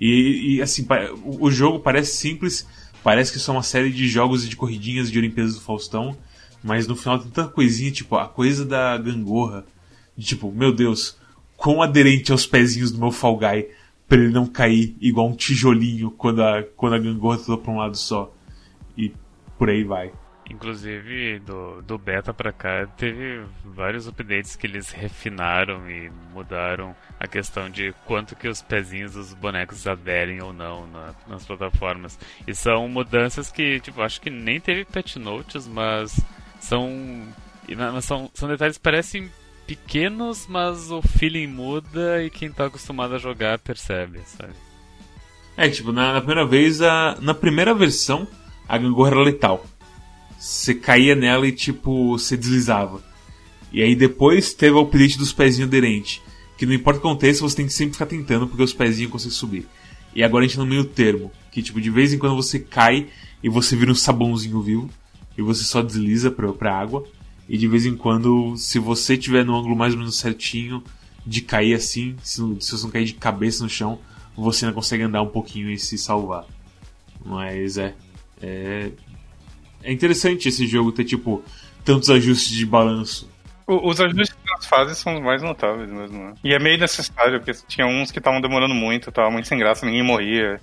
E, 0.00 0.56
e 0.56 0.62
assim, 0.62 0.86
o 1.22 1.50
jogo 1.50 1.80
parece 1.80 2.16
simples, 2.16 2.66
parece 3.04 3.30
que 3.30 3.38
são 3.38 3.54
uma 3.54 3.62
série 3.62 3.90
de 3.90 4.08
jogos 4.08 4.44
e 4.44 4.48
de 4.48 4.56
corridinhas 4.56 5.10
de 5.12 5.18
Olimpíadas 5.18 5.54
do 5.54 5.60
Faustão, 5.60 6.16
mas 6.62 6.86
no 6.86 6.96
final 6.96 7.18
tem 7.18 7.30
tanta 7.30 7.50
coisinha, 7.50 7.92
tipo, 7.92 8.16
a 8.16 8.26
coisa 8.26 8.64
da 8.64 8.96
gangorra. 8.96 9.66
De, 10.16 10.24
tipo, 10.24 10.50
meu 10.50 10.72
Deus, 10.72 11.16
quão 11.56 11.82
aderente 11.82 12.32
aos 12.32 12.46
pezinhos 12.46 12.90
do 12.90 12.98
meu 12.98 13.12
Fall 13.12 13.36
Guy 13.36 13.68
pra 14.08 14.18
ele 14.18 14.32
não 14.32 14.46
cair 14.46 14.96
igual 15.00 15.28
um 15.28 15.36
tijolinho 15.36 16.10
quando 16.10 16.42
a, 16.42 16.62
quando 16.76 16.94
a 16.94 16.98
gangorra 16.98 17.38
tá 17.38 17.56
pra 17.58 17.72
um 17.72 17.76
lado 17.76 17.96
só. 17.96 18.34
E 18.96 19.12
por 19.58 19.68
aí 19.68 19.84
vai. 19.84 20.10
Inclusive, 20.50 21.38
do, 21.38 21.80
do 21.82 21.96
beta 21.96 22.34
pra 22.34 22.52
cá, 22.52 22.86
teve 22.98 23.42
vários 23.64 24.06
updates 24.06 24.54
que 24.54 24.66
eles 24.66 24.90
refinaram 24.90 25.90
e 25.90 26.10
mudaram 26.32 26.94
a 27.18 27.26
questão 27.26 27.70
de 27.70 27.94
quanto 28.04 28.36
que 28.36 28.46
os 28.46 28.60
pezinhos 28.60 29.12
dos 29.12 29.32
bonecos 29.32 29.86
aderem 29.86 30.42
ou 30.42 30.52
não 30.52 30.86
na, 30.86 31.14
nas 31.26 31.46
plataformas. 31.46 32.18
E 32.46 32.54
são 32.54 32.86
mudanças 32.88 33.50
que, 33.50 33.80
tipo, 33.80 34.02
acho 34.02 34.20
que 34.20 34.28
nem 34.28 34.60
teve 34.60 34.84
patch 34.84 35.16
notes, 35.16 35.66
mas 35.66 36.20
são, 36.60 37.26
são, 38.02 38.30
são 38.34 38.48
detalhes 38.48 38.76
que 38.76 38.82
parecem 38.82 39.30
pequenos, 39.66 40.46
mas 40.46 40.90
o 40.90 41.00
feeling 41.00 41.46
muda 41.46 42.22
e 42.22 42.28
quem 42.28 42.52
tá 42.52 42.66
acostumado 42.66 43.14
a 43.14 43.18
jogar 43.18 43.58
percebe, 43.58 44.20
sabe? 44.26 44.52
É, 45.56 45.68
tipo, 45.68 45.90
na, 45.90 46.12
na 46.12 46.20
primeira 46.20 46.46
vez, 46.46 46.82
a, 46.82 47.16
na 47.20 47.32
primeira 47.32 47.72
versão, 47.72 48.26
a 48.68 48.76
gangorra 48.76 49.12
era 49.12 49.20
letal. 49.20 49.64
Você 50.44 50.74
caía 50.74 51.14
nela 51.14 51.48
e, 51.48 51.52
tipo, 51.52 52.18
você 52.18 52.36
deslizava. 52.36 53.02
E 53.72 53.82
aí 53.82 53.96
depois 53.96 54.52
teve 54.52 54.74
o 54.74 54.80
update 54.80 55.16
dos 55.16 55.32
pezinhos 55.32 55.68
aderentes. 55.68 56.20
Que 56.58 56.66
não 56.66 56.74
importa 56.74 56.98
o 56.98 57.00
que 57.00 57.08
aconteça, 57.08 57.40
você 57.40 57.56
tem 57.56 57.66
que 57.66 57.72
sempre 57.72 57.94
ficar 57.94 58.04
tentando 58.04 58.46
porque 58.46 58.62
os 58.62 58.74
pezinhos 58.74 59.10
conseguem 59.10 59.34
subir. 59.34 59.66
E 60.14 60.22
agora 60.22 60.44
a 60.44 60.46
gente 60.46 60.58
tá 60.58 60.62
no 60.62 60.68
meio 60.68 60.84
termo. 60.84 61.32
Que, 61.50 61.62
tipo, 61.62 61.80
de 61.80 61.88
vez 61.88 62.12
em 62.12 62.18
quando 62.18 62.36
você 62.36 62.58
cai 62.58 63.06
e 63.42 63.48
você 63.48 63.74
vira 63.74 63.90
um 63.90 63.94
sabãozinho 63.94 64.60
vivo. 64.60 64.90
E 65.36 65.40
você 65.40 65.64
só 65.64 65.80
desliza 65.80 66.30
pra, 66.30 66.52
pra 66.52 66.78
água. 66.78 67.06
E 67.48 67.56
de 67.56 67.66
vez 67.66 67.86
em 67.86 67.96
quando, 67.96 68.54
se 68.58 68.78
você 68.78 69.16
tiver 69.16 69.46
no 69.46 69.56
ângulo 69.56 69.74
mais 69.74 69.94
ou 69.94 70.00
menos 70.00 70.18
certinho 70.18 70.84
de 71.26 71.40
cair 71.40 71.72
assim, 71.72 72.16
se, 72.22 72.42
se 72.60 72.70
você 72.70 72.84
não 72.84 72.90
cair 72.90 73.06
de 73.06 73.14
cabeça 73.14 73.64
no 73.64 73.70
chão, 73.70 73.98
você 74.36 74.66
ainda 74.66 74.74
consegue 74.74 75.04
andar 75.04 75.22
um 75.22 75.30
pouquinho 75.30 75.70
e 75.70 75.78
se 75.78 75.96
salvar. 75.96 76.44
Mas 77.24 77.78
é. 77.78 77.94
É, 78.42 78.90
é 79.84 79.92
interessante 79.92 80.48
esse 80.48 80.66
jogo 80.66 80.90
ter, 80.90 81.04
tipo, 81.04 81.44
tantos 81.84 82.10
ajustes 82.10 82.56
de 82.56 82.66
balanço. 82.66 83.30
Os 83.66 84.00
ajustes 84.00 84.36
das 84.44 84.66
fases 84.66 84.98
são 84.98 85.14
os 85.14 85.22
mais 85.22 85.42
notáveis 85.42 85.88
mesmo, 85.88 86.18
né? 86.18 86.34
E 86.42 86.52
é 86.52 86.58
meio 86.58 86.78
necessário, 86.78 87.40
porque 87.40 87.58
tinha 87.66 87.86
uns 87.86 88.10
que 88.10 88.18
estavam 88.18 88.40
demorando 88.40 88.74
muito, 88.74 89.12
tava 89.12 89.30
muito 89.30 89.48
sem 89.48 89.58
graça, 89.58 89.86
ninguém 89.86 90.02
morria. 90.02 90.60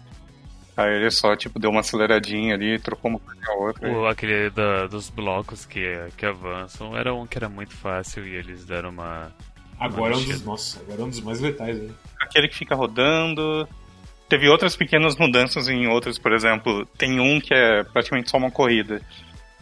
Aí 0.78 0.96
ele 0.96 1.12
só, 1.12 1.36
tipo, 1.36 1.60
deu 1.60 1.70
uma 1.70 1.82
aceleradinha 1.82 2.56
ali, 2.56 2.80
trocou 2.80 3.12
uma 3.12 3.20
coisa 3.20 3.42
a 3.48 3.54
outra. 3.54 3.92
O, 3.92 4.06
aquele 4.06 4.50
da, 4.52 4.88
dos 4.88 5.10
blocos 5.10 5.66
que, 5.66 5.84
que 6.16 6.26
avançam 6.26 6.96
era 6.96 7.14
um 7.14 7.26
que 7.26 7.38
era 7.38 7.50
muito 7.50 7.74
fácil 7.74 8.26
e 8.26 8.36
eles 8.36 8.66
deram 8.66 8.90
uma. 8.90 9.32
Agora 9.80 10.16
uma 10.16 10.22
é 10.22 10.26
um 10.26 10.30
dos. 10.32 10.46
Nossa, 10.46 10.80
agora 10.80 11.02
é 11.02 11.06
um 11.06 11.10
dos 11.10 11.22
mais 11.22 11.40
letais, 11.40 11.78
né? 11.78 11.90
Aquele 12.20 12.48
que 12.48 12.56
fica 12.56 12.76
rodando. 12.76 13.68
Teve 14.32 14.48
outras 14.48 14.78
pequenas 14.78 15.18
mudanças 15.18 15.68
em 15.68 15.88
outros, 15.88 16.18
por 16.18 16.32
exemplo, 16.32 16.86
tem 16.98 17.20
um 17.20 17.38
que 17.42 17.54
é 17.54 17.84
praticamente 17.84 18.30
só 18.30 18.38
uma 18.38 18.50
corrida. 18.50 19.02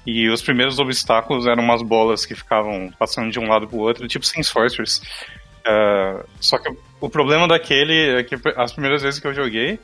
E 0.05 0.29
os 0.29 0.43
primeiros 0.43 0.77
obstáculos 0.77 1.47
eram 1.47 1.63
umas 1.63 1.81
bolas 1.81 2.23
que 2.23 2.35
ficavam 2.35 2.93
passando 2.99 3.31
de 3.31 3.39
um 3.39 3.49
lado 3.49 3.67
pro 3.67 3.79
outro, 3.79 4.07
tipo 4.07 4.23
sem 4.27 4.43
Sorcerers. 4.43 5.01
Uh, 5.65 6.23
só 6.39 6.59
que 6.59 6.71
o 7.01 7.09
problema 7.09 7.47
daquele 7.47 8.19
é 8.19 8.23
que 8.23 8.35
as 8.55 8.71
primeiras 8.71 9.01
vezes 9.01 9.19
que 9.19 9.25
eu 9.25 9.33
joguei, 9.33 9.79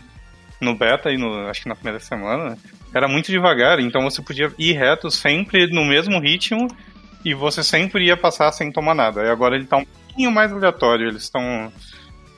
no 0.61 0.75
beta 0.75 1.11
e 1.11 1.17
no, 1.17 1.47
acho 1.47 1.63
que 1.63 1.67
na 1.67 1.75
primeira 1.75 1.99
semana, 1.99 2.55
era 2.93 3.07
muito 3.07 3.31
devagar, 3.31 3.79
então 3.79 4.03
você 4.03 4.21
podia 4.21 4.51
ir 4.55 4.73
reto 4.73 5.09
sempre 5.09 5.65
no 5.65 5.83
mesmo 5.83 6.19
ritmo 6.19 6.67
e 7.25 7.33
você 7.33 7.63
sempre 7.63 8.05
ia 8.05 8.15
passar 8.15 8.51
sem 8.51 8.71
tomar 8.71 8.93
nada. 8.93 9.23
E 9.23 9.31
agora 9.31 9.55
ele 9.55 9.65
tá 9.65 9.77
um 9.77 9.85
pouquinho 9.85 10.29
mais 10.29 10.53
aleatório, 10.53 11.07
eles 11.07 11.23
estão 11.23 11.73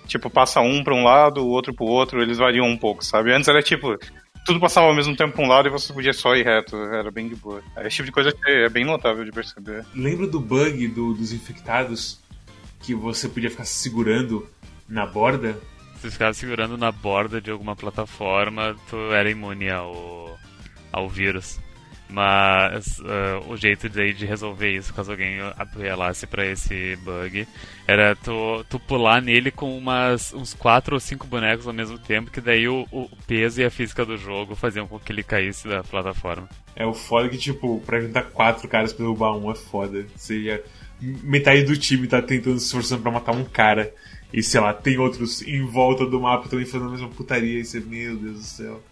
tipo, 0.07 0.29
passa 0.29 0.61
um 0.61 0.83
para 0.83 0.95
um 0.95 1.03
lado, 1.03 1.43
o 1.43 1.49
outro 1.49 1.73
pro 1.73 1.85
outro, 1.85 2.21
eles 2.21 2.37
variam 2.37 2.65
um 2.65 2.77
pouco, 2.77 3.03
sabe? 3.03 3.33
Antes 3.33 3.47
era 3.47 3.61
tipo, 3.61 3.97
tudo 4.45 4.59
passava 4.59 4.87
ao 4.87 4.95
mesmo 4.95 5.15
tempo 5.15 5.33
pra 5.33 5.43
um 5.43 5.47
lado 5.47 5.67
e 5.67 5.71
você 5.71 5.91
podia 5.91 6.13
só 6.13 6.35
ir 6.35 6.45
reto, 6.45 6.75
era 6.77 7.11
bem 7.11 7.27
de 7.27 7.35
boa. 7.35 7.61
Esse 7.79 7.97
tipo 7.97 8.05
de 8.05 8.11
coisa 8.11 8.33
é 8.45 8.69
bem 8.69 8.85
notável 8.85 9.25
de 9.25 9.31
perceber. 9.31 9.85
Lembra 9.93 10.25
do 10.25 10.39
bug 10.39 10.87
do, 10.87 11.13
dos 11.13 11.33
infectados 11.33 12.19
que 12.79 12.95
você 12.95 13.27
podia 13.27 13.49
ficar 13.49 13.65
segurando 13.65 14.47
na 14.87 15.05
borda? 15.05 15.59
Se 15.99 16.09
ficava 16.09 16.33
segurando 16.33 16.77
na 16.77 16.91
borda 16.91 17.41
de 17.41 17.51
alguma 17.51 17.75
plataforma, 17.75 18.75
tu 18.89 18.95
era 19.11 19.29
imune 19.29 19.69
ao, 19.69 20.37
ao 20.91 21.09
vírus. 21.09 21.59
Mas 22.09 22.99
uh, 22.99 23.49
o 23.51 23.57
jeito 23.57 23.89
de 23.89 24.25
resolver 24.25 24.71
isso, 24.71 24.93
caso 24.93 25.11
alguém 25.11 25.39
apelasse 25.57 26.25
para 26.25 26.45
esse 26.45 26.95
bug, 26.97 27.45
era 27.85 28.15
tu, 28.15 28.63
tu 28.69 28.79
pular 28.79 29.21
nele 29.21 29.51
com 29.51 29.77
umas, 29.77 30.33
uns 30.33 30.53
quatro 30.53 30.95
ou 30.95 30.99
cinco 31.01 31.27
bonecos 31.27 31.67
ao 31.67 31.73
mesmo 31.73 31.99
tempo, 31.99 32.31
que 32.31 32.39
daí 32.39 32.67
o, 32.67 32.87
o 32.91 33.09
peso 33.27 33.59
e 33.59 33.65
a 33.65 33.69
física 33.69 34.05
do 34.05 34.17
jogo 34.17 34.55
faziam 34.55 34.87
com 34.87 34.97
que 34.97 35.11
ele 35.11 35.21
caísse 35.21 35.67
da 35.67 35.83
plataforma. 35.83 36.47
É 36.75 36.85
o 36.85 36.93
foda 36.93 37.27
que, 37.27 37.37
tipo, 37.37 37.81
pra 37.85 37.99
juntar 37.99 38.21
quatro 38.23 38.67
caras 38.67 38.93
pra 38.93 39.03
derrubar 39.03 39.35
um 39.35 39.51
é 39.51 39.55
foda. 39.55 40.05
Seria. 40.15 40.63
Metade 40.99 41.63
do 41.63 41.75
time 41.75 42.07
tá 42.07 42.21
tentando 42.21 42.59
se 42.59 42.67
esforçando 42.67 43.01
pra 43.01 43.11
matar 43.11 43.33
um 43.33 43.43
cara. 43.43 43.91
E 44.31 44.43
sei 44.43 44.61
lá, 44.61 44.73
tem 44.73 44.97
outros 44.97 45.41
em 45.41 45.65
volta 45.65 46.05
do 46.05 46.19
mapa 46.19 46.47
também 46.49 46.65
fazendo 46.65 46.87
a 46.87 46.91
mesma 46.91 47.09
putaria. 47.09 47.59
E 47.59 47.65
você, 47.65 47.79
meu 47.79 48.15
Deus 48.15 48.37
do 48.37 48.43
céu. 48.43 48.83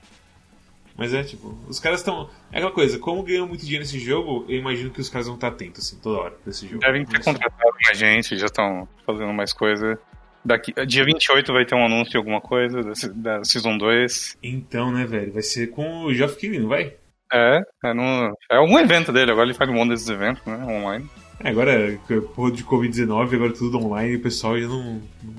Mas 0.97 1.13
é 1.13 1.23
tipo, 1.23 1.57
os 1.67 1.79
caras 1.79 1.99
estão. 1.99 2.29
É 2.51 2.57
aquela 2.57 2.71
coisa, 2.71 2.97
como 2.97 3.21
ganham 3.21 3.47
muito 3.47 3.61
dinheiro 3.61 3.83
nesse 3.83 3.99
jogo, 3.99 4.45
eu 4.47 4.57
imagino 4.57 4.89
que 4.89 5.01
os 5.01 5.09
caras 5.09 5.27
vão 5.27 5.35
estar 5.35 5.49
atentos, 5.49 5.85
assim, 5.85 5.99
toda 6.01 6.19
hora 6.19 6.33
nesse 6.45 6.67
jogo. 6.67 6.79
Devem 6.79 7.05
ter 7.05 7.21
contratado 7.23 7.75
mais 7.85 7.97
gente, 7.97 8.37
já 8.37 8.45
estão 8.45 8.87
fazendo 9.05 9.33
mais 9.33 9.51
coisa. 9.51 9.99
Daqui, 10.43 10.73
dia 10.85 11.03
28 11.03 11.51
vai 11.51 11.65
ter 11.65 11.75
um 11.75 11.85
anúncio 11.85 12.11
de 12.11 12.17
alguma 12.17 12.39
coisa 12.39 12.81
da, 12.81 12.93
da 13.37 13.43
Season 13.43 13.77
2. 13.77 14.37
Então, 14.41 14.91
né, 14.91 15.05
velho? 15.05 15.33
Vai 15.33 15.41
ser 15.41 15.67
com 15.67 16.03
o 16.03 16.13
Geoff 16.13 16.37
Keighley, 16.37 16.61
não 16.61 16.69
vai? 16.69 16.93
É, 17.33 17.61
é, 17.83 17.93
no, 17.93 18.37
é 18.49 18.55
algum 18.55 18.77
evento 18.79 19.11
dele, 19.11 19.31
agora 19.31 19.47
ele 19.47 19.57
faz 19.57 19.69
um 19.69 19.73
monte 19.73 19.89
desses 19.89 20.07
eventos, 20.07 20.45
né, 20.45 20.55
online. 20.63 21.09
É, 21.43 21.49
agora, 21.49 21.99
porra 22.33 22.51
de 22.51 22.63
Covid-19, 22.63 23.33
agora 23.33 23.51
tudo 23.51 23.79
online, 23.79 24.15
o 24.15 24.21
pessoal 24.21 24.57
já 24.59 24.67
não, 24.67 25.01
não, 25.23 25.33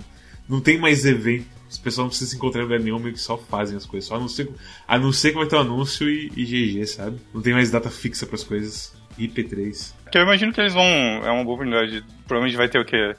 não 0.49 0.61
tem 0.61 0.79
mais 0.79 1.05
evento. 1.05 1.47
Os 1.69 1.79
pessoal 1.79 2.05
não 2.05 2.11
precisa 2.11 2.31
se 2.31 2.37
encontrar 2.37 2.61
em 2.61 2.65
lugar 2.65 2.79
nenhum, 2.79 2.99
meio 2.99 3.13
que 3.13 3.21
só 3.21 3.37
fazem 3.37 3.77
as 3.77 3.85
coisas. 3.85 4.09
Só 4.09 4.17
a 4.17 4.21
não 4.21 4.29
ser, 4.29 4.49
a 4.87 4.99
não 4.99 5.13
ser 5.13 5.31
que 5.33 5.39
vai 5.39 5.47
ter 5.47 5.57
um 5.57 5.61
anúncio 5.61 6.09
e, 6.09 6.31
e 6.37 6.45
GG, 6.45 6.87
sabe? 6.87 7.19
Não 7.35 7.43
tem 7.43 7.53
mais 7.53 7.71
data 7.71 7.91
fixa 7.91 8.25
pras 8.27 8.45
coisas. 8.45 8.95
IP3. 9.19 9.95
Que 10.13 10.19
eu 10.19 10.23
imagino 10.23 10.53
que 10.53 10.61
eles 10.61 10.75
vão. 10.75 10.85
É 10.85 11.31
uma 11.31 11.43
boa 11.43 11.55
oportunidade. 11.55 12.05
Provavelmente 12.27 12.57
vai 12.57 12.69
ter 12.69 12.79
o 12.79 12.85
quê? 12.85 13.15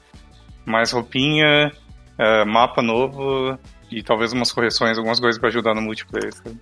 Mais 0.64 0.92
roupinha, 0.92 1.72
é, 2.16 2.44
mapa 2.44 2.82
novo 2.82 3.58
e 3.90 4.02
talvez 4.02 4.32
umas 4.32 4.52
correções, 4.52 4.96
algumas 4.96 5.18
coisas 5.18 5.38
pra 5.38 5.48
ajudar 5.48 5.74
no 5.74 5.82
multiplayer. 5.82 6.32
sabe? 6.32 6.58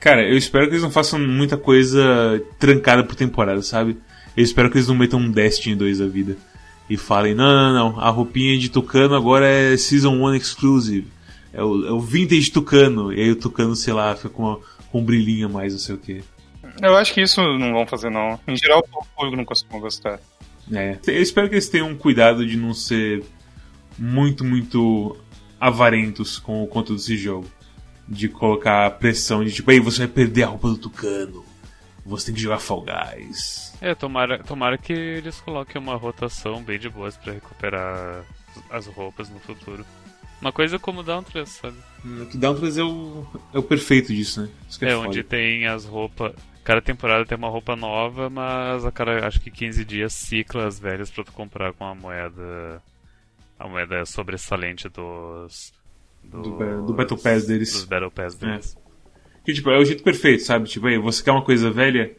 Cara, 0.00 0.26
eu 0.26 0.36
espero 0.36 0.66
que 0.66 0.72
eles 0.72 0.82
não 0.82 0.90
façam 0.90 1.18
muita 1.18 1.56
coisa 1.56 2.42
trancada 2.58 3.04
por 3.04 3.14
temporada, 3.14 3.62
sabe? 3.62 3.98
Eu 4.36 4.44
espero 4.44 4.70
que 4.70 4.78
eles 4.78 4.88
não 4.88 4.94
metam 4.94 5.18
um 5.18 5.30
Destiny 5.30 5.74
2 5.74 5.98
da 5.98 6.06
vida. 6.06 6.36
E 6.88 6.96
falem, 6.96 7.34
não, 7.34 7.46
não, 7.52 7.92
não, 7.92 8.00
a 8.00 8.08
roupinha 8.10 8.58
de 8.58 8.68
Tucano 8.70 9.14
agora 9.14 9.46
é 9.46 9.76
Season 9.76 10.10
1 10.14 10.34
Exclusive. 10.36 11.06
É 11.52 11.62
o, 11.62 11.86
é 11.86 11.92
o 11.92 12.00
Vintage 12.00 12.50
Tucano. 12.50 13.12
E 13.12 13.20
aí 13.20 13.30
o 13.30 13.36
Tucano, 13.36 13.76
sei 13.76 13.92
lá, 13.92 14.14
fica 14.16 14.28
com, 14.30 14.42
uma- 14.44 14.60
com 14.90 15.00
um 15.00 15.04
brilhinho 15.04 15.46
a 15.46 15.50
mais, 15.50 15.72
não 15.72 15.80
sei 15.80 15.94
o 15.94 15.98
que. 15.98 16.22
Eu 16.80 16.96
acho 16.96 17.12
que 17.12 17.20
isso 17.20 17.40
não 17.58 17.72
vão 17.72 17.86
fazer, 17.86 18.10
não. 18.10 18.38
Em 18.46 18.56
geral, 18.56 18.78
o 18.80 19.04
público 19.16 19.36
não 19.36 19.44
costuma 19.44 19.78
gostar. 19.80 20.18
É. 20.72 20.98
Eu 21.06 21.22
espero 21.22 21.48
que 21.48 21.54
eles 21.54 21.68
tenham 21.68 21.94
cuidado 21.94 22.46
de 22.46 22.56
não 22.56 22.72
ser 22.74 23.24
muito, 23.98 24.44
muito 24.44 25.16
avarentos 25.60 26.38
com 26.38 26.62
o 26.62 26.66
conteúdo 26.66 26.98
desse 27.00 27.16
jogo. 27.16 27.46
De 28.06 28.28
colocar 28.28 28.90
pressão 28.92 29.44
de 29.44 29.52
tipo, 29.52 29.70
ei, 29.70 29.80
você 29.80 29.98
vai 29.98 30.08
perder 30.08 30.44
a 30.44 30.46
roupa 30.48 30.68
do 30.68 30.78
Tucano. 30.78 31.44
Você 32.08 32.26
tem 32.26 32.34
que 32.34 32.40
jogar 32.40 32.58
Fall 32.58 32.84
Guys. 32.84 33.74
É, 33.80 33.94
tomara, 33.94 34.42
tomara 34.42 34.76
que 34.78 34.92
eles 34.92 35.40
coloquem 35.40 35.80
uma 35.80 35.94
rotação 35.96 36.62
bem 36.62 36.78
de 36.78 36.88
boas 36.88 37.16
pra 37.16 37.32
recuperar 37.32 38.24
as 38.70 38.86
roupas 38.86 39.28
no 39.28 39.38
futuro. 39.38 39.84
Uma 40.40 40.52
coisa 40.52 40.78
como 40.78 41.02
Dauntless, 41.02 41.60
sabe? 41.60 41.76
O 42.04 42.26
que 42.26 42.36
Dauntless 42.38 42.78
é 42.80 42.84
o, 42.84 43.26
é 43.52 43.58
o 43.58 43.62
perfeito 43.62 44.12
disso, 44.14 44.42
né? 44.42 44.48
Isso 44.68 44.84
é, 44.84 44.90
É, 44.90 44.96
onde 44.96 45.22
tem 45.22 45.66
as 45.66 45.84
roupas. 45.84 46.32
Cada 46.64 46.80
temporada 46.80 47.24
tem 47.24 47.36
uma 47.36 47.48
roupa 47.48 47.74
nova, 47.74 48.28
mas 48.30 48.84
a 48.84 48.92
cada 48.92 49.26
acho 49.26 49.40
que 49.40 49.50
15 49.50 49.84
dias 49.84 50.12
cicla 50.12 50.66
as 50.66 50.78
velhas 50.78 51.10
pra 51.10 51.24
tu 51.24 51.32
comprar 51.32 51.72
com 51.72 51.84
a 51.84 51.94
moeda. 51.94 52.82
A 53.58 53.66
moeda 53.66 54.04
sobressalente 54.06 54.88
dos. 54.88 55.72
Do, 56.22 56.52
ba- 56.56 56.76
do 56.86 56.92
Battle 56.94 57.18
Pass 57.18 57.46
deles. 57.46 57.72
Dos 57.72 57.84
Battle 57.84 58.10
Pass 58.10 58.34
deles. 58.36 58.76
Que 59.48 59.54
tipo, 59.54 59.70
é 59.70 59.78
o 59.78 59.84
jeito 59.84 60.02
perfeito, 60.02 60.42
sabe? 60.42 60.68
Tipo, 60.68 60.88
aí, 60.88 60.98
você 60.98 61.22
quer 61.22 61.32
uma 61.32 61.40
coisa 61.40 61.70
velha 61.70 62.10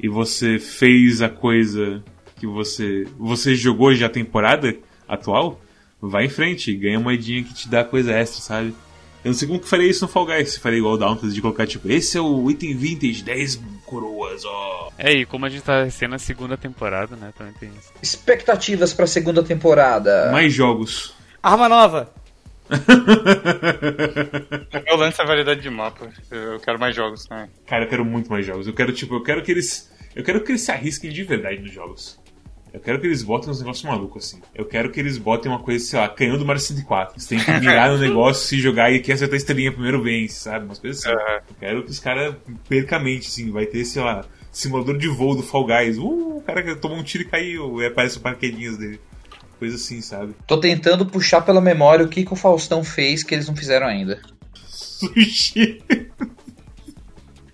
e 0.00 0.08
você 0.08 0.58
fez 0.58 1.22
a 1.22 1.28
coisa 1.28 2.02
que 2.34 2.44
você. 2.44 3.06
Você 3.20 3.54
jogou 3.54 3.94
já 3.94 4.06
a 4.06 4.10
temporada 4.10 4.74
atual, 5.06 5.60
vai 6.00 6.24
em 6.24 6.28
frente, 6.28 6.74
ganha 6.74 6.98
uma 6.98 7.04
moedinha 7.04 7.44
que 7.44 7.54
te 7.54 7.68
dá 7.68 7.84
coisa 7.84 8.10
extra, 8.10 8.40
sabe? 8.40 8.74
Eu 9.24 9.28
não 9.30 9.32
sei 9.32 9.46
como 9.46 9.60
que 9.60 9.68
faria 9.68 9.88
isso 9.88 10.04
no 10.04 10.10
Fall 10.10 10.26
Guys, 10.26 10.54
se 10.54 10.58
faria 10.58 10.80
igual 10.80 10.94
o 10.94 10.98
Dauntless 10.98 11.32
de 11.32 11.40
colocar, 11.40 11.68
tipo, 11.68 11.88
esse 11.88 12.18
é 12.18 12.20
o 12.20 12.50
item 12.50 12.76
vintage, 12.76 13.22
10 13.22 13.62
coroas, 13.86 14.44
ó. 14.44 14.90
É, 14.98 15.12
e 15.12 15.24
como 15.24 15.46
a 15.46 15.48
gente 15.48 15.62
tá 15.62 15.84
recém 15.84 16.08
na 16.08 16.18
segunda 16.18 16.56
temporada, 16.56 17.14
né? 17.14 17.32
Também 17.38 17.54
tem 17.60 17.70
isso. 17.78 17.92
Expectativas 18.02 18.92
pra 18.92 19.06
segunda 19.06 19.40
temporada. 19.40 20.32
Mais 20.32 20.52
jogos. 20.52 21.14
Arma 21.40 21.68
nova. 21.68 22.12
O 24.72 24.84
meu 24.84 24.96
lance 24.96 25.20
é 25.20 25.24
a 25.24 25.26
variedade 25.26 25.60
de 25.60 25.70
mapa. 25.70 26.08
Eu 26.30 26.58
quero 26.60 26.78
mais 26.78 26.94
jogos 26.96 27.26
também. 27.26 27.50
Cara, 27.66 27.84
eu 27.84 27.88
quero 27.88 28.04
muito 28.04 28.30
mais 28.30 28.44
jogos. 28.46 28.66
Eu 28.66 28.74
quero, 28.74 28.92
tipo, 28.92 29.14
eu 29.14 29.22
quero 29.22 29.42
que 29.42 29.50
eles. 29.50 29.92
Eu 30.14 30.24
quero 30.24 30.42
que 30.42 30.52
eles 30.52 30.62
se 30.62 30.70
arrisquem 30.70 31.10
de 31.10 31.22
verdade 31.24 31.60
nos 31.60 31.72
jogos. 31.72 32.20
Eu 32.72 32.80
quero 32.80 32.98
que 32.98 33.06
eles 33.06 33.22
botem 33.22 33.50
uns 33.50 33.60
negócios 33.60 33.84
malucos, 33.84 34.24
assim. 34.24 34.40
Eu 34.54 34.64
quero 34.64 34.90
que 34.90 34.98
eles 34.98 35.18
botem 35.18 35.52
uma 35.52 35.58
coisa, 35.58 35.84
sei 35.84 35.98
lá, 35.98 36.08
canhão 36.08 36.38
do 36.38 36.46
Mario 36.46 36.60
64. 36.60 37.20
Você 37.20 37.36
tem 37.36 37.44
que 37.44 37.50
mirar 37.60 37.90
no 37.90 37.98
negócio, 38.00 38.46
se 38.46 38.58
jogar 38.58 38.90
e 38.90 39.00
quem 39.00 39.14
acertar 39.14 39.34
a 39.34 39.36
estrelinha 39.36 39.70
primeiro 39.70 40.02
vence, 40.02 40.36
sabe? 40.36 40.64
Umas 40.64 40.78
coisas 40.78 41.04
assim. 41.04 41.14
Aham. 41.14 41.40
Eu 41.50 41.56
quero 41.60 41.82
que 41.84 41.90
os 41.90 42.00
caras 42.00 42.34
percam 42.66 42.98
a 42.98 43.02
mente, 43.02 43.28
assim. 43.28 43.50
Vai 43.50 43.66
ter, 43.66 43.84
sei 43.84 44.02
lá, 44.02 44.24
simulador 44.50 44.96
de 44.96 45.06
voo 45.08 45.36
do 45.36 45.42
Fall 45.42 45.66
Guys. 45.66 45.98
Uh, 45.98 46.38
o 46.38 46.42
cara 46.46 46.62
que 46.62 46.74
tomou 46.76 46.96
um 46.96 47.02
tiro 47.02 47.24
e 47.24 47.26
caiu. 47.26 47.82
E 47.82 47.86
aparece 47.86 48.16
o 48.16 48.20
paraquedinhas 48.20 48.78
dele. 48.78 48.98
Coisa 49.62 49.76
assim, 49.76 50.00
sabe? 50.00 50.34
Tô 50.44 50.58
tentando 50.58 51.06
puxar 51.06 51.40
pela 51.42 51.60
memória 51.60 52.04
o 52.04 52.08
que, 52.08 52.24
que 52.24 52.32
o 52.32 52.36
Faustão 52.36 52.82
fez 52.82 53.22
que 53.22 53.32
eles 53.32 53.46
não 53.46 53.54
fizeram 53.54 53.86
ainda. 53.86 54.20
Sushi. 54.66 55.80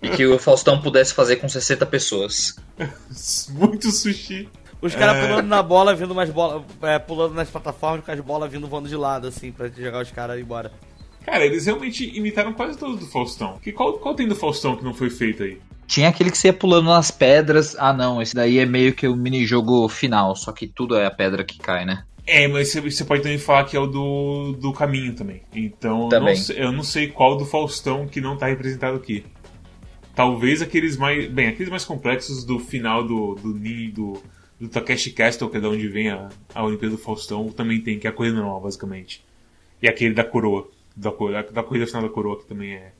E 0.01 0.09
que 0.09 0.25
o 0.25 0.39
Faustão 0.39 0.81
pudesse 0.81 1.13
fazer 1.13 1.35
com 1.35 1.47
60 1.47 1.85
pessoas. 1.85 2.55
muito 3.49 3.91
sushi. 3.91 4.49
Os 4.81 4.95
caras 4.95 5.17
É. 5.17 5.27
pulando 5.27 5.45
na 5.47 5.61
bola, 5.61 5.93
vindo 5.93 6.15
mais 6.15 6.31
bola, 6.31 6.65
é, 6.81 6.97
pulando 6.97 7.35
nas 7.35 7.47
plataformas 7.47 8.03
com 8.03 8.11
as 8.11 8.19
bolas 8.21 8.51
vindo 8.51 8.67
voando 8.67 8.89
de 8.89 8.95
lado, 8.95 9.27
assim, 9.27 9.51
pra 9.51 9.67
jogar 9.67 10.01
os 10.01 10.09
caras 10.09 10.39
embora. 10.39 10.71
Cara, 11.23 11.45
eles 11.45 11.67
realmente 11.67 12.09
imitaram 12.17 12.53
quase 12.53 12.75
todos 12.75 13.01
do 13.01 13.05
Faustão. 13.05 13.59
Que, 13.61 13.71
qual, 13.71 13.99
qual 13.99 14.15
tem 14.15 14.27
do 14.27 14.35
Faustão 14.35 14.75
que 14.75 14.83
não 14.83 14.95
foi 14.95 15.11
feito 15.11 15.43
aí? 15.43 15.61
Tinha 15.89 16.07
aquele 16.07 16.29
que 16.29 16.37
você 16.37 16.49
ia 16.49 16.53
pulando 16.53 16.85
nas 16.85 17.09
pedras. 17.09 17.75
Ah, 17.79 17.91
não, 17.91 18.21
esse 18.21 18.35
daí 18.35 18.59
é 18.59 18.65
meio 18.65 18.93
que 18.93 19.07
o 19.07 19.15
minijogo 19.15 19.89
final, 19.89 20.35
só 20.35 20.51
que 20.51 20.67
tudo 20.67 20.95
é 20.95 21.05
a 21.07 21.11
pedra 21.11 21.43
que 21.43 21.57
cai, 21.57 21.83
né? 21.83 22.05
É, 22.27 22.47
mas 22.47 22.71
você- 22.71 23.03
pode 23.03 23.23
também 23.23 23.39
falar 23.39 23.63
que 23.63 23.75
é 23.75 23.79
o 23.79 23.87
do, 23.87 24.51
do 24.53 24.71
caminho 24.71 25.15
também. 25.15 25.41
Então, 25.51 26.03
eu 26.03 26.09
Também. 26.09 26.35
não 26.35 26.41
sei- 26.43 26.63
eu 26.63 26.71
não 26.71 26.83
sei 26.83 27.07
qual 27.07 27.35
do 27.35 27.43
Faustão 27.43 28.07
que 28.07 28.21
não 28.21 28.37
tá 28.37 28.45
representado 28.45 28.95
aqui. 28.97 29.25
Talvez 30.13 30.61
aqueles 30.61 30.95
mais. 30.95 31.27
Bem, 31.31 31.47
aqueles 31.47 31.69
mais 31.71 31.83
complexos 31.83 32.43
do 32.43 32.59
final 32.59 33.03
do, 33.03 33.33
do 33.33 33.53
do, 33.91 34.21
do 34.61 34.69
Takeshi 34.69 35.11
Castle, 35.11 35.49
que 35.49 35.57
é 35.57 35.59
de 35.59 35.65
onde 35.65 35.87
vem 35.87 36.09
a, 36.11 36.29
a 36.53 36.63
Olimpíada 36.63 36.95
do 36.95 37.01
Faustão, 37.01 37.47
também 37.49 37.81
tem, 37.81 37.97
que 37.97 38.05
é 38.05 38.11
a 38.11 38.13
corrida 38.13 38.35
normal, 38.35 38.61
basicamente. 38.61 39.23
E 39.81 39.87
aquele 39.87 40.13
da 40.13 40.23
coroa. 40.23 40.67
Da, 40.95 41.09
da, 41.09 41.41
da 41.41 41.63
corrida 41.63 41.87
final 41.87 42.03
da 42.03 42.09
coroa, 42.09 42.37
que 42.37 42.45
também 42.45 42.73
é. 42.73 42.91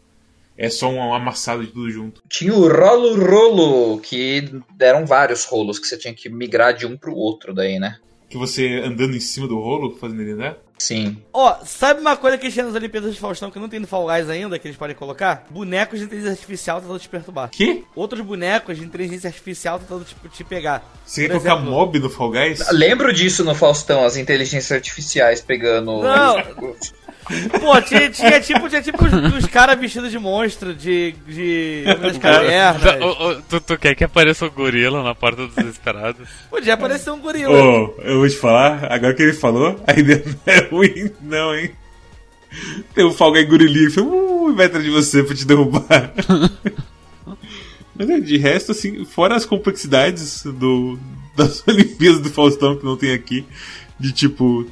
É 0.60 0.70
só 0.70 0.89
um 0.89 1.14
amassado 1.14 1.66
de 1.66 1.72
tudo 1.72 1.89
junto. 1.89 2.22
Tinha 2.28 2.53
o 2.53 2.68
Rolo 2.68 3.16
Rolo, 3.16 3.97
que 4.01 4.51
eram 4.78 5.05
vários 5.05 5.45
rolos 5.45 5.80
que 5.80 5.88
você 5.88 5.97
tinha 5.97 6.14
que 6.14 6.28
migrar 6.28 6.74
de 6.74 6.86
um 6.86 6.97
pro 6.97 7.16
outro 7.16 7.53
daí, 7.53 7.80
né? 7.80 7.97
Que 8.30 8.38
você 8.38 8.82
andando 8.84 9.16
em 9.16 9.22
cima 9.22 9.47
do 9.47 9.57
rolo, 9.57 9.95
fazendo 9.95 10.22
ele 10.22 10.34
andar. 10.34 10.57
Sim. 10.78 11.18
Ó, 11.34 11.55
sabe 11.66 12.01
uma 12.01 12.16
coisa 12.18 12.38
que 12.38 12.51
tinha 12.51 12.66
nas 12.66 12.76
Olimpíadas 12.76 13.14
de 13.14 13.20
Faustão 13.20 13.49
que 13.49 13.60
não 13.60 13.70
tem 13.70 13.80
no 13.80 13.88
Fall 13.88 14.05
Guys 14.05 14.30
ainda, 14.30 14.60
que 14.60 14.68
eles 14.68 14.78
podem 14.78 14.95
colocar? 14.95 15.45
Bonecos 15.49 15.99
de 15.99 16.05
inteligência 16.05 16.34
artificial 16.34 16.82
tentando 16.82 16.99
te 16.99 17.10
perturbar. 17.10 17.49
Que? 17.49 17.86
Outros 17.95 18.22
bonecos 18.22 18.78
de 18.78 18.84
inteligência 18.84 19.28
artificial 19.28 19.80
tentando 19.80 20.03
te, 20.03 20.16
te 20.30 20.43
pegar. 20.43 20.84
Você 21.05 21.22
quer 21.22 21.39
colocar 21.39 21.55
mob 21.55 21.99
no 21.99 22.10
Fall 22.10 22.32
Guys? 22.32 22.70
Lembro 22.72 23.14
disso 23.14 23.45
no 23.45 23.55
Faustão, 23.55 24.05
as 24.05 24.18
inteligências 24.18 24.72
artificiais 24.74 25.41
pegando. 25.41 26.01
Não. 26.01 26.36
Pô, 27.59 27.80
tinha, 27.82 28.09
tinha 28.09 28.41
tipo, 28.41 28.67
tinha 28.67 28.82
tipo 28.82 29.05
os, 29.05 29.13
os 29.36 29.45
caras 29.45 29.80
vestidos 29.80 30.09
de 30.09 30.17
monstro, 30.17 30.73
de. 30.73 31.13
de. 31.27 31.84
das 32.01 32.17
cavernas. 32.17 33.01
Ô, 33.01 33.30
ô, 33.30 33.36
tu, 33.47 33.61
tu 33.61 33.77
quer 33.77 33.93
que 33.95 34.03
apareça 34.03 34.45
o 34.45 34.51
gorila 34.51 35.03
na 35.03 35.13
porta 35.13 35.45
dos 35.45 35.55
desesperados? 35.55 36.27
Podia 36.49 36.73
aparecer 36.73 37.11
um 37.11 37.19
gorila. 37.19 37.51
Ô, 37.51 37.95
eu 38.01 38.17
vou 38.19 38.27
te 38.27 38.36
falar, 38.36 38.91
agora 38.91 39.13
que 39.13 39.21
ele 39.21 39.34
falou, 39.34 39.80
a 39.86 39.93
ideia 39.93 40.23
não 40.25 40.53
é 40.53 40.59
ruim, 40.67 41.11
não, 41.21 41.55
hein? 41.55 41.71
Tem 42.95 43.05
um 43.05 43.11
Fall 43.11 43.34
Guy 43.34 43.45
gorilinha 43.45 43.88
que 43.88 43.93
fala, 43.93 44.07
uh, 44.07 44.55
vai 44.55 44.65
atrás 44.65 44.84
de 44.84 44.89
você 44.89 45.23
pra 45.23 45.36
te 45.36 45.45
derrubar. 45.45 46.13
Mas 47.95 48.09
é, 48.09 48.19
de 48.19 48.38
resto, 48.38 48.71
assim, 48.71 49.05
fora 49.05 49.36
as 49.36 49.45
complexidades 49.45 50.43
do, 50.43 50.97
das 51.36 51.63
Olimpíadas 51.67 52.21
do 52.21 52.30
Faustão 52.30 52.75
que 52.77 52.86
não 52.86 52.97
tem 52.97 53.13
aqui, 53.13 53.45
de 53.99 54.11
tipo, 54.11 54.65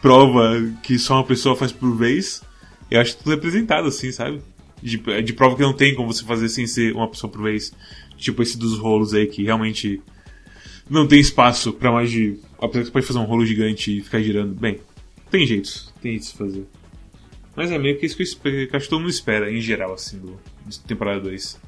prova 0.00 0.54
que 0.82 0.98
só 0.98 1.14
uma 1.14 1.24
pessoa 1.24 1.56
faz 1.56 1.72
por 1.72 1.96
vez, 1.96 2.42
eu 2.90 3.00
acho 3.00 3.16
tudo 3.18 3.30
representado, 3.30 3.88
assim, 3.88 4.10
sabe? 4.12 4.40
De, 4.82 4.96
de 5.22 5.32
prova 5.32 5.56
que 5.56 5.62
não 5.62 5.72
tem 5.74 5.94
como 5.94 6.12
você 6.12 6.24
fazer 6.24 6.48
sem 6.48 6.66
ser 6.66 6.94
uma 6.94 7.08
pessoa 7.08 7.30
por 7.30 7.42
vez. 7.42 7.72
Tipo 8.16 8.42
esse 8.42 8.58
dos 8.58 8.78
rolos 8.78 9.14
aí, 9.14 9.26
que 9.26 9.42
realmente 9.44 10.00
não 10.88 11.06
tem 11.06 11.20
espaço 11.20 11.72
pra 11.72 11.92
mais 11.92 12.10
de. 12.10 12.38
Apesar 12.58 12.80
que 12.80 12.86
você 12.86 12.92
pode 12.92 13.06
fazer 13.06 13.18
um 13.18 13.24
rolo 13.24 13.44
gigante 13.46 13.98
e 13.98 14.02
ficar 14.02 14.20
girando. 14.20 14.54
Bem, 14.54 14.80
tem 15.30 15.46
jeitos. 15.46 15.92
Tem 16.02 16.12
jeitos 16.12 16.32
de 16.32 16.36
fazer. 16.38 16.66
Mas 17.56 17.70
é 17.70 17.78
meio 17.78 17.98
que 17.98 18.06
isso 18.06 18.16
que 18.16 18.22
eu, 18.22 18.24
espe- 18.26 18.66
que 18.68 18.76
acho 18.76 18.84
que 18.86 18.90
todo 18.90 19.00
mundo 19.00 19.10
espera, 19.10 19.50
em 19.52 19.60
geral, 19.60 19.92
assim, 19.94 20.18
do, 20.18 20.38
de 20.66 20.80
temporada 20.80 21.20
2. 21.20 21.60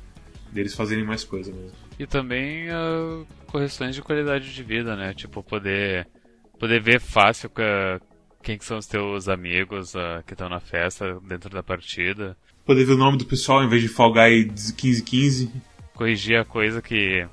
Deles 0.52 0.74
fazerem 0.74 1.04
mais 1.04 1.24
coisa 1.24 1.50
mesmo. 1.50 1.72
E 1.98 2.06
também 2.06 2.68
ah, 2.70 3.24
correções 3.46 3.94
de 3.94 4.02
qualidade 4.02 4.52
de 4.54 4.62
vida, 4.62 4.94
né? 4.96 5.12
Tipo, 5.14 5.42
poder, 5.42 6.06
poder 6.58 6.80
ver 6.82 7.00
fácil 7.00 7.48
ca- 7.50 8.00
quem 8.42 8.58
que 8.58 8.64
são 8.64 8.78
os 8.78 8.86
teus 8.86 9.28
amigos 9.28 9.94
ah, 9.96 10.22
que 10.26 10.34
estão 10.34 10.48
na 10.48 10.60
festa 10.60 11.18
dentro 11.26 11.48
da 11.48 11.62
partida. 11.62 12.36
Poder 12.64 12.84
ver 12.84 12.92
o 12.92 12.98
nome 12.98 13.18
do 13.18 13.24
pessoal 13.24 13.58
ao 13.58 13.64
invés 13.64 13.82
de 13.82 13.88
Fall 13.88 14.12
Guy 14.12 14.44
1515. 14.46 15.50
Corrigir 15.94 16.38
a 16.38 16.44
coisa 16.44 16.82
que 16.82 17.26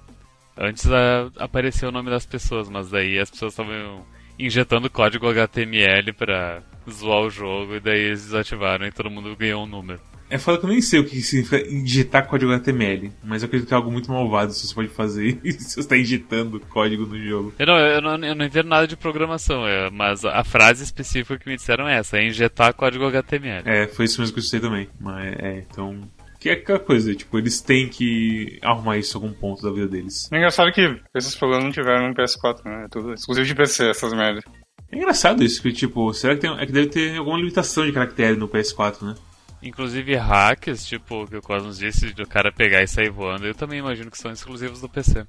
antes 0.58 0.90
a, 0.92 1.30
apareceu 1.38 1.90
o 1.90 1.92
nome 1.92 2.10
das 2.10 2.26
pessoas, 2.26 2.70
mas 2.70 2.90
daí 2.90 3.20
as 3.20 3.30
pessoas 3.30 3.54
estavam 3.54 4.06
injetando 4.38 4.90
código 4.90 5.30
HTML 5.30 6.14
pra 6.14 6.62
zoar 6.90 7.22
o 7.22 7.30
jogo 7.30 7.76
e 7.76 7.80
daí 7.80 8.00
eles 8.00 8.24
desativaram 8.24 8.86
e 8.86 8.92
todo 8.92 9.10
mundo 9.10 9.36
ganhou 9.36 9.64
um 9.64 9.68
número. 9.68 10.00
É 10.30 10.38
foda 10.38 10.60
que 10.60 10.66
eu 10.66 10.70
nem 10.70 10.82
sei 10.82 11.00
o 11.00 11.06
que 11.06 11.22
significa 11.22 11.60
injetar 11.68 12.28
código 12.28 12.52
HTML, 12.52 13.12
mas 13.24 13.42
eu 13.42 13.48
acredito 13.48 13.68
que 13.68 13.74
é 13.74 13.78
algo 13.78 13.92
muito 13.92 14.12
malvado 14.12 14.54
se 14.54 14.68
você 14.68 14.76
pode 14.76 14.90
fazer 14.90 15.40
isso 15.44 15.60
se 15.62 15.74
você 15.76 15.80
está 15.80 15.98
injetando 15.98 16.60
código 16.60 17.06
no 17.06 17.20
jogo. 17.20 17.54
Eu 17.58 17.66
não, 17.66 17.78
eu 17.78 18.02
não, 18.02 18.26
eu 18.26 18.36
não 18.36 18.46
entendo 18.46 18.68
nada 18.68 18.88
de 18.88 18.96
programação, 18.96 19.68
é, 19.68 19.90
mas 19.90 20.24
a 20.24 20.44
frase 20.44 20.84
específica 20.84 21.38
que 21.38 21.50
me 21.50 21.56
disseram 21.56 21.88
é 21.88 21.98
essa, 21.98 22.18
é 22.18 22.28
injetar 22.28 22.74
código 22.74 23.06
HTML. 23.06 23.64
É, 23.66 23.88
foi 23.88 24.06
isso 24.06 24.22
mesmo 24.22 24.34
que 24.34 24.40
eu 24.40 24.44
sei 24.44 24.60
também. 24.60 24.88
Mas 25.00 25.34
é, 25.40 25.66
então. 25.70 26.02
Que 26.40 26.50
é 26.50 26.54
aquela 26.54 26.80
coisa, 26.80 27.14
tipo, 27.14 27.38
eles 27.38 27.60
têm 27.60 27.90
que 27.90 28.60
arrumar 28.62 28.98
isso 28.98 29.18
em 29.18 29.22
algum 29.22 29.34
ponto 29.34 29.62
da 29.62 29.72
vida 29.72 29.88
deles. 29.90 30.30
É 30.32 30.38
engraçado 30.38 30.72
que 30.72 30.98
esses 31.14 31.36
problemas 31.36 31.66
não 31.66 31.72
tiveram 31.72 32.08
no 32.08 32.16
PS4, 32.16 32.64
né? 32.64 32.86
É 32.86 32.88
tudo 32.88 33.14
exclusivo 33.14 33.46
de 33.46 33.56
PC, 33.56 33.90
essas 33.90 34.14
merdas. 34.14 34.44
É 34.90 34.96
engraçado 34.96 35.44
isso, 35.44 35.62
que 35.62 35.74
tipo, 35.74 36.14
será 36.14 36.36
que 36.36 36.42
tem. 36.42 36.58
É 36.58 36.66
que 36.66 36.72
deve 36.72 36.88
ter 36.88 37.18
alguma 37.18 37.38
limitação 37.38 37.86
de 37.86 37.92
caractere 37.92 38.38
no 38.38 38.48
PS4, 38.48 39.02
né? 39.02 39.16
Inclusive 39.62 40.16
hacks, 40.16 40.86
tipo, 40.86 41.28
que 41.28 41.36
o 41.36 41.42
Cosmos 41.42 41.78
disse, 41.78 42.14
do 42.14 42.26
cara 42.26 42.52
pegar 42.52 42.82
e 42.82 42.88
sair 42.88 43.10
voando, 43.10 43.46
eu 43.46 43.54
também 43.54 43.80
imagino 43.80 44.10
que 44.10 44.18
são 44.18 44.32
exclusivos 44.32 44.80
do 44.80 44.88
PC. 44.88 45.26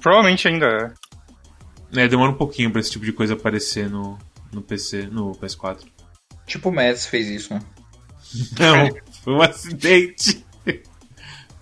Provavelmente 0.00 0.48
ainda 0.48 0.66
é. 1.92 2.02
É, 2.02 2.08
demora 2.08 2.30
um 2.30 2.36
pouquinho 2.36 2.70
pra 2.70 2.80
esse 2.80 2.90
tipo 2.90 3.04
de 3.04 3.12
coisa 3.12 3.34
aparecer 3.34 3.88
no, 3.88 4.18
no 4.52 4.62
PC, 4.62 5.06
no 5.06 5.32
PS4. 5.32 5.80
Tipo 6.46 6.70
o 6.70 6.72
Mads 6.72 7.06
fez 7.06 7.28
isso, 7.28 7.54
né? 7.54 7.60
Não, 8.58 8.96
foi 9.22 9.34
um 9.34 9.42
acidente. 9.42 10.44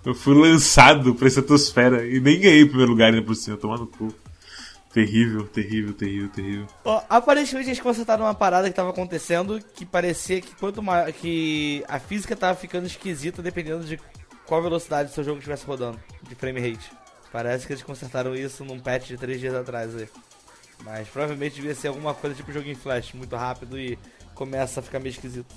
Eu 0.04 0.14
fui 0.14 0.34
lançado 0.34 1.14
pra 1.14 1.28
estratosfera 1.28 2.04
e 2.04 2.18
nem 2.18 2.40
ganhei 2.40 2.64
o 2.64 2.68
primeiro 2.68 2.90
lugar 2.90 3.12
ainda 3.12 3.24
por 3.24 3.36
cima, 3.36 3.56
tomando 3.56 3.86
cu. 3.86 4.12
Terrível, 4.92 5.46
terrível, 5.48 5.94
terrível, 5.94 6.28
terrível. 6.28 6.66
Ó, 6.84 7.02
aparentemente 7.08 7.68
eles 7.70 7.80
constataram 7.80 8.24
uma 8.24 8.34
parada 8.34 8.68
que 8.68 8.76
tava 8.76 8.90
acontecendo 8.90 9.58
que 9.74 9.86
parecia 9.86 10.40
que 10.40 10.54
quanto 10.56 10.82
mais. 10.82 11.16
que 11.16 11.82
a 11.88 11.98
física 11.98 12.36
tava 12.36 12.54
ficando 12.58 12.86
esquisita 12.86 13.40
dependendo 13.40 13.84
de 13.84 13.98
qual 14.46 14.62
velocidade 14.62 15.12
seu 15.12 15.24
jogo 15.24 15.38
estivesse 15.38 15.64
rodando, 15.64 15.98
de 16.28 16.34
frame 16.34 16.60
rate. 16.60 16.92
Parece 17.32 17.66
que 17.66 17.72
eles 17.72 17.82
consertaram 17.82 18.36
isso 18.36 18.64
num 18.66 18.78
patch 18.78 19.08
de 19.08 19.16
3 19.16 19.40
dias 19.40 19.54
atrás 19.54 19.96
aí. 19.96 20.06
Mas 20.84 21.08
provavelmente 21.08 21.54
devia 21.54 21.74
ser 21.74 21.88
alguma 21.88 22.12
coisa 22.12 22.36
tipo 22.36 22.52
jogo 22.52 22.68
em 22.68 22.74
flash, 22.74 23.14
muito 23.14 23.34
rápido 23.34 23.78
e 23.78 23.98
começa 24.34 24.80
a 24.80 24.82
ficar 24.82 24.98
meio 24.98 25.12
esquisito. 25.12 25.54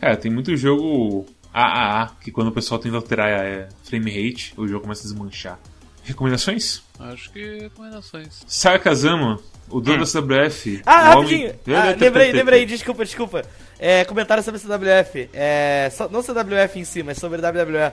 É, 0.00 0.16
tem 0.16 0.32
muito 0.32 0.56
jogo 0.56 1.26
AAA 1.52 2.16
que 2.20 2.32
quando 2.32 2.48
o 2.48 2.52
pessoal 2.52 2.80
tenta 2.80 2.96
alterar 2.96 3.28
é, 3.28 3.68
frame 3.84 4.10
rate, 4.10 4.52
o 4.56 4.66
jogo 4.66 4.82
começa 4.82 5.02
a 5.02 5.10
desmanchar. 5.10 5.60
Recomendações? 6.06 6.82
Acho 6.98 7.30
que 7.32 7.58
recomendações. 7.60 8.42
Sakazama, 8.46 9.40
o 9.68 9.80
dono 9.80 9.98
da 9.98 10.06
CWF. 10.06 10.82
Ah, 10.86 11.00
o 11.16 11.20
rapidinho! 11.20 11.48
homem- 11.66 11.76
Ah, 11.76 11.94
lembrei, 12.00 12.32
lembrei, 12.32 12.64
desculpa, 12.66 13.04
desculpa. 13.04 13.42
É, 13.78 14.04
comentário 14.04 14.42
sobre 14.42 14.60
CWF. 14.60 15.28
É, 15.34 15.90
não 16.10 16.22
CWF 16.22 16.78
em 16.78 16.84
si, 16.84 17.02
mas 17.02 17.18
sobre 17.18 17.38
WWE. 17.40 17.92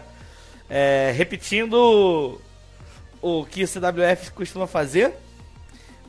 É, 0.69 1.11
repetindo 1.15 2.39
o 3.21 3.45
que 3.45 3.63
o 3.63 3.67
CWF 3.67 4.31
costuma 4.31 4.67
fazer. 4.67 5.11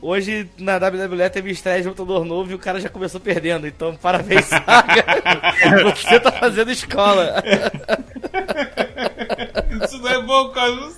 Hoje 0.01 0.47
na 0.57 0.75
WWE 0.77 1.29
teve 1.31 1.49
estreia 1.51 1.81
de 1.81 1.87
lutador 1.87 2.23
novo 2.25 2.51
e 2.51 2.53
o 2.53 2.59
cara 2.59 2.79
já 2.79 2.89
começou 2.89 3.19
perdendo. 3.19 3.65
Então, 3.65 3.95
parabéns, 3.95 4.45
Saga. 4.47 5.03
Você 5.95 6.19
tá 6.19 6.31
fazendo 6.33 6.69
escola. 6.71 7.41
Isso 9.83 9.97
não 9.99 10.09
é 10.09 10.21
bom, 10.21 10.49
Carlos. 10.49 10.95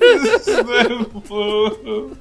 Isso 0.00 0.62
não 0.64 0.74
é 0.74 0.88
bom. 1.28 2.16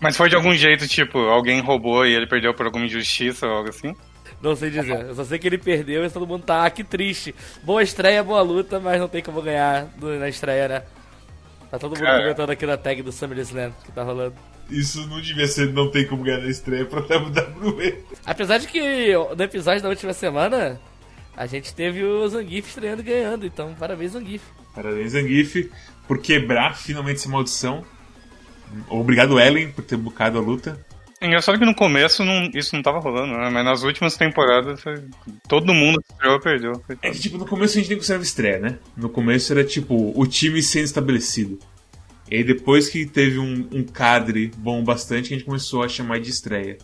Mas 0.00 0.16
foi 0.16 0.28
de 0.28 0.36
algum 0.36 0.54
jeito, 0.54 0.86
tipo, 0.86 1.18
alguém 1.18 1.60
roubou 1.60 2.06
e 2.06 2.14
ele 2.14 2.26
perdeu 2.26 2.54
por 2.54 2.66
alguma 2.66 2.84
injustiça 2.84 3.46
ou 3.46 3.52
algo 3.52 3.68
assim? 3.70 3.94
Não 4.42 4.56
sei 4.56 4.70
dizer. 4.70 5.06
Eu 5.06 5.14
só 5.14 5.24
sei 5.24 5.38
que 5.38 5.46
ele 5.46 5.58
perdeu 5.58 6.04
e 6.04 6.10
todo 6.10 6.26
mundo 6.26 6.44
tá, 6.44 6.64
ah, 6.64 6.70
que 6.70 6.82
triste. 6.82 7.34
Boa 7.62 7.82
estreia, 7.82 8.22
boa 8.22 8.40
luta, 8.42 8.80
mas 8.80 8.98
não 9.00 9.08
tem 9.08 9.22
como 9.22 9.42
ganhar 9.42 9.88
na 10.00 10.28
estreia, 10.28 10.68
né? 10.68 10.82
Tá 11.70 11.78
todo 11.78 11.90
mundo 11.90 12.02
Cara. 12.02 12.22
comentando 12.22 12.50
aqui 12.50 12.66
na 12.66 12.76
tag 12.76 13.02
do 13.02 13.12
SummerSlam 13.12 13.72
que 13.84 13.92
tá 13.92 14.02
rolando. 14.02 14.34
Isso 14.68 15.06
não 15.08 15.20
devia 15.20 15.46
ser, 15.46 15.72
não 15.72 15.90
tem 15.90 16.06
como 16.06 16.22
ganhar 16.22 16.38
na 16.38 16.48
estreia 16.48 16.84
pra 16.84 17.00
WWE. 17.00 18.04
Apesar 18.24 18.58
de 18.58 18.66
que 18.66 19.12
no 19.12 19.42
episódio 19.42 19.82
da 19.82 19.88
última 19.88 20.12
semana, 20.12 20.80
a 21.36 21.46
gente 21.46 21.74
teve 21.74 22.02
o 22.04 22.26
Zangief 22.28 22.68
estreando 22.68 23.02
e 23.02 23.04
ganhando. 23.04 23.46
Então, 23.46 23.74
parabéns, 23.74 24.12
Zangief. 24.12 24.42
Parabéns, 24.74 25.12
Zangief, 25.12 25.70
por 26.10 26.18
quebrar 26.18 26.76
finalmente 26.76 27.18
essa 27.18 27.28
maldição. 27.28 27.84
Obrigado, 28.88 29.38
Ellen, 29.38 29.70
por 29.70 29.84
ter 29.84 29.96
bucado 29.96 30.38
a 30.38 30.40
luta. 30.40 30.84
É 31.20 31.26
engraçado 31.28 31.56
que 31.56 31.64
no 31.64 31.72
começo 31.74 32.24
não- 32.24 32.50
isso 32.52 32.74
não 32.74 32.82
tava 32.82 32.98
rolando, 32.98 33.36
né? 33.36 33.48
Mas 33.48 33.64
nas 33.64 33.82
últimas 33.84 34.16
temporadas 34.16 34.80
foi- 34.82 35.04
todo 35.48 35.72
mundo 35.72 36.02
que 36.02 36.12
estreou 36.12 36.40
perdeu. 36.40 36.82
É 37.00 37.10
que, 37.10 37.20
tipo, 37.20 37.38
no 37.38 37.46
começo 37.46 37.74
a 37.76 37.80
gente 37.80 37.90
nem 37.90 37.98
considerava 37.98 38.24
estreia, 38.24 38.58
né? 38.58 38.78
No 38.96 39.08
começo 39.08 39.52
era, 39.52 39.62
tipo, 39.62 40.12
o 40.18 40.26
time 40.26 40.60
sendo 40.64 40.86
estabelecido. 40.86 41.60
E 42.28 42.36
aí 42.38 42.42
depois 42.44 42.88
que 42.88 43.06
teve 43.06 43.38
um, 43.38 43.68
um 43.70 43.84
cadre 43.84 44.50
bom 44.56 44.82
bastante, 44.82 45.32
a 45.32 45.36
gente 45.36 45.44
começou 45.46 45.84
a 45.84 45.88
chamar 45.88 46.18
de 46.18 46.30
estreia. 46.30 46.76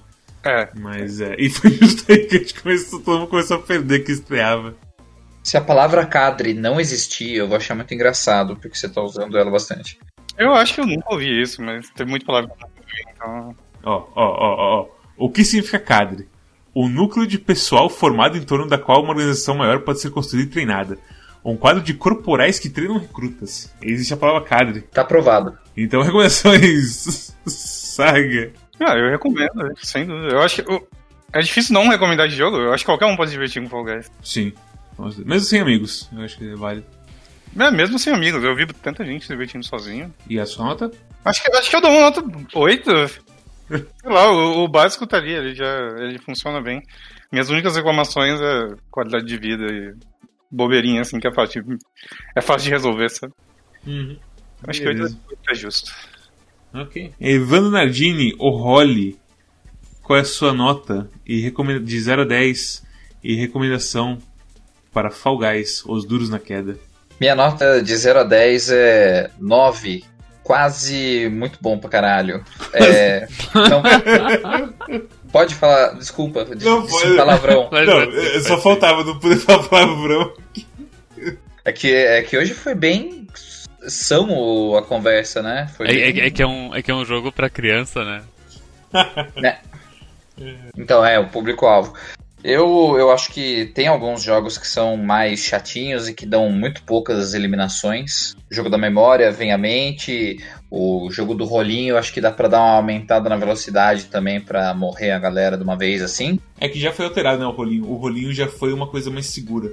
É, 0.45 0.69
Mas 0.79 1.21
é. 1.21 1.35
E 1.37 1.51
foi 1.51 1.71
justo 1.83 2.13
aí 2.13 2.19
que 2.27 2.37
a 2.37 2.39
gente 2.39 2.55
começou, 2.63 3.01
todo 3.01 3.19
mundo 3.19 3.29
começou 3.29 3.57
a 3.57 3.61
perder 3.61 4.05
que 4.05 4.13
estreava. 4.13 4.77
Se 5.47 5.57
a 5.57 5.61
palavra 5.61 6.05
cadre 6.05 6.53
não 6.55 6.81
existir, 6.81 7.37
eu 7.37 7.47
vou 7.47 7.57
achar 7.57 7.77
muito 7.77 7.95
engraçado, 7.95 8.57
porque 8.57 8.77
você 8.77 8.89
tá 8.89 9.01
usando 9.01 9.39
ela 9.39 9.49
bastante. 9.49 9.97
eu 10.37 10.53
acho 10.53 10.75
que 10.75 10.81
eu 10.81 10.87
nunca 10.87 11.13
ouvi 11.13 11.41
isso, 11.41 11.63
mas 11.63 11.89
tem 11.91 12.05
muita 12.05 12.27
palavra 12.27 12.51
que 12.51 12.65
eu 12.65 12.69
não 13.29 13.39
ouvi, 13.45 13.55
então... 13.55 13.57
Ó, 13.85 13.95
ó, 14.17 14.25
ó, 14.25 14.55
ó, 14.57 14.81
ó. 14.83 14.87
O 15.17 15.31
que 15.31 15.45
significa 15.45 15.79
cadre? 15.79 16.29
O 16.75 16.89
núcleo 16.89 17.27
de 17.29 17.39
pessoal 17.39 17.89
formado 17.89 18.37
em 18.37 18.43
torno 18.43 18.67
da 18.67 18.77
qual 18.77 19.01
uma 19.03 19.11
organização 19.13 19.55
maior 19.55 19.83
pode 19.83 20.01
ser 20.01 20.11
construída 20.11 20.49
e 20.49 20.53
treinada. 20.53 20.99
Um 21.45 21.57
quadro 21.57 21.81
de 21.81 21.95
corporais 21.95 22.59
que 22.59 22.69
treinam 22.69 22.99
recrutas. 22.99 23.73
Existe 23.81 24.13
a 24.15 24.17
palavra 24.17 24.43
cadre. 24.49 24.81
Tá 24.81 25.03
aprovado. 25.03 25.57
Então, 25.77 26.03
recomendações. 26.03 27.33
Saga. 27.47 28.51
Ah, 28.81 28.97
eu 28.99 29.11
recomendo, 29.13 29.73
sem 29.81 30.05
dúvida. 30.05 30.35
Eu 30.35 30.43
acho 30.43 30.63
que... 30.65 30.73
o- 30.73 30.87
É 31.33 31.39
difícil 31.41 31.73
não 31.73 31.89
recomendar 31.89 32.27
de 32.29 32.35
jogo, 32.35 32.57
eu 32.57 32.73
acho 32.73 32.83
que 32.85 32.91
qualquer 32.91 33.07
um 33.07 33.17
pode 33.17 33.31
se 33.31 33.37
divertir 33.37 33.63
com 33.63 33.69
Fall 33.69 33.85
Guys. 33.85 34.11
Sim. 34.25 34.53
Mesmo 34.99 35.41
sem 35.41 35.61
amigos, 35.61 36.09
eu 36.13 36.23
acho 36.23 36.39
que 36.39 36.49
é 36.49 36.55
válido. 36.55 36.87
É, 37.59 37.71
mesmo 37.71 37.99
sem 37.99 38.13
amigos, 38.13 38.43
eu 38.43 38.55
vi 38.55 38.67
tanta 38.67 39.05
gente 39.05 39.23
se 39.23 39.33
divertindo 39.33 39.65
sozinho. 39.65 40.13
E 40.29 40.39
a 40.39 40.47
sua 40.47 40.67
nota? 40.67 40.91
Acho 41.25 41.43
que, 41.43 41.51
acho 41.57 41.71
que 41.71 41.77
eu 41.77 41.81
dou 41.81 41.91
uma 41.91 42.01
nota 42.01 42.23
8. 42.55 42.91
Sei 43.69 44.11
lá, 44.11 44.31
o, 44.31 44.65
o 44.65 44.69
básico 44.69 45.07
tá 45.07 45.17
ali, 45.17 45.33
ele 45.33 45.55
já 45.55 45.67
ele 45.99 46.19
funciona 46.19 46.61
bem. 46.61 46.83
Minhas 47.33 47.51
únicas 47.51 47.75
reclamações 47.75 48.41
é 48.41 48.77
qualidade 48.91 49.27
de 49.27 49.37
vida 49.37 49.65
e 49.67 49.95
bobeirinha, 50.51 51.01
assim, 51.01 51.19
que 51.19 51.27
é 51.27 51.33
fácil 51.33 51.63
de, 51.63 51.77
é 52.35 52.41
fácil 52.41 52.65
de 52.65 52.71
resolver, 52.71 53.09
sabe? 53.11 53.33
Acho 54.67 54.81
que 54.81 54.87
Beleza. 54.87 55.19
8 55.29 55.41
é 55.51 55.55
justo. 55.55 55.93
Ok. 56.73 57.13
Evandro 57.21 57.71
Nardini, 57.71 58.35
o 58.39 58.51
Holly. 58.51 59.19
Qual 60.03 60.17
é 60.17 60.23
a 60.23 60.25
sua 60.25 60.53
nota 60.53 61.11
e 61.27 61.41
recomenda 61.41 61.81
de 61.81 62.01
0 62.01 62.23
a 62.23 62.25
10 62.25 62.87
e 63.25 63.35
recomendação 63.35 64.19
para 64.97 65.11
Fall 65.11 65.37
Guys, 65.37 65.85
os 65.85 66.07
duros 66.07 66.31
na 66.31 66.39
queda? 66.39 66.79
Minha 67.21 67.35
nota 67.35 67.83
de 67.83 67.95
0 67.95 68.21
a 68.21 68.25
10 68.25 68.71
é 68.71 69.31
9. 69.39 70.03
Quase 70.43 71.29
muito 71.31 71.59
bom 71.61 71.77
pra 71.79 71.91
caralho. 71.91 72.43
É, 72.73 73.29
não, 73.55 73.83
pode 75.31 75.55
falar, 75.55 75.95
desculpa, 75.99 76.47
disse 76.47 76.65
Não, 76.65 76.81
disse 76.87 76.99
pode. 77.03 77.17
palavrão. 77.17 77.69
Não, 77.71 78.01
é, 78.01 78.41
só 78.41 78.57
faltava 78.59 79.05
não 79.05 79.19
poder 79.19 79.37
falar 79.45 79.65
palavrão. 79.65 80.33
É 81.63 81.73
que, 81.73 81.93
é 81.93 82.23
que 82.23 82.39
hoje 82.39 82.55
foi 82.55 82.75
bem 82.75 83.27
são 83.87 84.75
a 84.77 84.83
conversa, 84.83 85.43
né? 85.43 85.69
Foi 85.77 85.89
É, 85.89 86.09
é- 86.09 86.13
bem- 86.13 86.23
é 86.23 86.31
que 86.31 86.43
é 86.43 86.47
um, 86.47 86.75
é 86.75 86.81
que 86.81 86.91
é 86.91 86.95
um 86.95 87.05
jogo 87.05 87.31
pra 87.31 87.51
criança, 87.51 88.03
né? 88.03 88.23
né? 89.37 89.59
Então, 90.79 91.05
é, 91.05 91.19
o 91.19 91.29
público-alvo. 91.29 91.93
Eu, 92.45 92.97
eu 92.99 93.11
acho 93.11 93.33
que 93.33 93.67
tem 93.75 93.89
alguns 93.89 94.23
jogos 94.23 94.57
que 94.57 94.69
são 94.69 94.97
mais 94.97 95.41
chatinhos 95.41 96.09
e 96.09 96.15
que 96.15 96.25
dão 96.25 96.51
muito 96.51 96.83
poucas 96.85 97.35
eliminações. 97.35 98.35
O 98.51 98.55
jogo 98.55 98.71
da 98.71 98.79
memória 98.79 99.33
vem 99.33 99.53
à 99.53 99.59
mente. 99.59 100.39
O 100.71 101.11
jogo 101.11 101.35
do 101.35 101.45
rolinho, 101.45 101.95
eu 101.95 101.99
acho 101.99 102.13
que 102.13 102.21
dá 102.21 102.31
pra 102.31 102.49
dar 102.49 102.61
uma 102.61 102.77
aumentada 102.77 103.29
na 103.29 103.37
velocidade 103.37 104.05
também 104.05 104.41
pra 104.41 104.75
morrer 104.75 105.11
a 105.11 105.19
galera 105.19 105.57
de 105.57 105.65
uma 105.65 105.77
vez 105.77 106.03
assim. 106.03 106.39
É 106.61 106.69
que 106.69 106.79
já 106.79 106.93
foi 106.93 107.07
alterado, 107.07 107.41
né, 107.41 107.47
o 107.47 107.51
rolinho. 107.51 107.91
O 107.91 107.97
rolinho 107.97 108.33
já 108.33 108.47
foi 108.47 108.73
uma 108.73 108.87
coisa 108.87 109.11
mais 109.11 109.27
segura. 109.27 109.73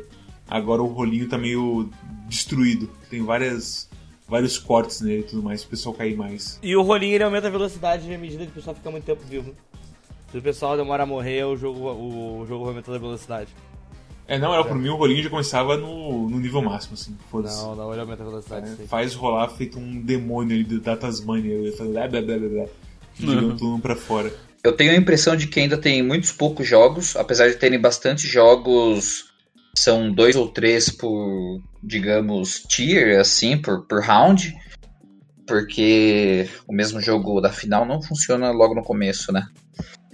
Agora 0.50 0.82
o 0.82 0.88
rolinho 0.88 1.28
tá 1.28 1.38
meio 1.38 1.90
destruído. 2.28 2.90
Tem 3.10 3.24
várias, 3.24 3.90
vários 4.28 4.58
cortes 4.58 5.02
nele 5.02 5.22
e 5.22 5.24
tudo 5.24 5.44
mais, 5.44 5.62
pro 5.62 5.72
pessoal 5.72 5.94
cair 5.94 6.16
mais. 6.16 6.60
E 6.64 6.76
o 6.76 6.82
rolinho 6.82 7.16
ele 7.16 7.24
aumenta 7.24 7.48
a 7.48 7.52
velocidade 7.52 8.12
à 8.12 8.18
medida 8.18 8.46
que 8.46 8.52
o 8.52 8.56
pessoal 8.56 8.76
fica 8.76 8.90
muito 8.90 9.04
tempo 9.04 9.22
vivo. 9.28 9.54
Se 10.34 10.40
o 10.40 10.42
pessoal 10.42 10.76
demora 10.76 11.04
a 11.04 11.06
morrer, 11.06 11.44
o 11.44 11.56
jogo, 11.56 11.80
o 11.80 12.44
jogo 12.48 12.64
vai 12.64 12.74
aumentando 12.74 12.96
a 12.96 13.00
velocidade. 13.00 13.50
É, 14.28 14.40
não, 14.40 14.52
era 14.52 14.66
por 14.66 14.76
mim 14.76 14.90
o 14.90 14.96
rolinho 14.96 15.22
já 15.22 15.30
começava 15.30 15.78
no, 15.78 16.28
no 16.28 16.40
nível 16.40 16.60
máximo, 16.60 16.96
assim. 16.96 17.16
Não, 17.32 17.76
não, 17.76 17.92
ele 17.92 18.02
aumenta 18.02 18.24
a 18.24 18.26
velocidade. 18.26 18.72
É, 18.82 18.88
faz 18.88 19.14
rolar 19.14 19.48
feito 19.50 19.78
um 19.78 20.02
demônio 20.02 20.56
ali 20.56 20.80
da 20.80 20.98
Tasmania. 20.98 21.54
Eu 21.54 21.72
falei, 21.78 21.94
blá 21.94 22.08
blá 22.08 22.22
blá 22.24 22.38
blá 22.40 22.50
blá. 22.50 22.66
Jogando 23.20 23.64
mundo 23.64 23.82
pra 23.84 23.96
fora. 23.96 24.34
Eu 24.64 24.76
tenho 24.76 24.94
a 24.94 24.96
impressão 24.96 25.36
de 25.36 25.46
que 25.46 25.60
ainda 25.60 25.78
tem 25.78 26.02
muitos 26.02 26.32
poucos 26.32 26.68
jogos, 26.68 27.16
apesar 27.16 27.50
de 27.50 27.58
terem 27.58 27.80
bastante 27.80 28.26
jogos, 28.26 29.26
são 29.78 30.12
dois 30.12 30.36
ou 30.36 30.48
três 30.48 30.90
por, 30.90 31.62
digamos, 31.84 32.64
tier, 32.68 33.20
assim, 33.20 33.56
por, 33.56 33.86
por 33.86 34.02
round, 34.02 34.52
porque 35.46 36.50
o 36.68 36.74
mesmo 36.74 37.00
jogo 37.00 37.40
da 37.40 37.52
final 37.52 37.86
não 37.86 38.02
funciona 38.02 38.50
logo 38.50 38.74
no 38.74 38.82
começo, 38.82 39.32
né? 39.32 39.48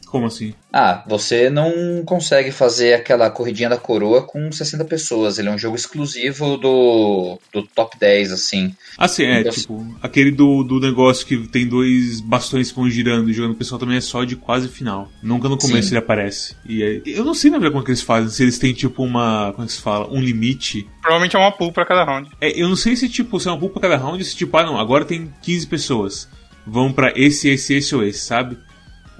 Como 0.10 0.26
assim? 0.26 0.54
Ah, 0.74 1.04
você 1.08 1.50
não 1.52 2.04
consegue 2.06 2.52
fazer 2.52 2.94
aquela 2.96 3.30
corridinha 3.30 3.70
da 3.70 3.78
coroa 3.78 4.24
com 4.24 4.52
60 4.52 4.84
pessoas. 4.86 5.38
Ele 5.38 5.50
é 5.50 5.52
um 5.52 5.58
jogo 5.58 5.76
exclusivo 5.76 6.58
do, 6.58 7.40
do 7.54 7.62
top 7.76 7.96
10, 8.00 8.32
assim. 8.32 8.74
Ah, 8.98 9.08
sim, 9.08 9.24
é, 9.24 9.42
Então- 9.42 9.52
tipo, 9.52 9.98
aquele 10.02 10.32
do, 10.32 10.64
do 10.64 10.80
negócio 10.80 11.26
que 11.26 11.48
tem 11.48 11.68
dois 11.68 12.22
bastões 12.22 12.72
que 12.72 12.76
vão 12.76 12.90
girando 12.90 13.30
e 13.30 13.34
jogando 13.34 13.52
o 13.52 13.56
pessoal 13.56 13.80
também 13.80 13.98
é 13.98 14.02
só 14.02 14.24
de 14.24 14.36
quase 14.36 14.68
final. 14.68 15.12
Nunca 15.22 15.48
no 15.48 15.58
começo 15.58 15.90
Sim. 15.90 15.96
ele 15.96 16.00
aparece. 16.04 16.56
E 16.68 16.82
é- 16.82 17.02
eu 17.06 17.24
não 17.24 17.34
sei, 17.36 17.52
na 17.52 17.58
verdade, 17.58 17.74
como 17.74 17.84
é 17.84 17.86
que 17.86 17.92
eles 17.92 18.02
fazem. 18.02 18.30
Se 18.30 18.42
eles 18.44 18.58
têm, 18.58 18.74
tipo, 18.74 19.04
uma. 19.04 19.52
Como 19.54 19.64
é 19.64 19.68
que 19.68 19.74
se 19.74 19.82
fala? 19.82 20.08
Um 20.12 20.20
limite. 20.22 20.88
Provavelmente 21.02 21.36
é 21.36 21.40
uma 21.40 21.52
pool 21.52 21.72
pra 21.72 21.86
cada 21.86 22.04
round. 22.04 22.30
É, 22.42 22.60
eu 22.60 22.68
não 22.68 22.76
sei 22.76 22.96
se, 22.96 23.08
tipo, 23.08 23.40
se 23.40 23.48
é 23.48 23.52
uma 23.52 23.60
pool 23.60 23.70
pra 23.70 23.82
cada 23.82 23.98
round, 23.98 24.24
se, 24.24 24.36
tipo, 24.36 24.58
ah, 24.58 24.64
não, 24.64 24.80
agora 24.80 25.06
tem 25.06 25.32
15 25.42 25.68
pessoas. 25.68 26.28
Vão 26.66 26.92
pra 26.92 27.12
esse, 27.16 27.48
esse, 27.50 27.74
esse 27.76 27.96
ou 27.96 28.04
esse, 28.04 28.20
sabe? 28.20 28.58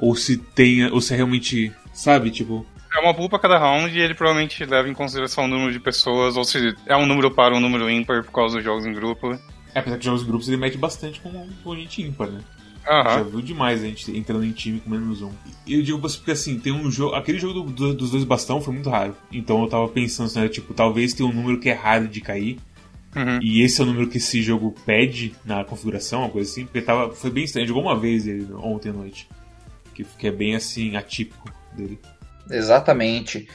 Ou 0.02 0.16
se 0.16 0.38
tem. 0.38 0.86
Ou 0.92 1.02
se 1.02 1.14
é 1.14 1.18
realmente. 1.18 1.72
Sabe, 1.94 2.32
tipo. 2.32 2.66
É 2.96 3.00
uma 3.02 3.14
pool 3.14 3.30
pra 3.30 3.38
cada 3.38 3.58
round 3.60 3.96
e 3.96 4.02
ele 4.02 4.16
provavelmente 4.16 4.66
leva 4.66 4.90
em 4.90 4.94
consideração 4.96 5.44
o 5.46 5.48
número 5.48 5.72
de 5.72 5.80
pessoas, 5.80 6.36
ou 6.36 6.44
se 6.44 6.76
é 6.88 6.98
um 6.98 7.06
número 7.06 7.30
par 7.30 7.52
ou 7.52 7.58
um 7.60 7.62
número 7.62 7.88
ímpar 7.90 8.24
por 8.24 8.32
causa 8.32 8.56
dos 8.56 8.64
jogos 8.64 8.84
em 8.86 8.94
grupo. 8.94 9.32
É, 9.76 9.80
apesar 9.80 9.98
que 10.00 10.06
jogos 10.06 10.24
em 10.24 10.26
grupos 10.26 10.48
ele 10.48 10.58
mete 10.58 10.76
bastante 10.78 11.20
com, 11.20 11.32
com 11.64 11.76
gente 11.76 12.02
ímpar, 12.02 12.30
né? 12.30 12.42
Já 12.84 12.92
Aham. 13.20 13.24
viu 13.26 13.42
demais 13.42 13.84
a 13.84 13.86
gente 13.86 14.10
entrando 14.18 14.44
em 14.44 14.52
time 14.52 14.80
com 14.80 14.90
menos 14.90 15.22
um. 15.22 15.30
E 15.68 15.76
eu 15.76 15.84
digo 15.84 16.00
porque 16.00 16.32
assim, 16.32 16.58
tem 16.58 16.74
um 16.74 16.90
jogo. 16.90 17.14
Aquele 17.14 17.38
jogo 17.38 17.62
do- 17.62 17.72
do- 17.72 17.94
dos 17.94 18.10
dois 18.10 18.24
bastão 18.24 18.60
foi 18.60 18.74
muito 18.74 18.90
raro. 18.90 19.16
Então 19.32 19.62
eu 19.62 19.70
tava 19.70 19.88
pensando 19.88 20.26
assim, 20.26 20.40
né, 20.40 20.48
tipo, 20.50 20.74
talvez 20.74 21.14
tenha 21.14 21.30
um 21.30 21.34
número 21.34 21.60
que 21.60 21.70
é 21.70 21.74
raro 21.74 22.08
de 22.08 22.22
cair. 22.22 22.58
Uhum. 23.16 23.38
E 23.42 23.62
esse 23.62 23.80
é 23.82 23.84
o 23.84 23.88
número 23.88 24.08
que 24.08 24.18
esse 24.18 24.42
jogo 24.42 24.74
pede 24.86 25.36
na 25.46 25.64
configuração, 25.64 26.22
uma 26.22 26.30
coisa 26.30 26.50
assim, 26.50 26.66
porque 26.66 26.82
tava, 26.82 27.12
foi 27.14 27.30
bem 27.30 27.44
estranho. 27.44 27.68
Jogou 27.68 27.84
uma 27.84 27.96
vez 28.00 28.26
ele 28.26 28.48
ontem 28.54 28.90
à 28.90 28.94
noite. 28.94 29.28
Que, 30.00 30.06
que 30.18 30.28
é 30.28 30.32
bem 30.32 30.56
assim, 30.56 30.96
atípico 30.96 31.52
dele. 31.76 32.00
Exatamente. 32.50 33.48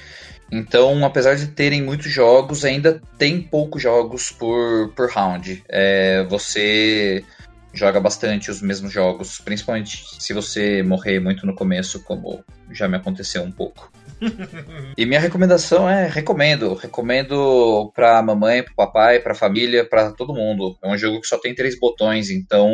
Então, 0.52 1.04
apesar 1.04 1.36
de 1.36 1.48
terem 1.48 1.82
muitos 1.82 2.12
jogos, 2.12 2.64
ainda 2.64 3.00
tem 3.18 3.40
poucos 3.40 3.82
jogos 3.82 4.30
por, 4.30 4.92
por 4.94 5.10
round. 5.10 5.64
É, 5.68 6.22
você 6.24 7.24
joga 7.72 7.98
bastante 7.98 8.50
os 8.50 8.62
mesmos 8.62 8.92
jogos, 8.92 9.40
principalmente 9.40 10.04
se 10.22 10.32
você 10.32 10.82
morrer 10.82 11.18
muito 11.18 11.44
no 11.46 11.56
começo, 11.56 12.04
como 12.04 12.44
já 12.70 12.86
me 12.86 12.96
aconteceu 12.96 13.42
um 13.42 13.50
pouco. 13.50 13.90
e 14.96 15.04
minha 15.04 15.18
recomendação 15.18 15.88
é 15.88 16.06
recomendo, 16.06 16.74
recomendo 16.74 17.90
pra 17.94 18.22
mamãe, 18.22 18.62
pro 18.62 18.74
papai, 18.74 19.18
pra 19.18 19.34
família, 19.34 19.84
pra 19.84 20.12
todo 20.12 20.34
mundo. 20.34 20.78
É 20.82 20.88
um 20.88 20.96
jogo 20.96 21.20
que 21.20 21.26
só 21.26 21.38
tem 21.38 21.54
três 21.54 21.78
botões, 21.78 22.30
então 22.30 22.70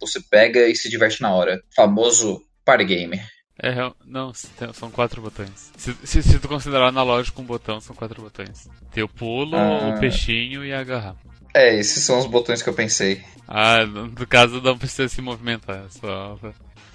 você 0.00 0.20
pega 0.20 0.66
e 0.66 0.74
se 0.74 0.88
diverte 0.88 1.22
na 1.22 1.32
hora. 1.32 1.62
Famoso 1.76 2.42
party 2.64 2.84
game. 2.84 3.20
É, 3.62 3.72
não, 4.04 4.32
são 4.72 4.90
quatro 4.90 5.22
botões. 5.22 5.70
Se, 5.76 5.94
se, 6.02 6.22
se 6.22 6.38
tu 6.40 6.48
considerar 6.48 6.88
analógico 6.88 7.40
um 7.40 7.44
botão, 7.44 7.80
são 7.80 7.94
quatro 7.94 8.20
botões. 8.20 8.68
Tem 8.92 9.04
o 9.04 9.08
pulo, 9.08 9.56
Ah. 9.56 9.94
o 9.96 10.00
peixinho 10.00 10.64
e 10.64 10.72
agarrar. 10.72 11.14
É, 11.54 11.78
esses 11.78 12.02
são 12.02 12.18
os 12.18 12.26
botões 12.26 12.62
que 12.62 12.68
eu 12.68 12.74
pensei. 12.74 13.22
Ah, 13.46 13.86
no 13.86 14.06
no 14.08 14.26
caso 14.26 14.60
não 14.60 14.76
precisa 14.76 15.08
se 15.08 15.22
movimentar, 15.22 15.84
é 15.86 15.88
só... 15.88 16.36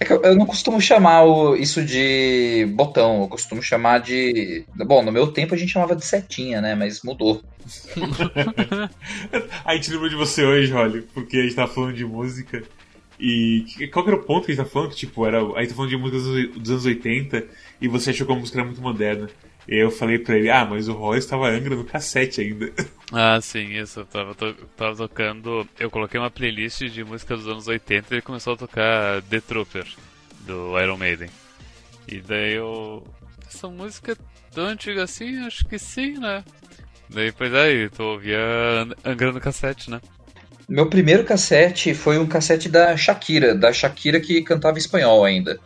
É 0.02 0.06
que 0.06 0.14
eu, 0.14 0.22
eu 0.24 0.36
não 0.36 0.46
costumo 0.46 0.80
chamar 0.82 1.24
o- 1.24 1.56
isso 1.58 1.84
de 1.84 2.66
botão, 2.74 3.22
eu 3.24 3.28
costumo 3.28 3.62
chamar 3.62 4.00
de. 4.00 4.66
Bom, 4.86 5.04
no 5.04 5.12
meu 5.12 5.28
tempo 5.32 5.54
a 5.54 5.58
gente 5.58 5.74
chamava 5.74 5.94
de 5.94 6.06
setinha, 6.06 6.62
né? 6.62 6.74
Mas 6.74 7.02
mudou. 7.04 7.42
A 9.66 9.76
gente 9.76 9.92
lembrou 9.92 10.10
de 10.10 10.16
você 10.16 10.44
hoje, 10.44 10.74
olha, 10.74 11.04
porque 11.14 11.38
a 11.38 11.42
gente 11.44 11.56
tava 11.56 11.72
falando 11.74 11.94
de 11.96 12.06
música. 12.06 12.64
E 13.20 13.88
qual 13.92 14.06
que 14.06 14.12
era 14.12 14.20
o 14.20 14.24
ponto 14.24 14.46
que 14.46 14.52
a 14.52 14.56
gente 14.56 14.64
tá 14.64 14.70
falando? 14.72 14.92
Que, 14.92 14.96
tipo, 14.96 15.26
era, 15.26 15.42
a 15.42 15.60
gente 15.60 15.70
tá 15.70 15.76
falando 15.76 15.90
de 15.90 15.98
música 15.98 16.18
dos 16.20 16.28
anos- 16.28 16.58
dos 16.58 16.72
anos 16.72 16.86
80 16.86 17.48
e 17.82 17.88
você 17.88 18.12
achou 18.12 18.26
que 18.26 18.34
a 18.34 18.36
música 18.36 18.58
era 18.60 18.66
muito 18.66 18.82
moderna. 18.82 19.30
E 19.68 19.76
eu 19.76 19.92
falei 19.92 20.18
pra 20.18 20.36
ele, 20.38 20.50
ah, 20.50 20.66
mas 20.66 20.88
o 20.88 20.94
Roy 20.94 21.18
estava 21.20 21.48
Angra 21.50 21.76
no 21.76 21.84
cassete 21.84 22.42
ainda. 22.42 22.72
Ah, 23.12 23.42
sim, 23.42 23.74
isso. 23.76 24.02
Eu 24.02 24.06
tava, 24.06 24.36
to- 24.36 24.54
tava 24.78 24.96
tocando. 24.96 25.68
Eu 25.80 25.90
coloquei 25.90 26.20
uma 26.20 26.30
playlist 26.30 26.84
de 26.84 27.04
música 27.04 27.36
dos 27.36 27.48
anos 27.48 27.68
80 27.68 28.14
e 28.14 28.16
ele 28.18 28.22
começou 28.22 28.54
a 28.54 28.58
tocar 28.58 29.22
The 29.24 29.40
Trooper, 29.42 29.86
do 30.42 30.80
Iron 30.80 30.96
Maiden. 30.98 31.28
E 32.08 32.22
daí 32.22 32.54
eu. 32.54 33.04
Essa 33.48 33.68
música 33.68 34.12
é 34.12 34.16
tão 34.54 34.66
antiga 34.66 35.04
assim? 35.06 35.40
Acho 35.40 35.66
que 35.66 35.80
sim, 35.80 36.20
né? 36.20 36.44
Daí, 37.10 37.32
pois 37.32 37.52
aí, 37.52 37.90
tu 37.90 38.04
ouvia 38.04 38.38
An- 38.84 38.94
Angra 39.04 39.32
no 39.32 39.42
cassete, 39.42 39.90
né? 39.90 40.00
Meu 40.70 40.88
primeiro 40.88 41.24
cassete 41.24 41.96
foi 41.96 42.20
um 42.20 42.28
cassete 42.28 42.70
da 42.70 42.96
Shakira, 42.96 43.56
da 43.56 43.74
Shakira 43.74 44.20
que 44.20 44.44
cantava 44.44 44.78
espanhol 44.78 45.26
ainda. 45.26 45.60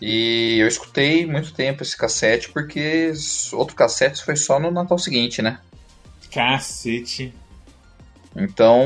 E 0.00 0.58
eu 0.60 0.68
escutei 0.68 1.26
muito 1.26 1.52
tempo 1.52 1.82
esse 1.82 1.96
cassete, 1.96 2.50
porque 2.50 3.12
outro 3.52 3.74
cassete 3.74 4.24
foi 4.24 4.36
só 4.36 4.60
no 4.60 4.70
Natal 4.70 4.96
seguinte, 4.96 5.42
né? 5.42 5.58
Cacete. 6.30 7.34
Então, 8.36 8.84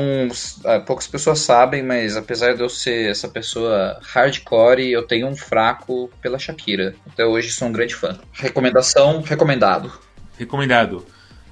ah, 0.65 0.79
poucas 0.79 1.07
pessoas 1.07 1.39
sabem, 1.39 1.83
mas 1.83 2.17
apesar 2.17 2.55
de 2.55 2.61
eu 2.61 2.69
ser 2.69 3.11
essa 3.11 3.27
pessoa 3.27 3.99
hardcore, 4.01 4.89
eu 4.89 5.05
tenho 5.05 5.27
um 5.27 5.35
fraco 5.35 6.09
pela 6.19 6.39
Shakira. 6.39 6.95
Até 7.05 7.23
hoje 7.25 7.51
sou 7.51 7.67
um 7.67 7.71
grande 7.71 7.93
fã. 7.93 8.17
Recomendação, 8.31 9.21
recomendado. 9.21 9.91
Recomendado. 10.35 11.05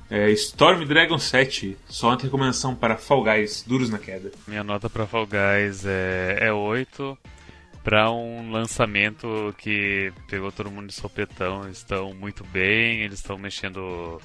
É, 0.09 0.31
Storm 0.31 0.85
Dragon 0.85 1.19
7, 1.19 1.77
só 1.87 2.07
uma 2.07 2.17
recomendação 2.17 2.73
para 2.73 2.97
Fall 2.97 3.23
Guys, 3.23 3.63
duros 3.65 3.89
na 3.89 3.99
queda. 3.99 4.31
Minha 4.47 4.63
nota 4.63 4.89
pra 4.89 5.05
Fall 5.05 5.27
Guys 5.27 5.85
é, 5.85 6.37
é 6.41 6.53
8. 6.53 7.17
Pra 7.83 8.11
um 8.11 8.51
lançamento 8.51 9.53
que 9.57 10.11
pegou 10.27 10.51
todo 10.51 10.71
mundo 10.71 10.87
de 10.87 10.93
sopetão, 10.93 11.69
estão 11.69 12.13
muito 12.13 12.43
bem, 12.43 13.01
eles 13.01 13.19
estão 13.19 13.37
mexendo. 13.37 14.19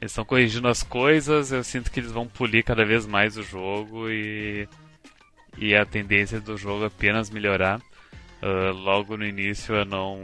Eles 0.00 0.12
estão 0.12 0.24
corrigindo 0.24 0.68
as 0.68 0.82
coisas, 0.82 1.52
eu 1.52 1.64
sinto 1.64 1.90
que 1.90 2.00
eles 2.00 2.12
vão 2.12 2.26
polir 2.26 2.64
cada 2.64 2.84
vez 2.84 3.06
mais 3.06 3.36
o 3.36 3.42
jogo 3.42 4.08
e. 4.10 4.68
E 5.58 5.74
a 5.74 5.84
tendência 5.84 6.40
do 6.40 6.56
jogo 6.56 6.84
apenas 6.84 7.28
melhorar. 7.28 7.80
Ah, 8.42 8.72
logo 8.72 9.16
no 9.16 9.24
início 9.24 9.74
eu 9.74 9.84
não. 9.84 10.20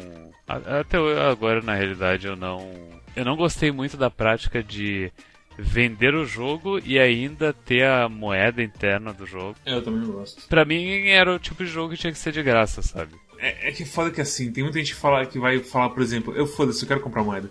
Até 0.49 0.97
agora 1.29 1.61
na 1.63 1.75
realidade 1.75 2.27
eu 2.27 2.37
não. 2.37 2.73
Eu 3.17 3.25
não 3.25 3.35
gostei 3.35 3.73
muito 3.73 3.97
da 3.97 4.11
prática 4.11 4.63
de 4.63 5.11
vender 5.59 6.15
o 6.15 6.27
jogo 6.27 6.79
e 6.85 6.99
ainda 6.99 7.53
ter 7.53 7.87
a 7.87 8.09
moeda 8.11 8.63
interna 8.63 9.11
do 9.11 9.25
jogo. 9.25 9.57
Eu 9.65 9.83
também 9.83 10.01
não 10.01 10.13
gosto. 10.13 10.47
Pra 10.49 10.67
mim 10.67 11.09
era 11.09 11.35
o 11.35 11.39
tipo 11.39 11.65
de 11.65 11.71
jogo 11.71 11.95
que 11.95 12.01
tinha 12.01 12.13
que 12.13 12.19
ser 12.19 12.31
de 12.31 12.43
graça, 12.43 12.83
sabe? 12.83 13.15
É, 13.39 13.71
é 13.71 13.73
que 13.73 13.87
foda 13.87 14.11
que 14.11 14.21
assim, 14.21 14.53
tem 14.53 14.63
muita 14.63 14.79
gente 14.79 14.93
que, 14.95 15.01
fala, 15.01 15.25
que 15.25 15.39
vai 15.39 15.59
falar, 15.61 15.89
por 15.91 16.03
exemplo, 16.03 16.35
eu 16.37 16.47
foda-se, 16.47 16.83
eu 16.83 16.89
quero 16.89 17.01
comprar 17.01 17.25
moeda. 17.25 17.49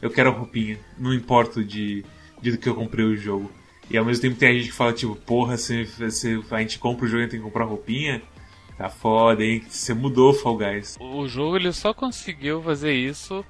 Eu 0.00 0.10
quero 0.10 0.30
roupinha. 0.30 0.78
Não 0.96 1.12
importa 1.12 1.62
de, 1.62 2.04
de 2.40 2.52
do 2.52 2.58
que 2.58 2.68
eu 2.68 2.74
comprei 2.74 3.04
o 3.04 3.16
jogo. 3.16 3.50
E 3.90 3.98
ao 3.98 4.04
mesmo 4.04 4.22
tempo 4.22 4.36
tem 4.36 4.50
a 4.50 4.52
gente 4.52 4.68
que 4.68 4.74
fala, 4.74 4.92
tipo, 4.92 5.16
porra, 5.16 5.56
se, 5.56 5.86
se 6.12 6.40
a 6.48 6.60
gente 6.60 6.78
compra 6.78 7.04
o 7.04 7.08
jogo 7.08 7.24
e 7.24 7.28
tem 7.28 7.40
que 7.40 7.44
comprar 7.44 7.64
roupinha, 7.64 8.22
tá 8.78 8.88
foda, 8.88 9.44
hein? 9.44 9.64
Você 9.68 9.92
mudou 9.92 10.32
Fall 10.32 10.56
Guys. 10.56 10.96
O 11.00 11.26
jogo 11.26 11.56
ele 11.56 11.72
só 11.72 11.92
conseguiu 11.92 12.62
fazer 12.62 12.92
isso 12.94 13.44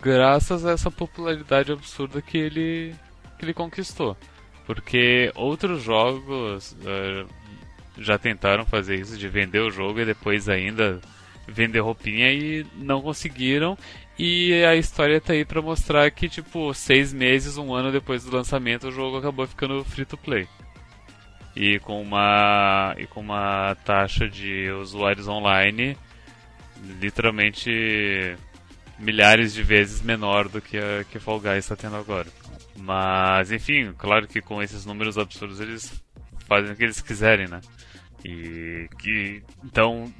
graças 0.00 0.64
a 0.64 0.72
essa 0.72 0.90
popularidade 0.90 1.72
absurda 1.72 2.22
que 2.22 2.38
ele 2.38 2.94
que 3.38 3.44
ele 3.44 3.54
conquistou. 3.54 4.16
Porque 4.66 5.30
outros 5.34 5.82
jogos 5.82 6.76
eh, 6.84 7.24
já 7.98 8.18
tentaram 8.18 8.64
fazer 8.64 8.96
isso 8.96 9.16
de 9.16 9.28
vender 9.28 9.60
o 9.60 9.70
jogo 9.70 10.00
e 10.00 10.04
depois 10.04 10.48
ainda 10.48 11.00
vender 11.46 11.80
roupinha 11.80 12.32
e 12.32 12.66
não 12.74 13.00
conseguiram. 13.00 13.78
E 14.18 14.64
a 14.64 14.74
história 14.74 15.20
tá 15.20 15.34
aí 15.34 15.44
pra 15.44 15.60
mostrar 15.60 16.10
que, 16.10 16.28
tipo, 16.28 16.72
seis 16.72 17.12
meses, 17.12 17.58
um 17.58 17.74
ano 17.74 17.92
depois 17.92 18.24
do 18.24 18.34
lançamento, 18.34 18.88
o 18.88 18.92
jogo 18.92 19.18
acabou 19.18 19.46
ficando 19.46 19.84
free 19.84 20.06
to 20.06 20.16
play. 20.16 20.48
E 21.54 21.78
com 21.80 22.00
uma, 22.02 22.94
e 22.98 23.06
com 23.06 23.20
uma 23.20 23.76
taxa 23.84 24.28
de 24.28 24.70
usuários 24.70 25.28
online 25.28 25.96
literalmente 27.00 28.36
milhares 28.98 29.52
de 29.52 29.62
vezes 29.62 30.00
menor 30.00 30.48
do 30.48 30.60
que 30.60 30.78
a 30.78 31.04
que 31.04 31.18
Fall 31.18 31.40
Guys 31.40 31.58
está 31.58 31.76
tendo 31.76 31.96
agora. 31.96 32.28
Mas, 32.76 33.50
enfim, 33.52 33.92
claro 33.96 34.26
que 34.26 34.40
com 34.40 34.62
esses 34.62 34.84
números 34.84 35.18
absurdos 35.18 35.60
eles 35.60 35.92
fazem 36.46 36.72
o 36.72 36.76
que 36.76 36.84
eles 36.84 37.00
quiserem, 37.00 37.48
né? 37.48 37.60
E 38.24 38.88
que 38.98 39.42
então, 39.64 40.12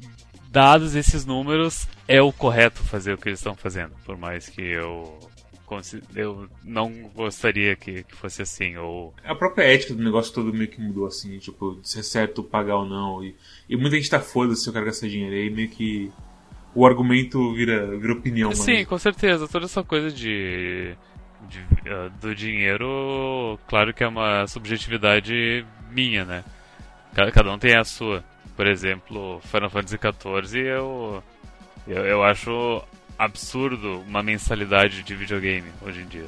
dados 0.48 0.94
esses 0.94 1.24
números, 1.24 1.86
é 2.06 2.20
o 2.20 2.32
correto 2.32 2.82
fazer 2.82 3.12
o 3.12 3.18
que 3.18 3.28
eles 3.28 3.40
estão 3.40 3.54
fazendo, 3.54 3.94
por 4.04 4.16
mais 4.16 4.48
que 4.48 4.62
eu 4.62 5.18
eu 6.14 6.48
não 6.62 7.10
gostaria 7.14 7.74
que, 7.74 8.04
que 8.04 8.14
fosse 8.14 8.40
assim, 8.40 8.76
ou... 8.76 9.12
A 9.24 9.34
própria 9.34 9.64
ética 9.64 9.94
do 9.94 10.02
negócio 10.02 10.32
todo 10.32 10.54
meio 10.54 10.70
que 10.70 10.80
mudou, 10.80 11.06
assim, 11.06 11.38
tipo, 11.38 11.80
se 11.82 11.98
é 11.98 12.02
certo 12.02 12.42
pagar 12.42 12.76
ou 12.76 12.86
não. 12.86 13.24
E, 13.24 13.34
e 13.68 13.76
muita 13.76 13.96
gente 13.96 14.08
tá 14.08 14.20
foda-se 14.20 14.62
se 14.62 14.68
eu 14.68 14.72
quero 14.72 14.86
gastar 14.86 15.08
dinheiro. 15.08 15.34
E 15.34 15.42
aí 15.42 15.50
meio 15.50 15.68
que 15.68 16.12
o 16.76 16.86
argumento 16.86 17.54
vira, 17.54 17.86
vira 17.98 18.12
opinião, 18.12 18.50
mano. 18.50 18.62
Sim, 18.62 18.84
com 18.84 18.98
certeza. 18.98 19.48
Toda 19.48 19.64
essa 19.64 19.82
coisa 19.82 20.10
de, 20.10 20.94
de, 21.48 21.60
ah, 21.88 22.10
do 22.20 22.34
dinheiro, 22.34 23.58
claro 23.66 23.92
que 23.94 24.04
é 24.04 24.08
uma 24.08 24.46
subjetividade 24.46 25.64
minha, 25.90 26.24
né? 26.24 26.44
Ca- 27.14 27.30
Cada 27.32 27.52
um 27.52 27.58
tem 27.58 27.74
a 27.76 27.84
sua. 27.84 28.22
Por 28.56 28.66
exemplo, 28.66 29.40
Final 29.42 29.68
Fantasy 29.70 29.98
XIV, 29.98 30.58
eu, 30.60 31.22
eu, 31.86 32.04
eu 32.06 32.22
acho 32.24 32.82
absurdo 33.18 34.00
uma 34.06 34.22
mensalidade 34.22 35.02
de 35.02 35.14
videogame 35.14 35.68
hoje 35.82 36.00
em 36.00 36.06
dia. 36.06 36.26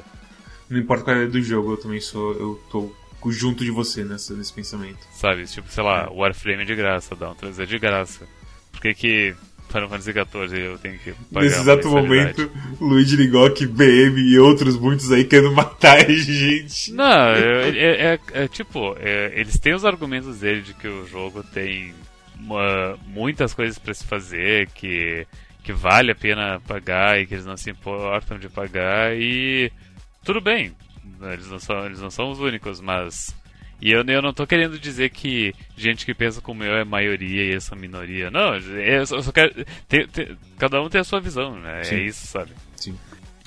Não 0.69 0.79
importa 0.79 1.05
qual 1.05 1.17
é 1.17 1.25
do 1.25 1.41
jogo, 1.41 1.73
eu 1.73 1.77
também 1.77 1.99
sou. 1.99 2.33
Eu 2.33 2.61
tô 2.71 2.93
junto 3.31 3.63
de 3.65 3.71
você 3.71 4.03
nessa, 4.03 4.33
nesse 4.35 4.53
pensamento. 4.53 4.99
Sabe? 5.11 5.45
Tipo, 5.45 5.69
sei 5.71 5.83
lá, 5.83 6.09
Warframe 6.11 6.61
é 6.61 6.65
de 6.65 6.75
graça, 6.75 7.15
Dauntless 7.15 7.61
é 7.61 7.65
de 7.65 7.79
graça. 7.79 8.27
Por 8.71 8.79
que 8.81 8.93
que 8.93 9.35
Final 9.69 9.87
Fantasy 9.89 10.11
XIV 10.11 10.59
eu 10.65 10.77
tenho 10.79 10.99
que 10.99 11.11
pagar 11.31 11.45
Nesse 11.45 11.59
exato 11.61 11.87
momento, 11.89 12.51
Luigi 12.81 13.15
Ligok, 13.15 13.65
BM 13.67 14.19
e 14.19 14.37
outros 14.39 14.77
muitos 14.77 15.11
aí 15.11 15.23
querendo 15.23 15.51
matar 15.53 15.97
a 16.05 16.09
gente. 16.11 16.91
Não, 16.91 17.05
é, 17.05 17.69
é- 17.69 18.05
é- 18.33 18.43
é 18.43 18.47
tipo, 18.47 18.95
é, 18.99 19.31
eles 19.35 19.57
têm 19.59 19.73
os 19.73 19.85
argumentos 19.85 20.39
dele 20.39 20.61
de 20.61 20.73
que 20.73 20.87
o 20.87 21.05
jogo 21.07 21.43
tem 21.43 21.93
uma- 22.39 22.97
muitas 23.07 23.53
coisas 23.53 23.77
pra 23.77 23.93
se 23.93 24.05
fazer, 24.05 24.69
que, 24.73 25.25
que 25.63 25.71
vale 25.73 26.11
a 26.11 26.15
pena 26.15 26.61
pagar 26.67 27.19
e 27.19 27.25
que 27.25 27.33
eles 27.35 27.45
não 27.45 27.57
se 27.57 27.69
importam 27.69 28.37
de 28.39 28.49
pagar 28.49 29.15
e 29.15 29.71
tudo 30.23 30.41
bem, 30.41 30.73
eles 31.31 31.49
não 31.49 31.59
são, 31.59 31.85
eles 31.85 31.99
não 32.01 32.09
são 32.09 32.31
os 32.31 32.39
únicos, 32.39 32.79
mas 32.81 33.35
e 33.81 33.91
eu, 33.91 34.03
eu 34.03 34.21
não 34.21 34.33
tô 34.33 34.45
querendo 34.45 34.77
dizer 34.79 35.09
que 35.09 35.53
gente 35.77 36.05
que 36.05 36.13
pensa 36.13 36.41
como 36.41 36.63
eu 36.63 36.73
é 36.75 36.83
maioria 36.83 37.43
e 37.45 37.53
eu 37.53 37.61
sou 37.61 37.77
minoria. 37.77 38.29
Não, 38.29 38.55
eu 38.55 39.05
só, 39.05 39.15
eu 39.17 39.23
só 39.23 39.31
quero. 39.31 39.53
cada 40.57 40.81
um 40.81 40.89
tem 40.89 41.01
a 41.01 41.03
sua 41.03 41.19
visão, 41.21 41.57
né? 41.59 41.83
Sim. 41.83 41.95
É 41.95 41.99
isso, 42.03 42.27
sabe? 42.27 42.51
Sim. 42.75 42.97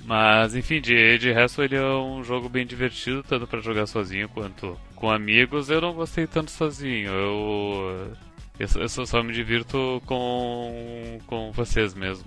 Mas, 0.05 0.57
enfim, 0.57 0.81
de, 0.81 1.17
de 1.19 1.31
resto 1.33 1.63
ele 1.63 1.77
é 1.77 1.83
um 1.85 2.25
jogo 2.25 2.49
bem 2.49 2.67
divertido, 2.67 3.23
tanto 3.23 3.47
pra 3.47 3.61
jogar 3.61 3.87
sozinho 3.87 4.29
quanto 4.29 4.77
com 4.97 5.11
amigos. 5.11 5.71
Eu 5.71 5.81
não 5.81 5.93
gostei 5.93 6.27
tanto 6.27 6.51
sozinho, 6.51 7.11
eu. 7.13 8.13
Eu, 8.59 8.69
só- 8.69 8.81
eu 8.81 8.89
só, 8.89 9.05
só 9.07 9.23
me 9.23 9.33
divirto 9.33 10.03
com, 10.07 11.19
com 11.27 11.53
vocês 11.53 11.95
mesmo. 11.95 12.25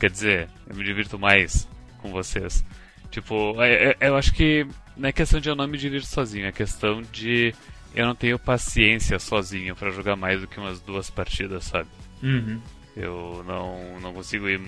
Quer 0.00 0.10
dizer, 0.10 0.48
eu 0.68 0.74
me 0.76 0.84
divirto 0.84 1.18
mais 1.18 1.68
com 1.98 2.10
vocês. 2.10 2.64
Tipo, 3.10 3.54
é- 3.62 3.96
é- 4.00 4.08
eu 4.08 4.16
acho 4.16 4.32
que 4.34 4.66
não 4.96 5.08
é 5.08 5.12
questão 5.12 5.40
de 5.40 5.48
eu 5.48 5.54
não 5.54 5.66
me 5.66 5.78
divirto 5.78 6.06
sozinho, 6.06 6.46
é 6.46 6.52
questão 6.52 7.02
de 7.02 7.54
eu 7.94 8.06
não 8.06 8.14
tenho 8.14 8.38
paciência 8.38 9.18
sozinho 9.18 9.74
pra 9.74 9.90
jogar 9.90 10.16
mais 10.16 10.40
do 10.40 10.46
que 10.46 10.58
umas 10.58 10.80
duas 10.80 11.10
partidas, 11.10 11.64
sabe? 11.64 11.88
Uhum. 12.22 12.60
Eu 12.96 13.44
não, 13.46 14.00
não 14.00 14.12
consigo 14.12 14.48
ir 14.48 14.60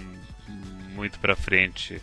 muito 0.95 1.19
pra 1.19 1.37
frente. 1.37 2.01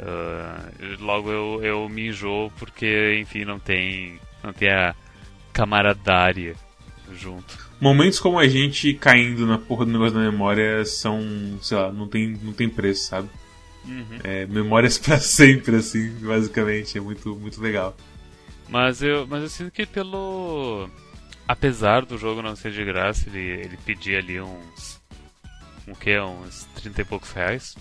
Ah, 0.00 0.70
logo 1.00 1.30
eu, 1.30 1.60
eu 1.62 1.88
me 1.88 2.08
enjoo 2.08 2.52
porque, 2.58 3.18
enfim, 3.20 3.44
não 3.44 3.58
tem, 3.58 4.18
não 4.42 4.52
tem 4.52 4.68
a 4.70 4.94
camaradária 5.52 6.54
junto. 7.12 7.68
Momentos 7.80 8.18
como 8.18 8.38
a 8.38 8.46
gente 8.46 8.94
caindo 8.94 9.46
na 9.46 9.58
porra 9.58 9.84
do 9.84 9.92
negócio 9.92 10.14
da 10.14 10.20
memória 10.20 10.84
são, 10.84 11.20
sei 11.62 11.76
lá, 11.76 11.92
não 11.92 12.06
tem, 12.06 12.36
não 12.42 12.52
tem 12.52 12.68
preço, 12.68 13.08
sabe? 13.08 13.28
É, 14.22 14.46
memórias 14.46 14.98
pra 14.98 15.18
sempre, 15.18 15.76
assim, 15.76 16.10
basicamente. 16.20 16.98
É 16.98 17.00
muito, 17.00 17.34
muito 17.36 17.60
legal. 17.60 17.96
Mas 18.68 19.02
eu, 19.02 19.26
mas 19.26 19.42
eu 19.42 19.48
sinto 19.48 19.70
que 19.70 19.86
pelo. 19.86 20.88
Apesar 21.46 22.04
do 22.04 22.18
jogo 22.18 22.42
não 22.42 22.54
ser 22.54 22.72
de 22.72 22.84
graça, 22.84 23.28
ele, 23.28 23.38
ele 23.40 23.78
pedia 23.84 24.18
ali 24.18 24.40
uns. 24.40 25.00
O 25.86 25.96
que? 25.96 26.18
Uns 26.20 26.68
30 26.74 27.00
e 27.00 27.04
poucos 27.04 27.32
reais. 27.32 27.74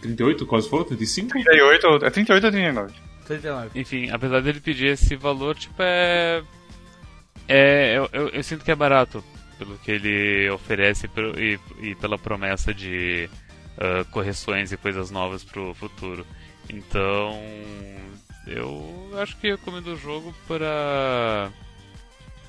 38, 0.00 0.46
quase 0.46 0.68
falou? 0.68 0.84
35? 0.86 1.30
38, 1.30 1.86
é 2.04 2.10
38 2.10 2.44
ou 2.44 2.50
39? 2.50 2.94
39. 3.26 3.80
Enfim, 3.80 4.10
apesar 4.10 4.40
dele 4.40 4.60
pedir 4.60 4.86
esse 4.86 5.14
valor, 5.16 5.54
tipo, 5.56 5.74
é. 5.80 6.42
É. 7.46 7.98
Eu, 7.98 8.08
eu, 8.12 8.28
eu 8.30 8.42
sinto 8.42 8.64
que 8.64 8.70
é 8.70 8.74
barato 8.74 9.22
pelo 9.58 9.78
que 9.78 9.92
ele 9.92 10.50
oferece 10.50 11.08
e, 11.36 11.58
e 11.80 11.94
pela 11.96 12.18
promessa 12.18 12.72
de 12.72 13.28
ah, 13.78 14.04
correções 14.10 14.72
e 14.72 14.76
coisas 14.76 15.10
novas 15.10 15.44
pro 15.44 15.74
futuro. 15.74 16.26
Então. 16.68 17.40
Eu 18.46 19.10
acho 19.18 19.36
que 19.36 19.50
recomendo 19.50 19.88
o 19.88 19.96
jogo 19.96 20.34
para. 20.48 21.50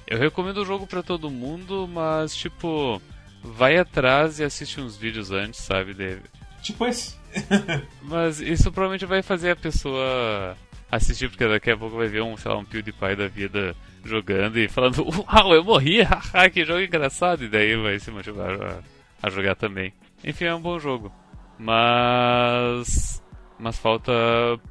Eu 0.08 0.18
recomendo 0.18 0.58
o 0.58 0.66
jogo 0.66 0.88
pra 0.88 1.04
todo 1.04 1.30
mundo, 1.30 1.88
mas, 1.88 2.36
tipo. 2.36 3.02
Vai 3.44 3.78
atrás 3.78 4.40
e 4.40 4.44
assiste 4.44 4.80
uns 4.80 4.96
vídeos 4.96 5.30
antes, 5.30 5.60
sabe? 5.60 5.94
De, 5.94 6.18
Tipo 6.64 6.86
esse. 6.86 7.18
mas 8.02 8.40
isso 8.40 8.72
provavelmente 8.72 9.06
vai 9.06 9.22
fazer 9.22 9.52
a 9.52 9.56
pessoa 9.56 10.56
assistir, 10.90 11.30
porque 11.30 11.46
daqui 11.46 11.70
a 11.70 11.78
pouco 11.78 11.98
vai 11.98 12.08
ver 12.08 12.24
um, 12.24 12.38
sei 12.38 12.50
lá, 12.50 12.58
um 12.58 12.64
PewDiePie 12.64 13.16
da 13.18 13.28
vida 13.28 13.76
jogando 14.06 14.58
e 14.58 14.70
falando, 14.70 15.04
uau, 15.04 15.54
eu 15.54 15.64
morri, 15.64 16.02
haha, 16.04 16.50
que 16.50 16.64
jogo 16.64 16.80
engraçado, 16.80 17.44
e 17.44 17.50
daí 17.50 17.76
vai 17.76 18.00
se 18.00 18.12
motivar 18.12 18.62
a, 18.62 18.80
a 19.22 19.30
jogar 19.30 19.56
também. 19.56 19.94
Enfim, 20.24 20.46
é 20.46 20.56
um 20.56 20.62
bom 20.62 20.80
jogo. 20.80 21.12
Mas. 21.58 23.22
Mas 23.60 23.78
falta 23.78 24.12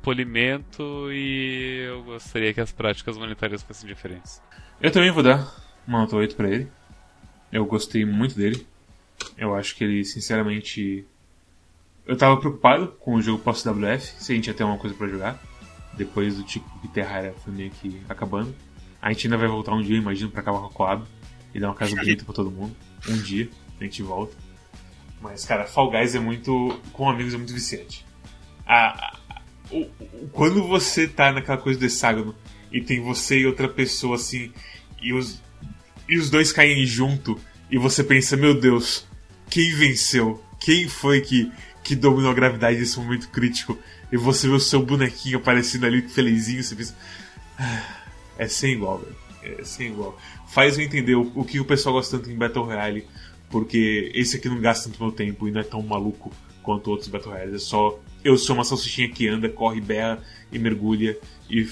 polimento 0.03 1.11
e 1.13 1.85
eu 1.87 2.03
gostaria 2.03 2.53
que 2.53 2.61
as 2.61 2.73
práticas 2.73 3.17
monetárias 3.17 3.63
fossem 3.63 3.89
diferentes. 3.89 4.43
Eu 4.81 4.91
também 4.91 5.11
vou 5.11 5.23
dar 5.23 5.49
uma 5.87 6.01
nota 6.01 6.17
8 6.17 6.35
pra 6.35 6.51
ele. 6.51 6.71
Eu 7.51 7.65
gostei 7.65 8.05
muito 8.05 8.35
dele. 8.35 8.67
Eu 9.37 9.55
acho 9.55 9.77
que 9.77 9.85
ele, 9.85 10.05
sinceramente. 10.05 11.07
Eu 12.05 12.17
tava 12.17 12.37
preocupado 12.37 12.89
com 12.89 13.15
o 13.15 13.23
jogo 13.23 13.43
pós-WF, 13.43 14.15
se 14.19 14.33
a 14.33 14.35
gente 14.35 14.49
ia 14.49 14.55
ter 14.55 14.65
uma 14.65 14.77
coisa 14.77 14.97
pra 14.97 15.07
jogar. 15.07 15.41
Depois 15.95 16.37
do 16.37 16.43
Tico 16.43 16.69
que 16.81 16.89
Terraria 16.89 17.35
foi 17.45 17.53
meio 17.53 17.71
que 17.71 18.03
acabando. 18.09 18.55
A 19.01 19.13
gente 19.13 19.27
ainda 19.27 19.37
vai 19.37 19.49
voltar 19.49 19.73
um 19.73 19.83
dia, 19.83 19.97
imagino, 19.97 20.31
pra 20.31 20.41
acabar 20.41 20.61
com 20.61 20.67
a 20.67 20.71
Coab 20.71 21.05
e 21.55 21.61
dar 21.61 21.69
uma 21.69 21.75
casa 21.75 21.95
bonita 21.95 22.25
pra 22.25 22.35
todo 22.35 22.51
mundo. 22.51 22.75
Um 23.09 23.17
dia, 23.19 23.49
a 23.81 23.85
gente 23.85 24.03
volta. 24.03 24.37
Mas, 25.23 25.45
cara, 25.45 25.65
Fall 25.65 25.91
Guys 25.91 26.15
é 26.15 26.21
muito. 26.21 26.81
Com 26.93 27.09
amigos 27.09 27.33
é 27.33 27.37
muito 27.37 27.55
viciante. 27.55 28.05
A, 28.67 28.89
a- 28.89 29.19
o- 29.71 29.83
o- 30.01 30.29
quando 30.33 30.67
você 30.67 31.07
tá 31.07 31.33
naquela 31.33 31.59
coisa 31.59 31.79
do 31.79 31.87
hexágono 31.87 32.35
e 32.73 32.81
tem 32.81 33.01
você 33.01 33.39
e 33.39 33.47
outra 33.47 33.69
pessoa 33.69 34.17
assim, 34.17 34.53
e 35.01 35.13
os, 35.13 35.41
e 36.09 36.19
os 36.19 36.29
dois 36.31 36.53
caem 36.53 36.85
junto, 36.85 37.39
e 37.71 37.79
você 37.79 38.03
pensa, 38.03 38.37
meu 38.37 38.59
Deus, 38.59 39.07
quem 39.49 39.73
venceu? 39.75 40.43
Quem 40.61 40.89
foi 40.89 41.21
que, 41.21 41.51
que 41.85 41.95
dominou 41.95 42.31
a 42.31 42.35
gravidade 42.35 42.79
nesse 42.79 42.99
momento 42.99 43.29
crítico? 43.31 43.79
E 44.11 44.17
você 44.17 44.47
vê 44.49 44.55
o 44.55 44.61
seu 44.61 44.83
bonequinho 44.85 45.39
aparecendo 45.39 45.87
ali 45.87 46.03
felizinho, 46.09 46.63
você 46.63 46.75
pensa. 46.75 46.97
"Ah, 47.59 47.83
É 48.39 48.49
sem 48.49 48.73
igual, 48.75 48.99
velho. 48.99 49.17
É 49.61 49.65
sem 49.65 49.89
igual. 49.89 50.19
Faz 50.49 50.79
eu 50.79 50.85
entender 50.85 51.15
o, 51.15 51.33
o 51.35 51.45
que 51.45 51.59
o 51.61 51.65
pessoal 51.65 51.95
gosta 51.95 52.17
tanto 52.19 52.31
em 52.31 52.37
Battle 52.37 52.65
Royale, 52.65 53.07
porque 53.53 54.11
esse 54.15 54.39
aqui 54.39 54.49
não 54.49 54.59
gasta 54.59 54.89
tanto 54.89 55.01
meu 55.01 55.13
tempo 55.13 55.47
e 55.47 55.53
não 55.53 55.61
é 55.61 55.65
tão 55.65 55.83
maluco 55.83 56.33
quanto 56.63 56.91
outros 56.91 57.09
Battle 57.09 57.33
Royales. 57.33 57.55
É 57.55 57.59
só. 57.59 58.01
Eu 58.25 58.39
sou 58.39 58.55
uma 58.55 58.65
salsichinha 58.65 59.09
que 59.09 59.29
anda, 59.29 59.49
corre, 59.49 59.81
berra 59.81 60.23
e 60.51 60.59
mergulha, 60.59 61.19
e 61.51 61.69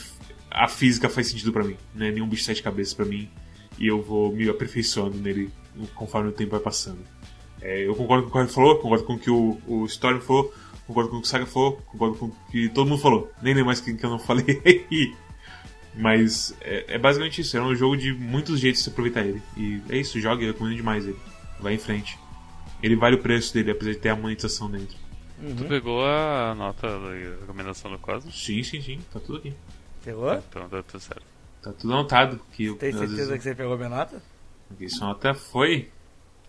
a 0.51 0.69
física 0.69 1.09
faz 1.09 1.29
sentido 1.29 1.53
pra 1.53 1.65
mim. 1.65 1.77
Não 1.95 2.07
é 2.07 2.11
nenhum 2.11 2.29
bicho 2.29 2.43
de 2.43 2.47
sete 2.47 2.63
cabeças 2.63 2.93
pra 2.93 3.07
mim, 3.07 3.29
e 3.79 3.87
eu 3.87 4.03
vou 4.03 4.31
me 4.33 4.49
aperfeiçoando 4.49 5.17
nele 5.17 5.51
conforme 5.95 6.29
o 6.29 6.33
tempo 6.33 6.51
vai 6.51 6.61
passando. 6.61 6.99
É, 7.63 7.87
eu 7.87 7.95
concordo 7.95 8.25
com 8.25 8.29
o 8.29 8.33
que 8.33 8.39
o 8.39 8.43
Corey 8.43 8.53
falou, 8.53 8.79
concordo 8.79 9.05
com 9.05 9.15
o 9.15 9.19
que 9.19 9.31
o, 9.31 9.59
o 9.67 9.87
Storm 9.87 10.21
falou, 10.21 10.53
concordo 10.87 11.11
com 11.11 11.17
o 11.17 11.21
que 11.21 11.27
o 11.27 11.31
Saga 11.31 11.47
falou, 11.47 11.77
concordo 11.87 12.17
com 12.17 12.27
o 12.27 12.37
que 12.51 12.69
todo 12.71 12.89
mundo 12.89 13.01
falou. 13.01 13.31
Nem 13.41 13.55
lembro 13.55 13.67
mais 13.67 13.81
quem 13.81 13.97
que 13.97 14.05
eu 14.05 14.11
não 14.11 14.19
falei. 14.21 14.61
Mas 15.95 16.55
é, 16.61 16.95
é 16.95 16.99
basicamente 16.99 17.41
isso, 17.41 17.57
é 17.57 17.63
um 17.63 17.75
jogo 17.75 17.97
de 17.97 18.13
muitos 18.13 18.59
jeitos 18.59 18.81
de 18.81 18.85
se 18.85 18.91
aproveitar 18.91 19.25
ele. 19.25 19.41
E 19.57 19.81
é 19.89 19.99
isso, 19.99 20.21
joga, 20.21 20.43
eu 20.43 20.53
recomendo 20.53 20.77
demais 20.77 21.07
ele. 21.07 21.19
Vai 21.61 21.75
em 21.75 21.79
frente. 21.79 22.19
Ele 22.83 22.97
vale 22.97 23.17
o 23.17 23.19
preço 23.19 23.53
dele, 23.53 23.71
apesar 23.73 23.93
de 23.93 23.99
ter 23.99 24.09
a 24.09 24.17
monetização 24.17 24.71
dentro. 24.71 24.97
Tu 25.57 25.65
pegou 25.65 26.05
a 26.05 26.55
nota 26.55 26.87
da 26.87 27.11
recomendação 27.41 27.91
do 27.91 27.99
Cosmos? 27.99 28.45
Sim, 28.45 28.63
sim, 28.63 28.81
sim, 28.81 29.01
tá 29.13 29.19
tudo 29.21 29.39
aqui. 29.39 29.55
Pegou? 30.05 30.35
Então 30.35 30.69
tá 30.69 30.83
tudo 30.83 31.01
certo. 31.01 31.23
Tá 31.63 31.73
tudo 31.73 31.93
anotado. 31.93 32.41
Que 32.53 32.67
eu, 32.67 32.77
Tem 32.77 32.93
certeza 32.93 33.17
vezes, 33.17 33.37
que 33.37 33.43
você 33.43 33.55
pegou 33.55 33.77
minha 33.77 33.89
nota? 33.89 34.23
que 34.77 34.89
Sua 34.89 35.09
nota 35.09 35.35
foi 35.35 35.91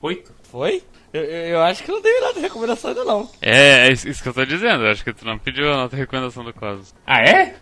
8. 0.02 0.32
Foi? 0.44 0.84
Eu, 1.14 1.22
eu, 1.24 1.48
eu 1.50 1.62
acho 1.62 1.84
que 1.84 1.92
não 1.92 2.02
teve 2.02 2.20
nada 2.20 2.34
de 2.34 2.40
recomendação 2.42 2.90
ainda 2.92 3.04
não. 3.04 3.30
É, 3.42 3.88
é 3.88 3.92
isso 3.92 4.08
isso 4.08 4.22
que 4.24 4.30
eu 4.30 4.34
tô 4.34 4.46
dizendo. 4.46 4.84
Eu 4.84 4.92
acho 4.92 5.04
que 5.04 5.14
tu 5.14 5.26
não 5.26 5.38
pediu 5.38 5.72
a 5.72 5.76
nota 5.78 5.96
de 5.96 6.02
recomendação 6.02 6.44
do 6.44 6.54
Cosmos. 6.54 6.94
Ah, 7.06 7.22
é? 7.22 7.60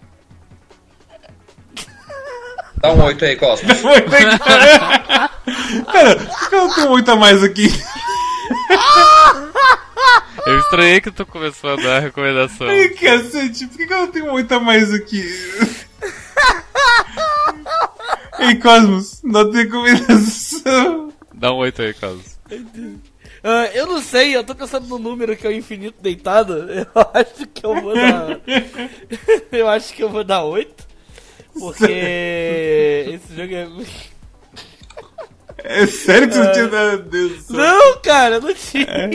Dá 2.81 2.93
um 2.93 3.03
8 3.03 3.25
aí, 3.25 3.35
Cosmos. 3.35 3.73
Foi, 3.79 3.99
né, 4.01 4.37
cara? 4.39 5.29
cara, 5.91 6.15
por 6.15 6.49
que 6.49 6.55
eu 6.55 6.67
não 6.67 6.73
tenho 6.73 6.89
muito 6.89 7.11
a 7.11 7.15
mais 7.15 7.43
aqui? 7.43 7.67
Eu 10.45 10.59
estranhei 10.59 11.01
que 11.01 11.11
tu 11.11 11.25
começou 11.25 11.71
a 11.71 11.75
dar 11.75 11.99
recomendação. 11.99 12.67
Ai, 12.67 12.89
cacete, 12.89 13.67
por 13.67 13.77
que, 13.77 13.93
eu 13.93 13.99
não 13.99 14.07
tenho 14.07 14.31
muita 14.31 14.59
mais 14.59 14.93
aqui? 14.93 15.23
Ei, 18.39 18.55
Cosmos, 18.55 19.19
não 19.23 19.51
tem 19.51 19.63
recomendação. 19.63 21.13
Dá 21.33 21.51
um 21.51 21.57
8 21.57 21.81
aí, 21.81 21.93
Carlos. 21.93 22.39
Ah, 23.43 23.69
eu 23.73 23.87
não 23.87 24.01
sei, 24.01 24.35
eu 24.35 24.43
tô 24.43 24.55
pensando 24.55 24.87
no 24.87 24.97
número 24.97 25.35
que 25.35 25.45
é 25.45 25.49
o 25.49 25.53
infinito 25.53 26.01
deitado. 26.01 26.53
Eu 26.53 26.87
acho 27.13 27.47
que 27.47 27.65
eu 27.65 27.81
vou 27.81 27.93
dar. 27.93 28.39
eu 29.51 29.67
acho 29.67 29.93
que 29.93 30.03
eu 30.03 30.09
vou 30.09 30.23
dar 30.23 30.43
8. 30.43 30.88
Porque 31.59 31.85
esse 33.13 33.35
jogo 33.35 33.53
é. 33.53 33.67
É 35.61 35.85
sério 35.87 36.29
que 36.29 36.33
você 36.35 36.43
não 36.43 36.51
tinha 36.53 36.67
dado 36.69 37.03
Deus 37.03 37.31
do 37.33 37.41
céu? 37.43 37.55
Não, 37.57 37.99
cara, 38.01 38.35
eu 38.35 38.41
não 38.41 38.53
tinha. 38.53 38.85
É, 38.87 39.07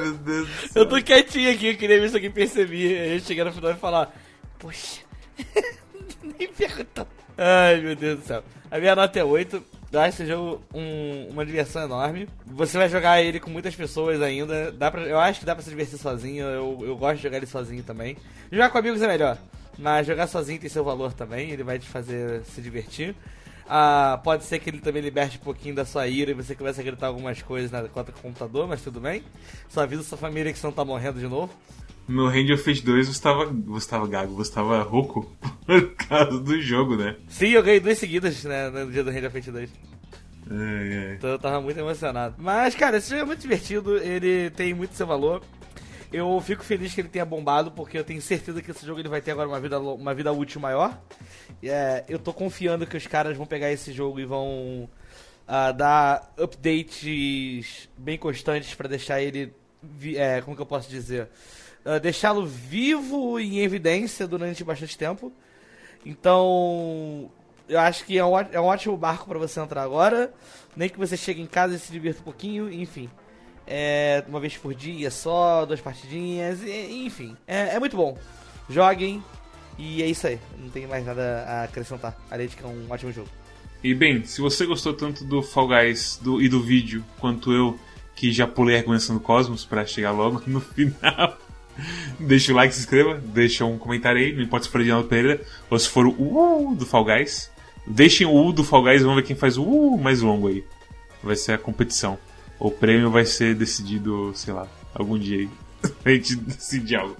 meu 0.00 0.12
Deus 0.12 0.46
do 0.46 0.54
céu. 0.68 0.82
Eu 0.82 0.86
tô 0.86 1.02
quietinho 1.02 1.50
aqui, 1.50 1.68
eu 1.68 1.76
queria 1.76 1.98
ver 2.00 2.10
se 2.10 2.16
alguém 2.16 2.30
percebia. 2.30 3.00
Aí 3.02 3.14
eu 3.14 3.20
chegar 3.20 3.46
no 3.46 3.52
final 3.52 3.70
e 3.70 3.76
falar, 3.76 4.14
poxa, 4.58 5.00
nem 6.38 6.48
perguntou. 6.48 7.06
Ai, 7.38 7.80
meu 7.80 7.96
Deus 7.96 8.20
do 8.20 8.26
céu. 8.26 8.44
A 8.70 8.78
minha 8.78 8.94
nota 8.94 9.18
é 9.18 9.24
8. 9.24 9.62
Eu 9.92 10.00
acho 10.00 10.22
esse 10.22 10.26
jogo 10.30 10.62
um- 10.72 11.28
uma 11.30 11.44
diversão 11.46 11.82
enorme. 11.82 12.28
Você 12.46 12.76
vai 12.78 12.88
jogar 12.88 13.20
ele 13.22 13.40
com 13.40 13.50
muitas 13.50 13.74
pessoas 13.74 14.20
ainda. 14.22 14.70
Dá 14.70 14.90
pra, 14.90 15.00
eu 15.02 15.18
acho 15.18 15.40
que 15.40 15.46
dá 15.46 15.54
pra 15.54 15.64
se 15.64 15.70
divertir 15.70 15.98
sozinho. 15.98 16.44
Eu, 16.44 16.78
eu 16.82 16.96
gosto 16.96 17.16
de 17.16 17.22
jogar 17.22 17.38
ele 17.38 17.46
sozinho 17.46 17.82
também. 17.82 18.16
Jogar 18.52 18.68
com 18.68 18.78
amigos 18.78 19.00
é 19.02 19.08
melhor. 19.08 19.38
Mas 19.80 20.06
jogar 20.06 20.26
sozinho 20.26 20.60
tem 20.60 20.68
seu 20.68 20.84
valor 20.84 21.12
também. 21.12 21.50
Ele 21.50 21.62
vai 21.62 21.78
te 21.78 21.88
fazer 21.88 22.42
se 22.44 22.60
divertir. 22.60 23.14
Ah, 23.66 24.20
pode 24.22 24.44
ser 24.44 24.58
que 24.58 24.68
ele 24.68 24.80
também 24.80 25.00
liberte 25.00 25.38
um 25.38 25.44
pouquinho 25.44 25.74
da 25.74 25.84
sua 25.84 26.06
ira 26.08 26.32
e 26.32 26.34
você 26.34 26.54
comece 26.54 26.80
a 26.80 26.84
gritar 26.84 27.06
algumas 27.06 27.40
coisas 27.40 27.70
na 27.70 27.82
conta 27.84 28.10
com 28.10 28.18
o 28.18 28.22
computador, 28.22 28.66
mas 28.66 28.82
tudo 28.82 29.00
bem. 29.00 29.22
Só 29.68 29.82
avisa 29.82 30.02
sua 30.02 30.18
família 30.18 30.52
que 30.52 30.58
você 30.58 30.66
não 30.66 30.72
tá 30.72 30.84
morrendo 30.84 31.20
de 31.20 31.28
novo. 31.28 31.54
No 32.08 32.26
of 32.26 32.56
Fate 32.56 32.84
2 32.84 33.06
você 33.06 33.22
tava, 33.22 33.46
você 33.46 33.88
tava 33.88 34.08
gago, 34.08 34.34
você 34.34 34.52
tava 34.52 34.82
rouco 34.82 35.30
por 35.64 35.94
causa 35.94 36.40
do 36.40 36.60
jogo, 36.60 36.96
né? 36.96 37.14
Sim, 37.28 37.50
eu 37.50 37.62
ganhei 37.62 37.78
duas 37.78 37.96
seguidas 37.96 38.42
né, 38.42 38.68
no 38.70 38.90
dia 38.90 39.04
do 39.04 39.12
da 39.12 39.30
Fate 39.30 39.52
2. 39.52 39.70
Ai, 40.50 40.58
ai. 40.58 41.14
Então 41.14 41.30
eu 41.30 41.38
tava 41.38 41.60
muito 41.60 41.78
emocionado. 41.78 42.34
Mas, 42.38 42.74
cara, 42.74 42.96
esse 42.96 43.10
jogo 43.10 43.22
é 43.22 43.24
muito 43.26 43.40
divertido, 43.40 43.96
ele 43.98 44.50
tem 44.50 44.74
muito 44.74 44.96
seu 44.96 45.06
valor. 45.06 45.40
Eu 46.12 46.40
fico 46.40 46.64
feliz 46.64 46.92
que 46.92 47.00
ele 47.00 47.08
tenha 47.08 47.24
bombado, 47.24 47.70
porque 47.70 47.96
eu 47.96 48.02
tenho 48.02 48.20
certeza 48.20 48.60
que 48.60 48.70
esse 48.72 48.84
jogo 48.84 48.98
ele 49.00 49.08
vai 49.08 49.20
ter 49.20 49.30
agora 49.30 49.48
uma 49.48 49.60
vida, 49.60 49.78
uma 49.78 50.12
vida 50.12 50.32
útil 50.32 50.60
maior. 50.60 51.00
É, 51.62 52.04
eu 52.08 52.18
tô 52.18 52.32
confiando 52.32 52.86
que 52.86 52.96
os 52.96 53.06
caras 53.06 53.36
vão 53.36 53.46
pegar 53.46 53.70
esse 53.70 53.92
jogo 53.92 54.18
e 54.18 54.24
vão 54.24 54.90
ah, 55.46 55.70
dar 55.70 56.32
updates 56.36 57.88
bem 57.96 58.18
constantes 58.18 58.74
pra 58.74 58.88
deixar 58.88 59.22
ele. 59.22 59.52
é, 60.16 60.40
como 60.40 60.56
que 60.56 60.62
eu 60.62 60.66
posso 60.66 60.90
dizer? 60.90 61.28
Ah, 61.84 61.98
Deixá-lo 61.98 62.44
vivo 62.44 63.38
e 63.38 63.58
em 63.58 63.60
evidência 63.60 64.26
durante 64.26 64.64
bastante 64.64 64.98
tempo. 64.98 65.32
Então, 66.04 67.30
eu 67.68 67.78
acho 67.78 68.04
que 68.04 68.18
é 68.18 68.24
um, 68.24 68.36
é 68.36 68.60
um 68.60 68.64
ótimo 68.64 68.96
barco 68.96 69.28
pra 69.28 69.38
você 69.38 69.60
entrar 69.60 69.82
agora. 69.82 70.32
Nem 70.76 70.88
que 70.88 70.98
você 70.98 71.16
chegue 71.16 71.40
em 71.40 71.46
casa 71.46 71.76
e 71.76 71.78
se 71.78 71.92
divirta 71.92 72.20
um 72.20 72.24
pouquinho, 72.24 72.72
enfim. 72.72 73.08
É, 73.72 74.24
uma 74.26 74.40
vez 74.40 74.56
por 74.56 74.74
dia 74.74 75.12
só, 75.12 75.64
duas 75.64 75.80
partidinhas, 75.80 76.60
e- 76.64 77.04
enfim. 77.06 77.36
É, 77.46 77.76
é 77.76 77.78
muito 77.78 77.96
bom. 77.96 78.18
Joguem 78.68 79.22
e 79.78 80.02
é 80.02 80.06
isso 80.06 80.26
aí. 80.26 80.40
Não 80.58 80.68
tem 80.70 80.88
mais 80.88 81.06
nada 81.06 81.44
a 81.46 81.62
acrescentar. 81.62 82.18
Além 82.28 82.48
de 82.48 82.56
que 82.56 82.64
é 82.64 82.66
um 82.66 82.86
ótimo 82.90 83.12
jogo. 83.12 83.28
E 83.82 83.94
bem, 83.94 84.24
se 84.24 84.40
você 84.40 84.66
gostou 84.66 84.92
tanto 84.92 85.24
do 85.24 85.40
Fall 85.40 85.68
Guys 85.68 86.18
do, 86.20 86.42
e 86.42 86.48
do 86.48 86.60
vídeo 86.60 87.04
quanto 87.20 87.52
eu, 87.52 87.78
que 88.16 88.32
já 88.32 88.44
pulei 88.44 88.74
a 88.74 88.78
recomendação 88.78 89.14
do 89.14 89.22
Cosmos 89.22 89.64
pra 89.64 89.86
chegar 89.86 90.10
logo 90.10 90.42
no 90.50 90.60
final, 90.60 91.38
deixa 92.18 92.52
o 92.52 92.56
like, 92.56 92.74
se 92.74 92.80
inscreva, 92.80 93.14
deixa 93.24 93.64
um 93.64 93.78
comentário 93.78 94.20
aí, 94.20 94.32
não 94.34 94.42
importa 94.42 94.66
se 94.66 94.72
for 94.72 94.80
Edinaldo 94.80 95.06
Pereira 95.08 95.40
ou 95.70 95.78
se 95.78 95.88
for 95.88 96.06
o 96.06 96.10
uh 96.10 96.74
do 96.74 96.84
Fall 96.84 97.04
Guys. 97.04 97.50
Deixem 97.86 98.26
o 98.26 98.34
uh 98.34 98.52
do 98.52 98.64
Fall 98.64 98.82
Guys, 98.82 99.02
vamos 99.02 99.16
ver 99.16 99.22
quem 99.22 99.36
faz 99.36 99.56
o 99.56 99.62
uh 99.62 99.96
mais 99.96 100.20
longo 100.20 100.48
aí. 100.48 100.64
Vai 101.22 101.36
ser 101.36 101.52
a 101.52 101.58
competição. 101.58 102.18
O 102.60 102.70
prêmio 102.70 103.10
vai 103.10 103.24
ser 103.24 103.54
decidido, 103.54 104.32
sei 104.34 104.52
lá, 104.52 104.68
algum 104.94 105.18
dia 105.18 105.38
aí. 105.38 105.50
a 106.04 106.10
gente 106.10 106.36
decide 106.36 106.94
algo. 106.94 107.16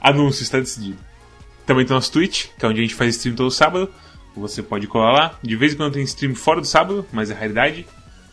Anúncio, 0.00 0.44
está 0.44 0.60
decidido. 0.60 0.98
Também 1.66 1.84
tem 1.84 1.94
nosso 1.94 2.12
Twitch, 2.12 2.46
que 2.56 2.64
é 2.64 2.68
onde 2.68 2.78
a 2.78 2.82
gente 2.82 2.94
faz 2.94 3.16
stream 3.16 3.34
todo 3.34 3.50
sábado. 3.50 3.92
Você 4.36 4.62
pode 4.62 4.86
colar 4.86 5.12
lá. 5.12 5.38
De 5.42 5.56
vez 5.56 5.72
em 5.72 5.76
quando 5.76 5.94
tem 5.94 6.04
stream 6.04 6.36
fora 6.36 6.60
do 6.60 6.66
sábado, 6.66 7.04
mas 7.12 7.30
é 7.30 7.34
raridade. 7.34 7.84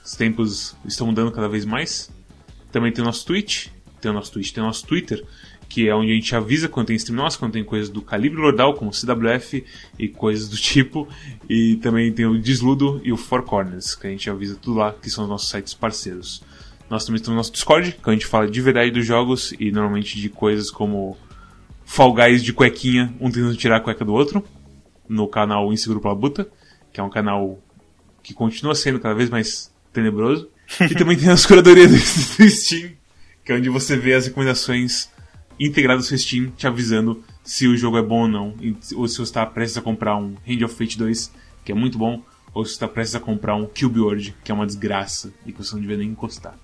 Os 0.05 0.15
tempos 0.15 0.75
estão 0.85 1.07
mudando 1.07 1.31
cada 1.31 1.49
vez 1.49 1.65
mais. 1.65 2.11
Também 2.71 2.91
tem 2.91 3.03
nosso 3.03 3.25
Twitch, 3.25 3.69
tem 3.99 4.11
o 4.11 4.13
nosso 4.13 4.31
Twitch, 4.31 4.51
tem 4.51 4.63
o 4.63 4.67
nosso 4.67 4.85
Twitter, 4.85 5.25
que 5.73 5.89
é 5.89 5.95
onde 5.95 6.11
a 6.11 6.13
gente 6.13 6.35
avisa 6.35 6.69
quando 6.69 6.85
tem 6.85 6.95
stream 6.95 7.17
nosso, 7.17 7.39
quando 7.39 7.53
tem 7.53 7.63
coisas 7.63 7.89
do 7.89 7.99
calibre 7.99 8.39
lordal, 8.39 8.75
como 8.75 8.91
CWF 8.91 9.65
e 9.97 10.07
coisas 10.07 10.47
do 10.47 10.55
tipo. 10.61 11.07
E 11.49 11.77
também 11.77 12.13
tem 12.13 12.27
o 12.27 12.39
Desludo 12.39 13.01
e 13.03 13.11
o 13.11 13.17
Four 13.17 13.41
Corners, 13.41 13.95
que 13.95 14.05
a 14.05 14.09
gente 14.11 14.29
avisa 14.29 14.55
tudo 14.55 14.77
lá, 14.77 14.93
que 14.93 15.09
são 15.09 15.23
os 15.23 15.29
nossos 15.31 15.49
sites 15.49 15.73
parceiros. 15.73 16.43
Nós 16.87 17.03
também 17.03 17.19
temos 17.19 17.29
no 17.29 17.35
nosso 17.37 17.51
Discord, 17.51 17.93
que 17.93 18.07
a 18.07 18.13
gente 18.13 18.27
fala 18.27 18.47
de 18.47 18.61
verdade 18.61 18.91
dos 18.91 19.03
jogos 19.03 19.51
e 19.59 19.71
normalmente 19.71 20.21
de 20.21 20.29
coisas 20.29 20.69
como 20.69 21.17
Fall 21.83 22.13
Guys 22.13 22.43
de 22.43 22.53
cuequinha, 22.53 23.11
um 23.19 23.31
tentando 23.31 23.57
tirar 23.57 23.77
a 23.77 23.79
cueca 23.79 24.05
do 24.05 24.13
outro, 24.13 24.45
no 25.09 25.27
canal 25.27 25.73
Inseguro 25.73 25.99
pela 25.99 26.13
Buta, 26.13 26.47
que 26.91 26.99
é 26.99 27.03
um 27.03 27.09
canal 27.09 27.59
que 28.21 28.31
continua 28.31 28.75
sendo 28.75 28.99
cada 28.99 29.15
vez 29.15 29.27
mais 29.27 29.73
tenebroso. 29.91 30.49
E 30.79 30.93
também 30.93 31.17
tem 31.17 31.29
as 31.29 31.47
curadorias 31.47 31.89
do 31.89 32.43
do 32.43 32.49
Steam, 32.49 32.91
que 33.43 33.51
é 33.51 33.55
onde 33.55 33.69
você 33.69 33.97
vê 33.97 34.13
as 34.13 34.27
recomendações 34.27 35.11
integradas 35.65 36.11
no 36.11 36.17
Steam, 36.17 36.51
te 36.57 36.67
avisando 36.67 37.23
se 37.43 37.67
o 37.67 37.75
jogo 37.75 37.97
é 37.97 38.01
bom 38.01 38.21
ou 38.21 38.27
não, 38.27 38.55
ou 38.95 39.07
se 39.07 39.17
você 39.17 39.23
está 39.23 39.45
prestes 39.45 39.77
a 39.77 39.81
comprar 39.81 40.17
um 40.17 40.35
Hand 40.47 40.63
of 40.63 40.75
Fate 40.75 40.97
2, 40.97 41.31
que 41.63 41.71
é 41.71 41.75
muito 41.75 41.97
bom, 41.97 42.21
ou 42.53 42.63
se 42.65 42.71
você 42.71 42.75
está 42.75 42.87
prestes 42.87 43.15
a 43.15 43.19
comprar 43.19 43.55
um 43.55 43.65
Cube 43.65 43.99
World, 43.99 44.35
que 44.43 44.51
é 44.51 44.55
uma 44.55 44.65
desgraça 44.65 45.33
e 45.45 45.51
que 45.51 45.57
você 45.63 45.73
não 45.73 45.81
devia 45.81 45.97
nem 45.97 46.09
encostar. 46.09 46.57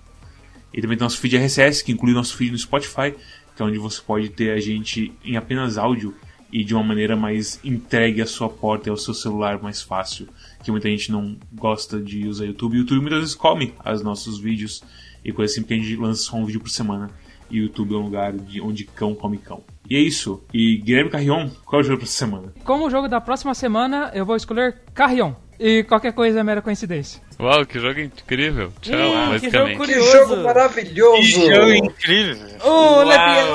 E 0.72 0.80
também 0.80 0.96
tem 0.96 1.04
nosso 1.04 1.18
feed 1.18 1.36
RSS, 1.36 1.84
que 1.84 1.92
inclui 1.92 2.12
nosso 2.12 2.36
feed 2.36 2.52
no 2.52 2.58
Spotify, 2.58 3.14
que 3.56 3.62
é 3.62 3.64
onde 3.64 3.78
você 3.78 4.00
pode 4.00 4.28
ter 4.30 4.52
a 4.52 4.60
gente 4.60 5.12
em 5.24 5.36
apenas 5.36 5.76
áudio 5.76 6.14
e 6.52 6.64
de 6.64 6.74
uma 6.74 6.82
maneira 6.82 7.16
mais 7.16 7.60
entregue 7.64 8.22
à 8.22 8.26
sua 8.26 8.48
porta 8.48 8.88
e 8.88 8.90
ao 8.90 8.96
seu 8.96 9.14
celular 9.14 9.62
mais 9.62 9.82
fácil. 9.82 10.28
Que 10.62 10.70
muita 10.70 10.88
gente 10.88 11.10
não 11.10 11.36
gosta 11.52 12.00
de 12.00 12.26
usar 12.26 12.44
YouTube. 12.44 12.78
YouTube 12.78 13.00
muitas 13.00 13.20
vezes 13.20 13.34
come 13.34 13.74
os 13.84 14.02
nossos 14.02 14.38
vídeos 14.38 14.82
e 15.24 15.32
coisa 15.32 15.52
assim, 15.52 15.62
porque 15.62 15.74
a 15.74 15.76
gente 15.76 15.96
lança 15.96 16.22
só 16.22 16.36
um 16.36 16.44
vídeo 16.44 16.60
por 16.60 16.70
semana. 16.70 17.10
E 17.50 17.60
o 17.60 17.64
YouTube 17.64 17.94
é 17.94 17.98
um 17.98 18.02
lugar 18.02 18.32
de 18.32 18.60
onde 18.60 18.84
cão 18.84 19.14
come 19.14 19.38
cão. 19.38 19.62
E 19.88 19.96
é 19.96 20.00
isso. 20.00 20.44
E 20.54 20.76
Guilherme 20.78 21.10
Carrion, 21.10 21.48
qual 21.66 21.80
é 21.82 21.84
o 21.84 21.86
jogo 21.86 22.02
essa 22.04 22.12
semana? 22.12 22.52
Como 22.64 22.88
jogo 22.90 23.08
da 23.08 23.20
próxima 23.20 23.54
semana, 23.54 24.10
eu 24.14 24.24
vou 24.24 24.36
escolher 24.36 24.82
Carrion. 24.94 25.32
E 25.58 25.82
qualquer 25.84 26.12
coisa 26.14 26.40
é 26.40 26.42
mera 26.42 26.62
coincidência. 26.62 27.20
Uau, 27.38 27.66
que 27.66 27.78
jogo 27.78 28.00
incrível. 28.00 28.72
Tchau, 28.80 28.94
Hum, 28.96 29.38
que 29.38 29.50
jogo 29.50 29.66
basicamente. 29.68 29.86
Que 29.86 30.00
jogo 30.12 30.36
maravilhoso! 30.36 31.16
Que 31.16 31.54
jogo 31.54 31.72
incrível. 31.72 32.46
Oh. 32.64 33.02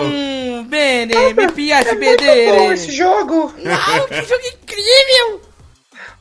Hum, 0.03 0.67
bene, 0.67 1.13
me 1.33 1.51
piace 1.51 1.89
É 1.89 1.95
muito 1.95 2.23
bom 2.59 2.71
esse 2.73 2.91
jogo! 2.91 3.35
Uau, 3.35 4.07
que 4.07 4.21
jogo 4.23 4.43
incrível. 4.61 5.41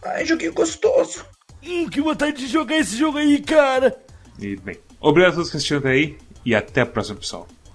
Ai, 0.07 0.25
joguinho 0.25 0.53
gostoso! 0.55 1.25
Hum, 1.67 1.89
que 1.89 2.01
vontade 2.01 2.37
de 2.39 2.47
jogar 2.47 2.77
esse 2.79 2.97
jogo 2.97 3.19
aí, 3.19 3.41
cara. 3.41 3.97
E 4.39 4.57
bem, 4.57 4.79
obrigado 5.01 5.33
a 5.33 5.35
todos 5.37 5.51
que 5.51 5.57
assistiram 5.57 5.81
até 5.81 5.91
aí. 5.91 6.17
E 6.47 6.55
até 6.55 6.83
a 6.83 6.87
próxima, 6.87 7.17
pessoal. 7.19 7.49